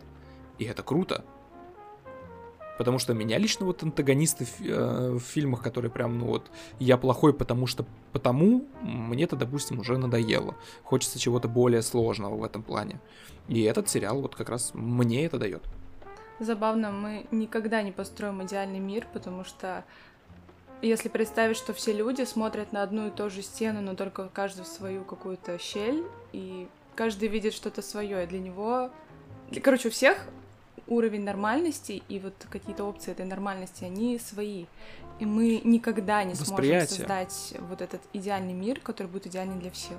И 0.60 0.66
это 0.66 0.84
круто. 0.84 1.24
Потому 2.78 3.00
что 3.00 3.14
меня 3.14 3.38
лично 3.38 3.66
вот 3.66 3.82
антагонисты 3.84 4.46
в, 4.46 4.62
э, 4.62 5.12
в 5.14 5.20
фильмах, 5.20 5.64
которые 5.64 5.92
прям, 5.92 6.20
ну 6.20 6.26
вот, 6.28 6.52
я 6.80 6.98
плохой, 6.98 7.34
потому 7.34 7.68
что 7.68 7.86
потому, 8.14 8.66
мне 8.82 9.24
это, 9.24 9.36
допустим, 9.36 9.80
уже 9.80 9.98
надоело. 9.98 10.56
Хочется 10.84 11.20
чего-то 11.20 11.48
более 11.48 11.82
сложного 11.82 12.36
в 12.36 12.44
этом 12.44 12.64
плане. 12.64 13.00
И 13.48 13.62
этот 13.64 13.90
сериал 13.90 14.22
вот 14.22 14.36
как 14.36 14.50
раз 14.50 14.72
мне 14.74 15.26
это 15.26 15.38
дает. 15.38 15.64
Забавно, 16.40 16.92
мы 16.92 17.26
никогда 17.32 17.82
не 17.82 17.92
построим 17.92 18.44
идеальный 18.44 18.80
мир, 18.80 19.08
потому 19.12 19.44
что 19.44 19.84
если 20.82 21.10
представить, 21.10 21.58
что 21.58 21.74
все 21.74 21.92
люди 21.94 22.24
смотрят 22.24 22.72
на 22.72 22.84
одну 22.84 23.08
и 23.08 23.12
ту 23.12 23.30
же 23.32 23.42
стену, 23.42 23.82
но 23.82 23.96
только 23.96 24.30
каждый 24.32 24.64
в 24.64 24.68
свою 24.68 25.04
какую-то 25.04 25.58
щель, 25.58 26.04
и 26.34 26.68
каждый 26.96 27.30
видит 27.30 27.54
что-то 27.54 27.82
свое, 27.82 28.24
и 28.24 28.28
для 28.28 28.40
него... 28.40 28.92
Короче, 29.64 29.88
у 29.88 29.92
всех 29.92 30.28
уровень 30.88 31.24
нормальности 31.24 32.02
и 32.08 32.20
вот 32.20 32.34
какие-то 32.50 32.84
опции 32.84 33.12
этой 33.12 33.26
нормальности, 33.26 33.84
они 33.84 34.20
свои. 34.20 34.66
И 35.20 35.26
мы 35.26 35.62
никогда 35.64 36.24
не 36.24 36.36
сможем 36.36 36.88
создать 36.88 37.56
вот 37.70 37.82
этот 37.82 38.02
идеальный 38.14 38.54
мир, 38.54 38.80
который 38.80 39.08
будет 39.08 39.28
идеальный 39.28 39.58
для 39.58 39.72
всех. 39.72 39.98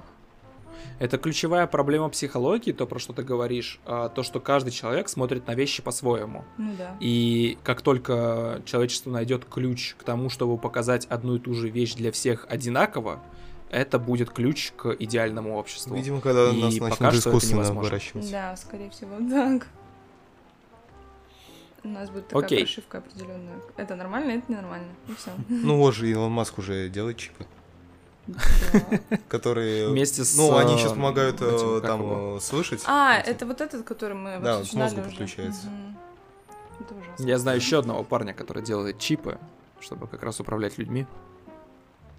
Это 0.99 1.19
ключевая 1.19 1.67
проблема 1.67 2.09
психологии, 2.09 2.73
то, 2.73 2.87
про 2.87 2.99
что 2.99 3.13
ты 3.13 3.23
говоришь, 3.23 3.81
а, 3.85 4.09
то, 4.09 4.23
что 4.23 4.41
каждый 4.41 4.71
человек 4.71 5.09
смотрит 5.09 5.47
на 5.47 5.55
вещи 5.55 5.83
по-своему. 5.83 6.45
Ну 6.57 6.73
да. 6.77 6.97
И 7.01 7.59
как 7.65 7.83
только 7.83 8.63
человечество 8.65 9.11
найдет 9.11 9.45
ключ 9.45 9.95
к 9.99 10.05
тому, 10.05 10.31
чтобы 10.31 10.57
показать 10.59 11.07
одну 11.07 11.37
и 11.37 11.39
ту 11.39 11.55
же 11.55 11.69
вещь 11.69 11.95
для 11.95 12.13
всех 12.13 12.47
одинаково, 12.49 13.21
это 13.71 13.99
будет 13.99 14.31
ключ 14.31 14.73
к 14.77 14.95
идеальному 14.99 15.57
обществу. 15.57 15.95
Видимо, 15.95 16.21
когда 16.21 16.51
и 16.51 16.61
нас 16.61 16.77
начнут 16.79 17.15
искусственно 17.15 17.73
выращивать. 17.73 18.31
Да, 18.31 18.57
скорее 18.57 18.91
всего, 18.91 19.17
так. 19.31 19.67
У 21.85 21.89
нас 21.89 22.11
будет 22.11 22.29
такая 22.29 22.45
Окей. 22.45 22.59
прошивка 22.61 22.99
определенная. 22.99 23.61
Это 23.77 23.95
нормально, 23.95 24.33
это 24.33 24.51
ненормально. 24.51 24.89
И 25.09 25.15
все. 25.15 25.31
Ну 25.49 25.77
вот 25.79 25.95
же 25.95 26.09
Илон 26.11 26.33
Маск 26.33 26.59
уже 26.59 26.89
делает 26.89 27.17
чипы. 27.17 27.47
Которые... 29.29 29.89
Вместе 29.89 30.25
с... 30.25 30.37
Ну, 30.37 30.57
они 30.57 30.77
сейчас 30.77 30.93
помогают 30.93 31.37
э, 31.41 31.81
там 31.83 32.37
э, 32.37 32.41
слышать. 32.41 32.83
А, 32.87 33.19
это 33.19 33.47
вот 33.47 33.61
этот, 33.61 33.87
который 33.87 34.15
мы 34.15 34.39
Да, 34.41 34.65
с 34.65 34.73
мозгом 34.75 35.05
подключается. 35.05 35.69
Я 37.19 37.39
знаю 37.39 37.59
еще 37.59 37.79
одного 37.79 38.05
парня, 38.05 38.35
который 38.35 38.63
делает 38.63 38.99
чипы, 38.99 39.39
чтобы 39.81 40.07
как 40.07 40.23
раз 40.23 40.41
управлять 40.41 40.79
людьми. 40.79 41.07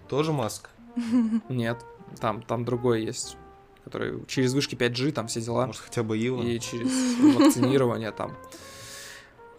Тоже 0.08 0.34
Маск? 0.34 0.70
Нет, 1.50 1.78
там, 2.20 2.42
там 2.42 2.66
другой 2.66 3.04
есть, 3.04 3.38
который 3.84 4.26
через 4.26 4.54
вышки 4.54 4.76
5G, 4.76 5.12
там 5.12 5.28
все 5.28 5.42
дела. 5.42 5.68
Может, 5.68 5.82
хотя 5.82 6.04
бы 6.04 6.18
Илон? 6.18 6.46
И 6.46 6.60
через 6.60 6.90
вакцинирование 7.36 8.12
там. 8.12 8.36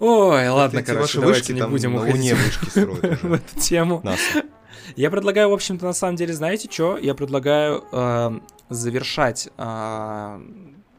Ой, 0.01 0.49
ладно, 0.49 0.83
короче, 0.83 1.21
давайте 1.21 1.53
не 1.53 1.67
будем 1.67 1.95
уходить 1.95 2.33
в 2.75 3.33
эту 3.33 3.61
тему. 3.61 4.03
Я 4.97 5.11
предлагаю, 5.11 5.51
в 5.51 5.53
общем-то, 5.53 5.85
на 5.85 5.93
самом 5.93 6.17
деле, 6.17 6.33
знаете 6.33 6.69
что? 6.71 6.97
Я 6.97 7.15
предлагаю 7.15 7.85
э, 7.93 8.41
завершать 8.71 9.49
э, 9.57 10.41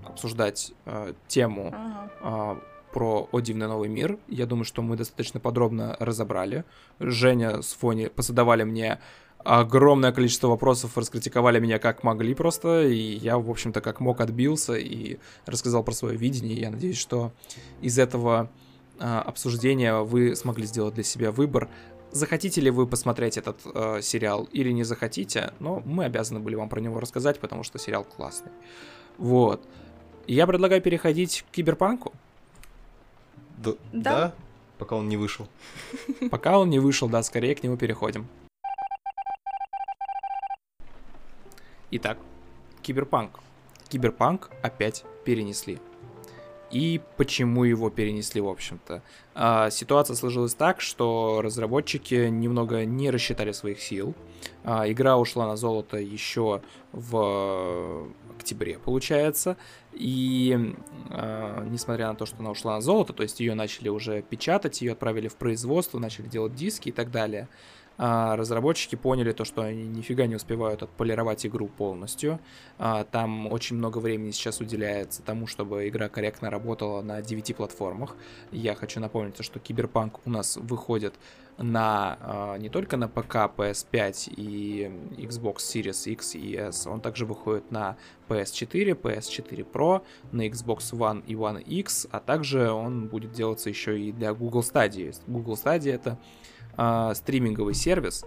обсуждать 0.06 0.72
э, 0.86 1.14
тему 1.28 1.74
э, 2.22 2.56
про 2.94 3.28
«О 3.32 3.40
дивный 3.40 3.68
новый 3.68 3.90
мир». 3.90 4.18
Я 4.28 4.46
думаю, 4.46 4.66
что 4.66 4.82
мы 4.82 4.96
достаточно 4.96 5.40
подробно 5.40 5.98
разобрали. 6.00 6.64
Женя 7.00 7.62
с 7.62 7.74
Фони 7.74 8.08
позадавали 8.08 8.64
мне 8.64 9.00
огромное 9.44 10.12
количество 10.12 10.48
вопросов, 10.48 10.98
раскритиковали 10.98 11.60
меня 11.60 11.80
как 11.80 12.04
могли 12.04 12.36
просто, 12.36 12.84
и 12.84 12.96
я, 12.96 13.38
в 13.38 13.50
общем-то, 13.50 13.82
как 13.82 14.00
мог 14.00 14.22
отбился 14.22 14.76
и 14.76 15.18
рассказал 15.46 15.84
про 15.84 15.94
свое 15.94 16.16
видение. 16.16 16.60
Я 16.60 16.70
надеюсь, 16.70 17.00
что 17.00 17.32
из 17.82 17.98
этого 17.98 18.50
обсуждения 19.02 19.96
вы 20.00 20.36
смогли 20.36 20.66
сделать 20.66 20.94
для 20.94 21.04
себя 21.04 21.32
выбор. 21.32 21.70
Захотите 22.12 22.62
ли 22.62 22.70
вы 22.70 22.88
посмотреть 22.88 23.38
этот 23.38 23.60
э, 23.66 24.02
сериал 24.02 24.48
или 24.52 24.72
не 24.72 24.84
захотите, 24.84 25.54
но 25.60 25.82
мы 25.86 26.06
обязаны 26.06 26.40
были 26.40 26.56
вам 26.56 26.70
про 26.70 26.80
него 26.82 27.00
рассказать, 27.00 27.40
потому 27.40 27.64
что 27.64 27.80
сериал 27.80 28.04
классный. 28.04 28.52
Вот. 29.18 29.66
Я 30.28 30.46
предлагаю 30.46 30.82
переходить 30.82 31.44
к 31.44 31.56
киберпанку. 31.56 32.14
Да. 33.58 33.74
да? 33.92 34.34
Пока 34.78 34.96
он 34.96 35.08
не 35.08 35.18
вышел. 35.18 35.48
Пока 36.32 36.60
он 36.60 36.70
не 36.70 36.80
вышел, 36.80 37.08
да, 37.08 37.24
скорее 37.24 37.56
к 37.56 37.64
нему 37.64 37.78
переходим. 37.78 38.28
Итак, 41.92 42.18
киберпанк. 42.82 43.40
Киберпанк 43.90 44.50
опять 44.62 45.04
перенесли 45.26 45.80
и 46.72 47.02
почему 47.18 47.64
его 47.64 47.90
перенесли, 47.90 48.42
в 48.42 48.48
общем-то. 48.48 49.02
А, 49.34 49.70
ситуация 49.70 50.16
сложилась 50.16 50.54
так, 50.54 50.82
что 50.82 51.42
разработчики 51.44 52.28
немного 52.30 52.86
не 52.86 53.10
рассчитали 53.10 53.52
своих 53.52 53.82
сил. 53.82 54.16
А, 54.64 54.90
игра 54.90 55.18
ушла 55.18 55.48
на 55.48 55.58
золото 55.58 55.98
еще 55.98 56.62
в 56.92 58.08
октябре, 58.38 58.80
получается. 58.80 59.58
И 59.94 60.76
а, 61.10 61.66
несмотря 61.66 62.08
на 62.08 62.16
то, 62.16 62.26
что 62.26 62.38
она 62.40 62.52
ушла 62.52 62.76
на 62.76 62.82
золото, 62.82 63.14
то 63.14 63.24
есть 63.24 63.40
ее 63.40 63.54
начали 63.54 63.90
уже 63.90 64.22
печатать, 64.22 64.82
ее 64.82 64.94
отправили 64.94 65.28
в 65.28 65.36
производство, 65.36 66.00
начали 66.00 66.28
делать 66.28 66.56
диски 66.56 66.90
и 66.90 66.94
так 66.94 67.12
далее 67.12 67.50
а, 68.04 68.36
разработчики 68.36 68.96
поняли 68.96 69.32
то, 69.32 69.46
что 69.46 69.62
они 69.62 69.84
нифига 69.84 70.26
не 70.26 70.34
успевают 70.34 70.82
отполировать 70.82 71.46
игру 71.46 71.68
полностью. 71.68 72.40
А, 72.80 73.04
там 73.04 73.46
очень 73.46 73.76
много 73.76 74.00
времени 74.00 74.32
сейчас 74.32 74.60
уделяется 74.60 75.22
тому, 75.22 75.46
чтобы 75.46 75.88
игра 75.88 76.10
корректно 76.10 76.50
работала 76.50 77.04
на 77.04 77.22
9 77.22 77.56
платформах. 77.56 78.16
Я 78.52 78.74
хочу 78.74 79.00
напомнить, 79.00 79.44
что 79.44 79.60
Киберпанк 79.60 80.20
у 80.26 80.32
нас 80.32 80.58
выходит 80.58 81.14
на 81.60 82.18
а, 82.22 82.58
не 82.58 82.70
только 82.70 82.98
на 82.98 83.08
ПК, 83.08 83.36
PS5 83.56 84.34
и 84.36 84.92
Xbox 85.18 85.58
Series 85.58 86.12
X 86.12 86.34
и 86.34 86.56
S, 86.56 86.88
он 86.88 87.02
также 87.02 87.28
выходит 87.28 87.70
на 87.70 87.98
PS4, 88.30 89.00
PS4 89.00 89.72
Pro, 89.72 90.02
на 90.32 90.48
Xbox 90.48 90.92
One 90.94 91.24
и 91.28 91.36
One 91.36 91.62
X, 91.62 92.08
а 92.10 92.20
также 92.20 92.72
он 92.72 93.10
будет 93.10 93.32
делаться 93.32 93.70
еще 93.70 94.00
и 94.00 94.12
для 94.12 94.34
Google 94.34 94.62
Stadia. 94.62 95.16
Google 95.28 95.54
Stadia 95.54 95.94
это 95.94 96.18
э, 96.78 97.12
стриминговый 97.16 97.74
сервис, 97.74 98.26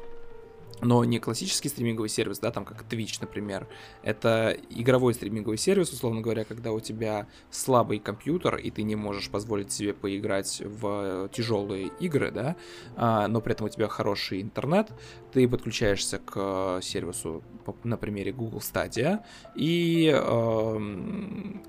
но 0.81 1.05
не 1.05 1.19
классический 1.19 1.69
стриминговый 1.69 2.09
сервис, 2.09 2.39
да, 2.39 2.51
там 2.51 2.65
как 2.65 2.85
Twitch, 2.85 3.19
например. 3.21 3.67
Это 4.03 4.57
игровой 4.71 5.15
стриминговый 5.15 5.59
сервис, 5.59 5.93
условно 5.93 6.21
говоря, 6.21 6.45
когда 6.45 6.73
у 6.73 6.81
тебя 6.81 7.27
слабый 7.51 7.99
компьютер, 7.99 8.57
и 8.57 8.71
ты 8.71 8.83
не 8.83 8.97
можешь 8.97 9.31
позволить 9.31 9.73
себе 9.73 9.95
поиграть 9.95 10.63
в 10.65 11.29
тяжелые 11.33 11.91
игры, 12.01 12.31
да, 12.31 12.57
а, 12.97 13.29
но 13.29 13.41
при 13.41 13.53
этом 13.53 13.67
у 13.67 13.71
тебя 13.71 13.89
хороший 13.89 14.43
интернет, 14.43 14.91
ты 15.33 15.49
подключаешься 15.49 16.19
к 16.19 16.81
сервису 16.83 17.43
на 17.83 17.97
примере 17.97 18.33
Google 18.33 18.59
Stadia, 18.59 19.21
и 19.55 20.13
э, 20.15 20.77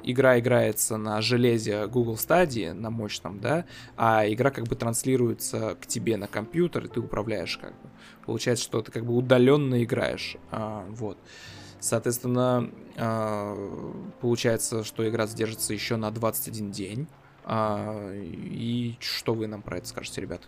игра 0.04 0.40
играется 0.40 0.98
на 0.98 1.22
железе 1.22 1.88
Google 1.88 2.16
Stadia, 2.16 2.74
на 2.74 2.90
мощном, 2.90 3.40
да, 3.40 3.66
а 3.96 4.28
игра 4.28 4.52
как 4.52 4.66
бы 4.66 4.76
транслируется 4.76 5.78
к 5.80 5.88
тебе 5.88 6.18
на 6.18 6.28
компьютер, 6.28 6.86
и 6.86 6.88
ты 6.90 7.00
управляешь 7.00 7.58
как 7.58 7.72
бы 7.72 7.90
Получается, 8.26 8.64
что 8.64 8.82
ты 8.82 8.92
как 8.92 9.06
бы 9.06 9.16
удаленно 9.16 9.84
играешь. 9.84 10.38
А, 10.52 10.86
вот. 10.90 11.18
Соответственно, 11.80 12.70
а, 12.98 13.56
получается, 14.22 14.84
что 14.84 15.08
игра 15.08 15.28
задержится 15.28 15.74
еще 15.74 15.96
на 15.98 16.12
21 16.12 16.72
день. 16.72 17.08
А, 17.44 18.12
и 18.14 18.96
что 19.00 19.36
вы 19.36 19.48
нам 19.48 19.62
про 19.62 19.78
это 19.78 19.88
скажете, 19.88 20.22
ребят? 20.22 20.42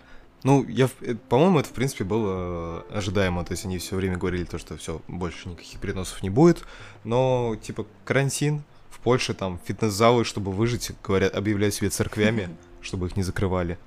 Ну, 0.43 0.66
я, 0.68 0.89
э, 1.01 1.16
по-моему, 1.30 1.60
это, 1.60 1.70
в 1.70 1.74
принципе, 1.74 2.03
было 2.03 2.82
ожидаемо. 2.91 3.43
То 3.45 3.53
есть 3.53 3.66
они 3.66 3.78
все 3.78 3.95
время 3.95 4.18
говорили 4.18 4.45
то, 4.45 4.58
что 4.58 4.78
все, 4.78 5.01
больше 5.08 5.49
никаких 5.49 5.80
переносов 5.80 6.24
не 6.24 6.30
будет. 6.30 6.64
Но, 7.03 7.55
типа, 7.62 7.86
карантин 8.05 8.64
в 8.89 8.99
Польше, 8.99 9.34
там, 9.34 9.60
фитнес-залы, 9.66 10.26
чтобы 10.26 10.51
выжить, 10.51 10.91
говорят, 11.03 11.36
объявляют 11.36 11.76
себе 11.76 11.89
церквями, 11.89 12.49
чтобы 12.82 13.08
их 13.08 13.16
не 13.16 13.24
закрывали 13.24 13.78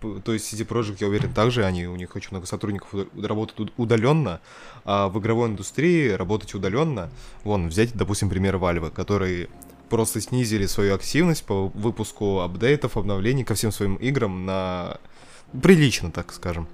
то 0.00 0.32
есть 0.32 0.52
CD 0.52 0.66
Projekt, 0.66 0.98
я 1.00 1.08
уверен, 1.08 1.32
также 1.32 1.64
они, 1.64 1.86
у 1.86 1.96
них 1.96 2.14
очень 2.14 2.30
много 2.30 2.46
сотрудников 2.46 2.88
работают 3.20 3.72
удаленно, 3.76 4.40
а 4.84 5.08
в 5.08 5.18
игровой 5.18 5.48
индустрии 5.48 6.10
работать 6.10 6.54
удаленно, 6.54 7.10
вон, 7.42 7.68
взять, 7.68 7.94
допустим, 7.94 8.28
пример 8.28 8.56
Valve, 8.56 8.90
которые 8.90 9.48
просто 9.88 10.20
снизили 10.20 10.66
свою 10.66 10.94
активность 10.94 11.44
по 11.44 11.68
выпуску 11.68 12.40
апдейтов, 12.40 12.96
обновлений 12.96 13.44
ко 13.44 13.54
всем 13.54 13.72
своим 13.72 13.96
играм 13.96 14.44
на 14.44 14.98
прилично, 15.62 16.10
так 16.10 16.32
скажем. 16.32 16.66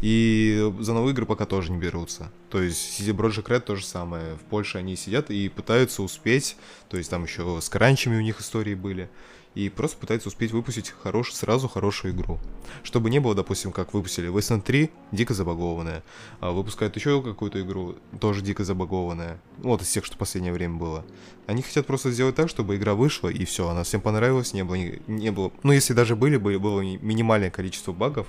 И 0.00 0.70
за 0.80 0.92
новые 0.92 1.12
игры 1.12 1.24
пока 1.24 1.46
тоже 1.46 1.72
не 1.72 1.78
берутся. 1.78 2.30
То 2.50 2.60
есть 2.60 3.00
CD 3.00 3.16
Projekt 3.16 3.46
Red 3.46 3.60
то 3.60 3.76
же 3.76 3.86
самое. 3.86 4.34
В 4.36 4.40
Польше 4.40 4.78
они 4.78 4.96
сидят 4.96 5.30
и 5.30 5.48
пытаются 5.48 6.02
успеть. 6.02 6.56
То 6.90 6.98
есть 6.98 7.08
там 7.08 7.24
еще 7.24 7.58
с 7.60 7.68
кранчами 7.68 8.16
у 8.16 8.20
них 8.20 8.40
истории 8.40 8.74
были 8.74 9.08
и 9.54 9.68
просто 9.68 9.96
пытается 9.96 10.28
успеть 10.28 10.52
выпустить 10.52 10.90
хорош, 10.90 11.32
сразу 11.32 11.68
хорошую 11.68 12.14
игру. 12.14 12.38
Чтобы 12.82 13.10
не 13.10 13.20
было, 13.20 13.34
допустим, 13.34 13.72
как 13.72 13.94
выпустили 13.94 14.28
Wasteland 14.28 14.62
3, 14.62 14.90
дико 15.12 15.34
забагованная, 15.34 16.02
а 16.40 16.50
выпускают 16.50 16.96
еще 16.96 17.22
какую-то 17.22 17.60
игру, 17.60 17.96
тоже 18.20 18.42
дико 18.42 18.64
забагованная, 18.64 19.40
вот 19.58 19.82
из 19.82 19.88
тех, 19.88 20.04
что 20.04 20.16
в 20.16 20.18
последнее 20.18 20.52
время 20.52 20.76
было. 20.76 21.04
Они 21.46 21.62
хотят 21.62 21.86
просто 21.86 22.10
сделать 22.10 22.34
так, 22.34 22.48
чтобы 22.48 22.76
игра 22.76 22.94
вышла, 22.94 23.28
и 23.28 23.44
все, 23.44 23.68
она 23.68 23.84
всем 23.84 24.00
понравилась, 24.00 24.52
не 24.52 24.64
было, 24.64 24.76
не 25.06 25.30
было, 25.30 25.52
ну 25.62 25.72
если 25.72 25.92
даже 25.92 26.16
были, 26.16 26.36
бы, 26.36 26.58
было 26.58 26.80
минимальное 26.80 27.50
количество 27.50 27.92
багов, 27.92 28.26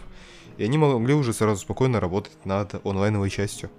и 0.57 0.63
они 0.63 0.77
могли 0.77 1.13
уже 1.13 1.33
сразу 1.33 1.61
спокойно 1.61 1.99
работать 1.99 2.33
над 2.45 2.85
онлайновой 2.85 3.29
частью. 3.29 3.69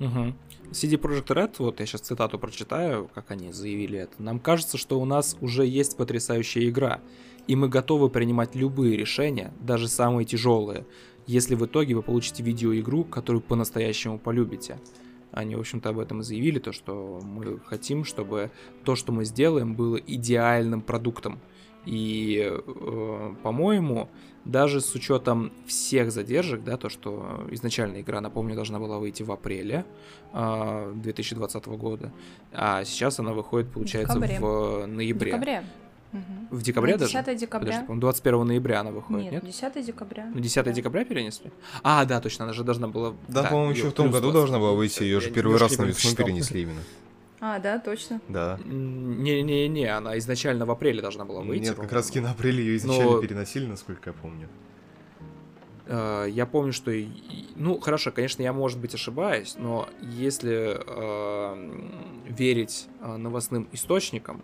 Угу. 0.00 0.34
CD 0.74 0.96
Projekt 0.96 1.28
Red, 1.28 1.54
вот 1.58 1.78
я 1.78 1.86
сейчас 1.86 2.00
цитату 2.00 2.38
прочитаю, 2.38 3.08
как 3.14 3.30
они 3.30 3.52
заявили 3.52 4.00
это. 4.00 4.20
Нам 4.20 4.40
кажется, 4.40 4.76
что 4.76 5.00
у 5.00 5.04
нас 5.04 5.36
уже 5.40 5.64
есть 5.64 5.96
потрясающая 5.96 6.68
игра, 6.68 7.00
и 7.46 7.54
мы 7.54 7.68
готовы 7.68 8.10
принимать 8.10 8.56
любые 8.56 8.96
решения, 8.96 9.52
даже 9.60 9.86
самые 9.86 10.24
тяжелые, 10.24 10.84
если 11.26 11.54
в 11.54 11.64
итоге 11.64 11.94
вы 11.94 12.02
получите 12.02 12.42
видеоигру, 12.42 13.04
которую 13.04 13.40
по-настоящему 13.40 14.18
полюбите. 14.18 14.80
Они, 15.30 15.54
в 15.54 15.60
общем-то, 15.60 15.90
об 15.90 15.98
этом 16.00 16.22
заявили, 16.22 16.58
то, 16.58 16.72
что 16.72 17.20
мы 17.22 17.60
хотим, 17.60 18.04
чтобы 18.04 18.50
то, 18.84 18.96
что 18.96 19.12
мы 19.12 19.24
сделаем, 19.24 19.74
было 19.74 19.96
идеальным 19.96 20.80
продуктом. 20.80 21.40
И, 21.86 22.50
э, 22.50 23.34
по-моему, 23.42 24.08
даже 24.44 24.80
с 24.80 24.94
учетом 24.94 25.52
всех 25.66 26.12
задержек, 26.12 26.62
да, 26.62 26.76
то, 26.76 26.88
что 26.88 27.46
изначально 27.50 28.00
игра, 28.00 28.20
напомню, 28.20 28.54
должна 28.54 28.78
была 28.78 28.98
выйти 28.98 29.22
в 29.22 29.32
апреле 29.32 29.84
э, 30.32 30.92
2020 30.96 31.66
года, 31.66 32.12
а 32.52 32.84
сейчас 32.84 33.18
она 33.18 33.32
выходит, 33.32 33.70
получается, 33.70 34.18
в, 34.18 34.22
в 34.22 34.86
ноябре. 34.86 35.32
В 35.32 35.34
декабре. 35.34 35.64
В 36.50 36.62
декабре 36.62 36.92
ну, 36.92 36.98
10 36.98 37.12
даже? 37.12 37.26
10 37.26 37.40
декабря. 37.40 37.84
Подожди, 37.86 38.00
21 38.00 38.46
ноября 38.46 38.80
она 38.80 38.90
выходит, 38.92 39.32
нет? 39.32 39.42
Нет, 39.42 39.52
10 39.52 39.86
декабря. 39.86 40.30
Ну, 40.32 40.40
10 40.40 40.64
да. 40.64 40.72
декабря 40.72 41.04
перенесли? 41.04 41.50
А, 41.82 42.04
да, 42.04 42.20
точно, 42.20 42.44
она 42.44 42.52
же 42.52 42.62
должна 42.62 42.86
была... 42.86 43.14
Да, 43.26 43.42
да 43.42 43.48
по-моему, 43.48 43.72
еще 43.72 43.90
в 43.90 43.92
том 43.92 44.10
году 44.10 44.30
должна 44.30 44.58
была 44.58 44.72
выйти, 44.72 45.02
ее 45.02 45.20
же 45.20 45.30
первый 45.30 45.58
раз 45.58 45.76
на 45.76 45.84
весну 45.84 46.14
перенесли 46.14 46.62
именно. 46.62 46.80
А, 47.46 47.58
да, 47.58 47.78
точно. 47.78 48.22
Да. 48.26 48.58
Не-не-не, 48.64 49.94
она 49.94 50.16
изначально 50.16 50.64
в 50.64 50.70
апреле 50.70 51.02
должна 51.02 51.26
была 51.26 51.42
выйти. 51.42 51.64
Нет, 51.64 51.76
как 51.76 51.92
раз 51.92 52.06
таки 52.06 52.20
на 52.20 52.30
апреле 52.30 52.64
ее 52.64 52.76
изначально 52.78 53.10
Но... 53.10 53.20
переносили, 53.20 53.66
насколько 53.66 54.08
я 54.08 54.14
помню. 54.14 54.48
Uh, 55.86 56.30
я 56.30 56.46
помню, 56.46 56.72
что... 56.72 56.90
Ну, 57.56 57.78
хорошо, 57.80 58.12
конечно, 58.12 58.40
я, 58.40 58.54
может 58.54 58.78
быть, 58.78 58.94
ошибаюсь, 58.94 59.56
но 59.58 59.90
если 60.00 60.74
uh, 60.74 62.32
верить 62.32 62.86
uh, 63.02 63.18
новостным 63.18 63.68
источникам, 63.72 64.42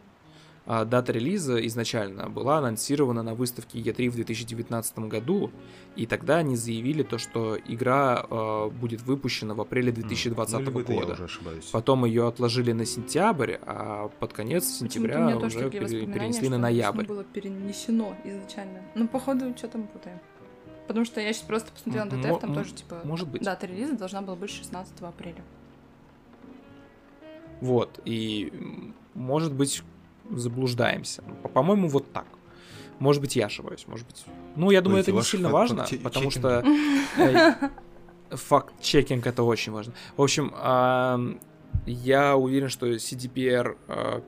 дата 0.66 1.12
релиза 1.12 1.64
изначально 1.66 2.28
была 2.28 2.58
анонсирована 2.58 3.22
на 3.22 3.34
выставке 3.34 3.80
E3 3.80 4.10
в 4.10 4.14
2019 4.14 4.98
году, 5.00 5.50
и 5.96 6.06
тогда 6.06 6.36
они 6.38 6.56
заявили 6.56 7.02
то, 7.02 7.18
что 7.18 7.56
игра 7.66 8.24
э, 8.30 8.70
будет 8.70 9.02
выпущена 9.02 9.54
в 9.54 9.60
апреле 9.60 9.90
2020 9.90 10.60
mm, 10.60 10.70
ну, 10.70 11.00
года. 11.00 11.16
Потом 11.72 12.04
ее 12.04 12.28
отложили 12.28 12.72
на 12.72 12.84
сентябрь, 12.84 13.56
а 13.62 14.08
под 14.20 14.32
конец 14.32 14.66
сентября 14.66 15.36
уже 15.36 15.70
пере- 15.70 16.06
перенесли 16.06 16.48
на 16.48 16.58
ноябрь. 16.58 17.06
было 17.06 17.24
перенесено 17.24 18.16
изначально. 18.24 18.82
Ну, 18.94 19.08
походу, 19.08 19.56
что 19.56 19.68
там 19.68 19.86
путаем. 19.88 20.18
Потому 20.86 21.04
что 21.06 21.20
я 21.20 21.32
сейчас 21.32 21.44
просто 21.44 21.70
посмотрела 21.72 22.04
на 22.04 22.20
ДТФ, 22.20 22.40
там 22.40 22.54
тоже, 22.54 22.74
типа, 22.74 23.00
может 23.04 23.28
быть. 23.28 23.42
дата 23.42 23.66
релиза 23.66 23.96
должна 23.96 24.22
была 24.22 24.36
быть 24.36 24.50
16 24.50 25.00
апреля. 25.02 25.42
Вот, 27.60 28.00
и, 28.04 28.52
может 29.14 29.52
быть, 29.52 29.82
заблуждаемся. 30.30 31.22
По-моему, 31.54 31.88
вот 31.88 32.12
так. 32.12 32.26
Может 32.98 33.22
быть, 33.22 33.34
я 33.36 33.46
ошибаюсь, 33.46 33.86
может 33.86 34.06
быть. 34.06 34.24
Ну, 34.56 34.70
я 34.70 34.82
думаю, 34.82 34.98
Ой, 34.98 35.02
это 35.02 35.12
не 35.12 35.22
сильно 35.22 35.48
важно, 35.48 35.86
потому 36.02 36.30
что 36.30 36.62
э, 37.16 37.52
факт-чекинг 38.30 39.26
это 39.26 39.42
очень 39.42 39.72
важно. 39.72 39.94
В 40.16 40.22
общем, 40.22 40.52
я 41.86 42.36
уверен, 42.36 42.68
что 42.68 42.86
CDPR, 42.86 43.76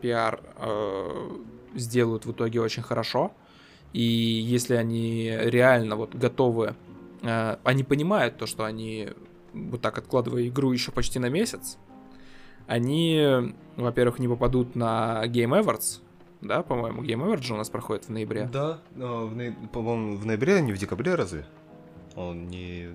PR 0.00 0.40
э, 0.40 1.38
э, 1.74 1.78
сделают 1.78 2.24
в 2.24 2.32
итоге 2.32 2.60
очень 2.60 2.82
хорошо. 2.82 3.32
И 3.92 4.02
если 4.02 4.74
они 4.74 5.30
реально 5.30 5.96
вот 5.96 6.14
готовы, 6.14 6.74
они 7.20 7.84
понимают 7.84 8.38
то, 8.38 8.46
что 8.46 8.64
они 8.64 9.10
вот 9.52 9.82
так 9.82 9.98
откладывая 9.98 10.48
игру 10.48 10.72
еще 10.72 10.92
почти 10.92 11.18
на 11.18 11.28
месяц, 11.28 11.76
они, 12.66 13.54
во-первых, 13.76 14.18
не 14.18 14.28
попадут 14.28 14.74
на 14.74 15.22
Game 15.26 15.60
Awards, 15.60 16.00
да, 16.42 16.62
по-моему, 16.62 17.02
Game 17.02 17.24
Awards 17.24 17.42
же 17.42 17.54
у 17.54 17.56
нас 17.56 17.70
проходит 17.70 18.06
в 18.06 18.08
ноябре. 18.10 18.48
Да, 18.52 18.80
в 18.96 19.34
ноя... 19.36 19.54
по-моему, 19.72 20.16
в 20.16 20.26
ноябре, 20.26 20.56
а 20.56 20.60
не 20.60 20.72
в 20.72 20.78
декабре 20.78 21.14
разве? 21.14 21.46
Он 22.16 22.48
не... 22.48 22.88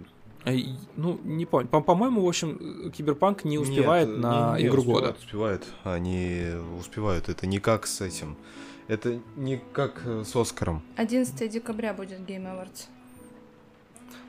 Ну, 0.95 1.19
не 1.23 1.45
помню. 1.45 1.67
По-моему, 1.67 2.21
в 2.21 2.27
общем, 2.27 2.91
Киберпанк 2.91 3.43
не 3.43 3.57
успевает 3.57 4.07
Нет, 4.07 4.17
на 4.19 4.55
не, 4.55 4.63
не 4.63 4.69
игру 4.69 4.79
успевает, 4.79 5.05
года. 5.05 5.17
Успевает, 5.19 5.65
они 5.83 6.45
успевают. 6.79 7.29
Это 7.29 7.47
не 7.47 7.59
как 7.59 7.87
с 7.87 8.01
этим. 8.01 8.37
Это 8.87 9.19
не 9.35 9.61
как 9.73 10.03
с 10.05 10.35
Оскаром. 10.35 10.81
11 10.95 11.51
декабря 11.51 11.93
будет 11.93 12.19
Game 12.19 12.45
Awards. 12.45 12.87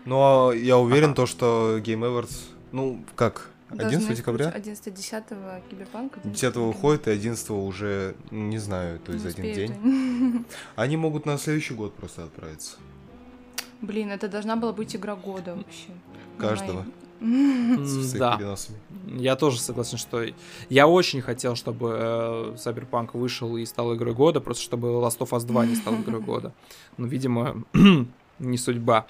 Но 0.04 0.52
я 0.52 0.78
уверен, 0.78 1.10
ага. 1.10 1.16
то, 1.16 1.26
что 1.26 1.78
Game 1.78 2.00
Awards, 2.00 2.48
ну, 2.72 3.04
как, 3.14 3.50
11 3.70 4.16
декабря? 4.16 4.48
11 4.48 4.94
10 4.94 5.24
Киберпанк. 5.70 6.18
10 6.24 6.56
уходит, 6.56 7.08
и 7.08 7.10
11 7.10 7.50
уже, 7.50 8.14
не 8.30 8.58
знаю, 8.58 8.98
то 9.00 9.12
есть 9.12 9.38
не 9.38 9.50
один 9.50 9.54
день. 9.54 10.44
Они 10.76 10.96
могут 10.96 11.26
на 11.26 11.38
следующий 11.38 11.74
год 11.74 11.94
просто 11.94 12.24
отправиться. 12.24 12.76
Блин, 13.80 14.10
это 14.10 14.28
должна 14.28 14.56
была 14.56 14.72
быть 14.72 14.96
игра 14.96 15.14
года 15.14 15.54
вообще. 15.54 15.90
Каждого. 16.38 16.84
Да. 17.20 18.56
Я 19.06 19.36
тоже 19.36 19.60
согласен, 19.60 19.98
что 19.98 20.24
я 20.68 20.86
очень 20.86 21.20
хотел, 21.20 21.56
чтобы 21.56 21.96
э, 21.98 22.56
Cyberpunk 22.56 23.10
вышел 23.14 23.56
и 23.56 23.64
стал 23.66 23.94
игрой 23.96 24.14
года, 24.14 24.40
просто 24.40 24.62
чтобы 24.62 24.88
Last 24.88 25.18
of 25.18 25.30
Us 25.30 25.44
2 25.44 25.66
не 25.66 25.74
стал 25.74 25.94
игрой 25.96 26.20
года. 26.32 26.52
Но, 26.96 27.06
видимо, 27.06 27.64
не 28.38 28.58
судьба. 28.58 29.06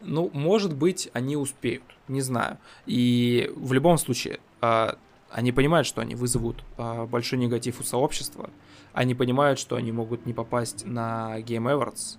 Ну, 0.00 0.30
может 0.32 0.74
быть, 0.74 1.10
они 1.12 1.36
успеют, 1.36 1.84
не 2.12 2.20
знаю. 2.20 2.58
И 2.86 3.50
в 3.56 3.72
любом 3.72 3.98
случае, 3.98 4.40
э, 4.60 4.92
они 5.30 5.52
понимают, 5.52 5.86
что 5.86 6.00
они 6.00 6.14
вызовут 6.14 6.64
э, 6.78 7.06
большой 7.06 7.38
негатив 7.38 7.80
у 7.80 7.82
сообщества. 7.82 8.50
Они 8.92 9.14
понимают, 9.14 9.58
что 9.58 9.76
они 9.76 9.90
могут 9.92 10.26
не 10.26 10.34
попасть 10.34 10.86
на 10.86 11.40
Game 11.40 11.64
Awards. 11.72 12.18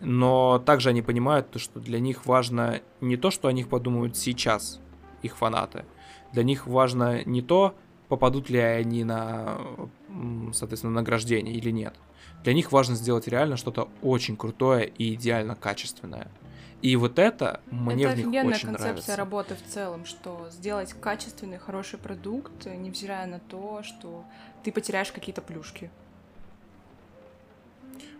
Но 0.00 0.58
также 0.58 0.90
они 0.90 1.02
понимают, 1.02 1.48
что 1.56 1.78
для 1.78 2.00
них 2.00 2.26
важно 2.26 2.80
не 3.00 3.16
то, 3.16 3.30
что 3.30 3.48
о 3.48 3.52
них 3.52 3.68
подумают 3.68 4.16
сейчас 4.16 4.80
их 5.22 5.36
фанаты. 5.36 5.84
Для 6.32 6.42
них 6.42 6.66
важно 6.66 7.22
не 7.24 7.42
то, 7.42 7.74
попадут 8.08 8.50
ли 8.50 8.58
они 8.58 9.04
на, 9.04 9.58
соответственно, 10.52 10.94
награждение 10.94 11.54
или 11.54 11.70
нет. 11.70 11.94
Для 12.42 12.54
них 12.54 12.72
важно 12.72 12.94
сделать 12.96 13.28
реально 13.28 13.56
что-то 13.56 13.88
очень 14.02 14.36
крутое 14.36 14.86
и 14.86 15.14
идеально 15.14 15.54
качественное. 15.54 16.28
И 16.82 16.96
вот 16.96 17.18
это 17.18 17.60
мне 17.70 18.04
это 18.04 18.14
в 18.14 18.26
них 18.26 18.26
очень 18.26 18.42
нравится. 18.44 18.68
Это 18.68 18.78
концепция 18.78 19.16
работы 19.16 19.54
в 19.54 19.62
целом, 19.70 20.04
что 20.06 20.48
сделать 20.50 20.94
качественный, 20.94 21.58
хороший 21.58 21.98
продукт, 21.98 22.66
невзирая 22.66 23.26
на 23.26 23.38
то, 23.38 23.82
что 23.82 24.24
ты 24.62 24.72
потеряешь 24.72 25.12
какие-то 25.12 25.42
плюшки. 25.42 25.90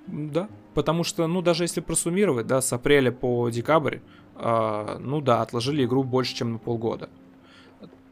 Да, 0.06 0.48
потому 0.74 1.04
что, 1.04 1.26
ну, 1.26 1.40
даже 1.40 1.64
если 1.64 1.80
просуммировать, 1.80 2.46
да, 2.46 2.60
с 2.60 2.72
апреля 2.72 3.12
по 3.12 3.48
декабрь, 3.48 3.98
э, 4.34 4.96
ну 4.98 5.20
да, 5.20 5.42
отложили 5.42 5.84
игру 5.84 6.02
больше, 6.02 6.34
чем 6.34 6.52
на 6.52 6.58
полгода. 6.58 7.08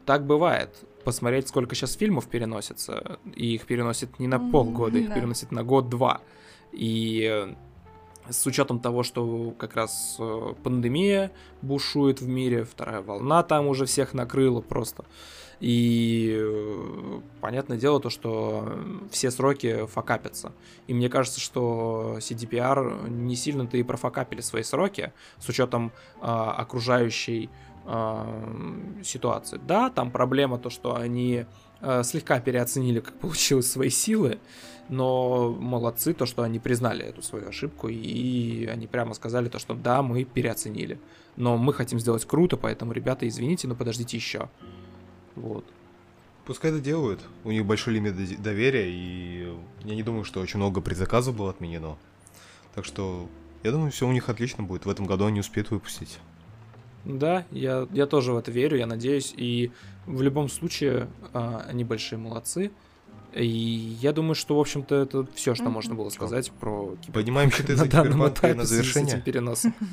Так 0.05 0.25
бывает. 0.25 0.75
Посмотреть, 1.03 1.47
сколько 1.47 1.75
сейчас 1.75 1.93
фильмов 1.93 2.27
переносится, 2.27 3.19
и 3.35 3.55
их 3.55 3.65
переносят 3.65 4.19
не 4.19 4.27
на 4.27 4.39
полгода, 4.39 4.97
их 4.97 5.13
переносят 5.13 5.51
на 5.51 5.63
год-два. 5.63 6.21
И 6.71 7.55
с 8.29 8.45
учетом 8.45 8.79
того, 8.79 9.03
что 9.03 9.53
как 9.57 9.75
раз 9.75 10.17
э, 10.19 10.53
пандемия 10.63 11.31
бушует 11.61 12.21
в 12.21 12.27
мире, 12.27 12.63
вторая 12.63 13.01
волна 13.01 13.43
там 13.43 13.67
уже 13.67 13.85
всех 13.85 14.13
накрыла 14.13 14.61
просто. 14.61 15.05
И 15.59 16.37
э, 16.39 17.19
понятное 17.41 17.77
дело 17.77 17.99
то, 17.99 18.09
что 18.09 18.79
все 19.11 19.29
сроки 19.29 19.85
факапятся. 19.87 20.53
И 20.87 20.93
мне 20.93 21.09
кажется, 21.09 21.39
что 21.41 22.17
CDPR 22.19 23.09
не 23.09 23.35
сильно-то 23.35 23.77
и 23.77 23.83
профакапили 23.83 24.41
свои 24.41 24.63
сроки 24.63 25.11
с 25.37 25.49
учетом 25.49 25.91
э, 26.21 26.25
окружающей 26.25 27.49
э, 27.85 29.01
ситуации. 29.03 29.59
Да, 29.61 29.89
там 29.89 30.11
проблема 30.11 30.59
то, 30.59 30.69
что 30.69 30.95
они 30.95 31.45
слегка 32.03 32.39
переоценили, 32.39 32.99
как 32.99 33.13
получилось, 33.15 33.71
свои 33.71 33.89
силы, 33.89 34.39
но 34.89 35.51
молодцы 35.51 36.13
то, 36.13 36.25
что 36.25 36.43
они 36.43 36.59
признали 36.59 37.05
эту 37.05 37.21
свою 37.21 37.49
ошибку, 37.49 37.87
и 37.89 38.65
они 38.65 38.87
прямо 38.87 39.13
сказали 39.13 39.47
то, 39.49 39.59
что 39.59 39.75
да, 39.75 40.01
мы 40.01 40.23
переоценили, 40.23 40.99
но 41.35 41.57
мы 41.57 41.73
хотим 41.73 41.99
сделать 41.99 42.25
круто, 42.25 42.57
поэтому, 42.57 42.91
ребята, 42.91 43.27
извините, 43.27 43.67
но 43.67 43.75
подождите 43.75 44.17
еще. 44.17 44.49
Вот. 45.35 45.63
Пускай 46.45 46.71
это 46.71 46.79
делают, 46.79 47.19
у 47.43 47.51
них 47.51 47.65
большой 47.65 47.93
лимит 47.93 48.41
доверия, 48.41 48.89
и 48.89 49.55
я 49.83 49.95
не 49.95 50.01
думаю, 50.03 50.23
что 50.23 50.41
очень 50.41 50.57
много 50.57 50.81
предзаказов 50.81 51.35
было 51.35 51.51
отменено. 51.51 51.97
Так 52.73 52.85
что, 52.85 53.29
я 53.61 53.71
думаю, 53.71 53.91
все 53.91 54.07
у 54.07 54.11
них 54.11 54.29
отлично 54.29 54.63
будет, 54.63 54.85
в 54.85 54.89
этом 54.89 55.05
году 55.05 55.25
они 55.25 55.39
успеют 55.39 55.69
выпустить. 55.69 56.17
Да, 57.17 57.45
я, 57.49 57.87
я 57.91 58.05
тоже 58.05 58.33
в 58.33 58.37
это 58.37 58.51
верю, 58.51 58.77
я 58.77 58.85
надеюсь, 58.85 59.33
и 59.35 59.71
в 60.05 60.21
любом 60.21 60.47
случае 60.47 61.07
а, 61.33 61.65
они 61.67 61.83
большие 61.83 62.19
молодцы. 62.19 62.71
И 63.33 63.47
я 63.47 64.13
думаю, 64.13 64.35
что, 64.35 64.55
в 64.55 64.59
общем-то, 64.59 64.95
это 64.95 65.27
все, 65.33 65.55
что 65.55 65.65
mm-hmm. 65.65 65.69
можно 65.69 65.95
было 65.95 66.09
сказать 66.09 66.51
про 66.51 66.89
киберпанк. 67.01 67.13
Поднимаем 67.13 67.51
счеты 67.51 67.75
за 67.75 67.87
киберпанк 67.87 68.55
на 68.55 68.65
завершение. 68.65 69.21
Переносом. 69.21 69.73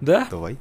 Да? 0.00 0.26
Давай. 0.30 0.56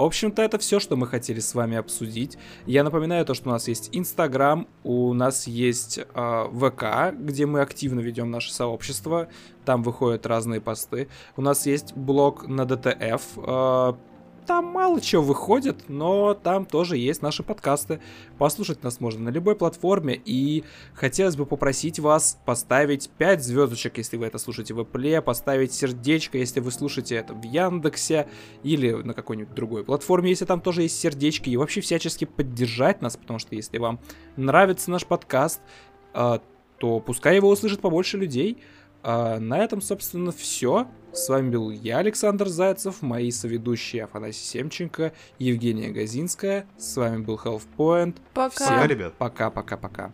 В 0.00 0.04
общем-то, 0.04 0.40
это 0.40 0.58
все, 0.58 0.80
что 0.80 0.96
мы 0.96 1.06
хотели 1.06 1.40
с 1.40 1.54
вами 1.54 1.76
обсудить. 1.76 2.38
Я 2.64 2.84
напоминаю 2.84 3.26
то, 3.26 3.34
что 3.34 3.50
у 3.50 3.52
нас 3.52 3.68
есть 3.68 3.90
Инстаграм, 3.92 4.66
у 4.82 5.12
нас 5.12 5.46
есть 5.46 5.98
э, 5.98 6.44
ВК, 6.54 7.14
где 7.14 7.44
мы 7.44 7.60
активно 7.60 8.00
ведем 8.00 8.30
наше 8.30 8.50
сообщество. 8.50 9.28
Там 9.66 9.82
выходят 9.82 10.24
разные 10.24 10.62
посты. 10.62 11.08
У 11.36 11.42
нас 11.42 11.66
есть 11.66 11.92
блог 11.94 12.48
на 12.48 12.64
ДТФ. 12.64 13.22
Э, 13.36 13.92
там 14.50 14.64
мало 14.64 15.00
чего 15.00 15.22
выходит, 15.22 15.84
но 15.86 16.34
там 16.34 16.66
тоже 16.66 16.96
есть 16.96 17.22
наши 17.22 17.44
подкасты. 17.44 18.00
Послушать 18.36 18.82
нас 18.82 18.98
можно 18.98 19.22
на 19.22 19.28
любой 19.28 19.54
платформе. 19.54 20.20
И 20.24 20.64
хотелось 20.92 21.36
бы 21.36 21.46
попросить 21.46 22.00
вас 22.00 22.36
поставить 22.44 23.10
5 23.10 23.44
звездочек, 23.44 23.98
если 23.98 24.16
вы 24.16 24.26
это 24.26 24.38
слушаете 24.38 24.74
в 24.74 24.80
Apple, 24.80 25.22
поставить 25.22 25.72
сердечко, 25.72 26.36
если 26.36 26.58
вы 26.58 26.72
слушаете 26.72 27.14
это 27.14 27.32
в 27.32 27.44
Яндексе 27.44 28.26
или 28.64 28.90
на 28.90 29.14
какой-нибудь 29.14 29.54
другой 29.54 29.84
платформе, 29.84 30.30
если 30.30 30.46
там 30.46 30.60
тоже 30.60 30.82
есть 30.82 30.98
сердечки. 30.98 31.48
И 31.48 31.56
вообще 31.56 31.80
всячески 31.80 32.24
поддержать 32.24 33.02
нас, 33.02 33.16
потому 33.16 33.38
что 33.38 33.54
если 33.54 33.78
вам 33.78 34.00
нравится 34.34 34.90
наш 34.90 35.06
подкаст, 35.06 35.60
а, 36.12 36.42
то 36.78 36.98
пускай 36.98 37.36
его 37.36 37.50
услышит 37.50 37.80
побольше 37.80 38.18
людей. 38.18 38.58
А 39.02 39.38
на 39.38 39.58
этом, 39.58 39.80
собственно, 39.80 40.32
все. 40.32 40.86
С 41.12 41.28
вами 41.28 41.50
был 41.50 41.70
я, 41.70 41.98
Александр 41.98 42.48
Зайцев, 42.48 43.02
мои 43.02 43.30
соведущие 43.32 44.04
Афанасий 44.04 44.44
Семченко, 44.44 45.12
Евгения 45.38 45.90
Газинская. 45.90 46.66
С 46.78 46.96
вами 46.96 47.22
был 47.22 47.40
Health 47.42 47.66
Point. 47.76 48.16
Пока. 48.32 48.64
Всем 48.64 48.84
ребят. 48.84 49.14
Пока-пока-пока. 49.14 50.12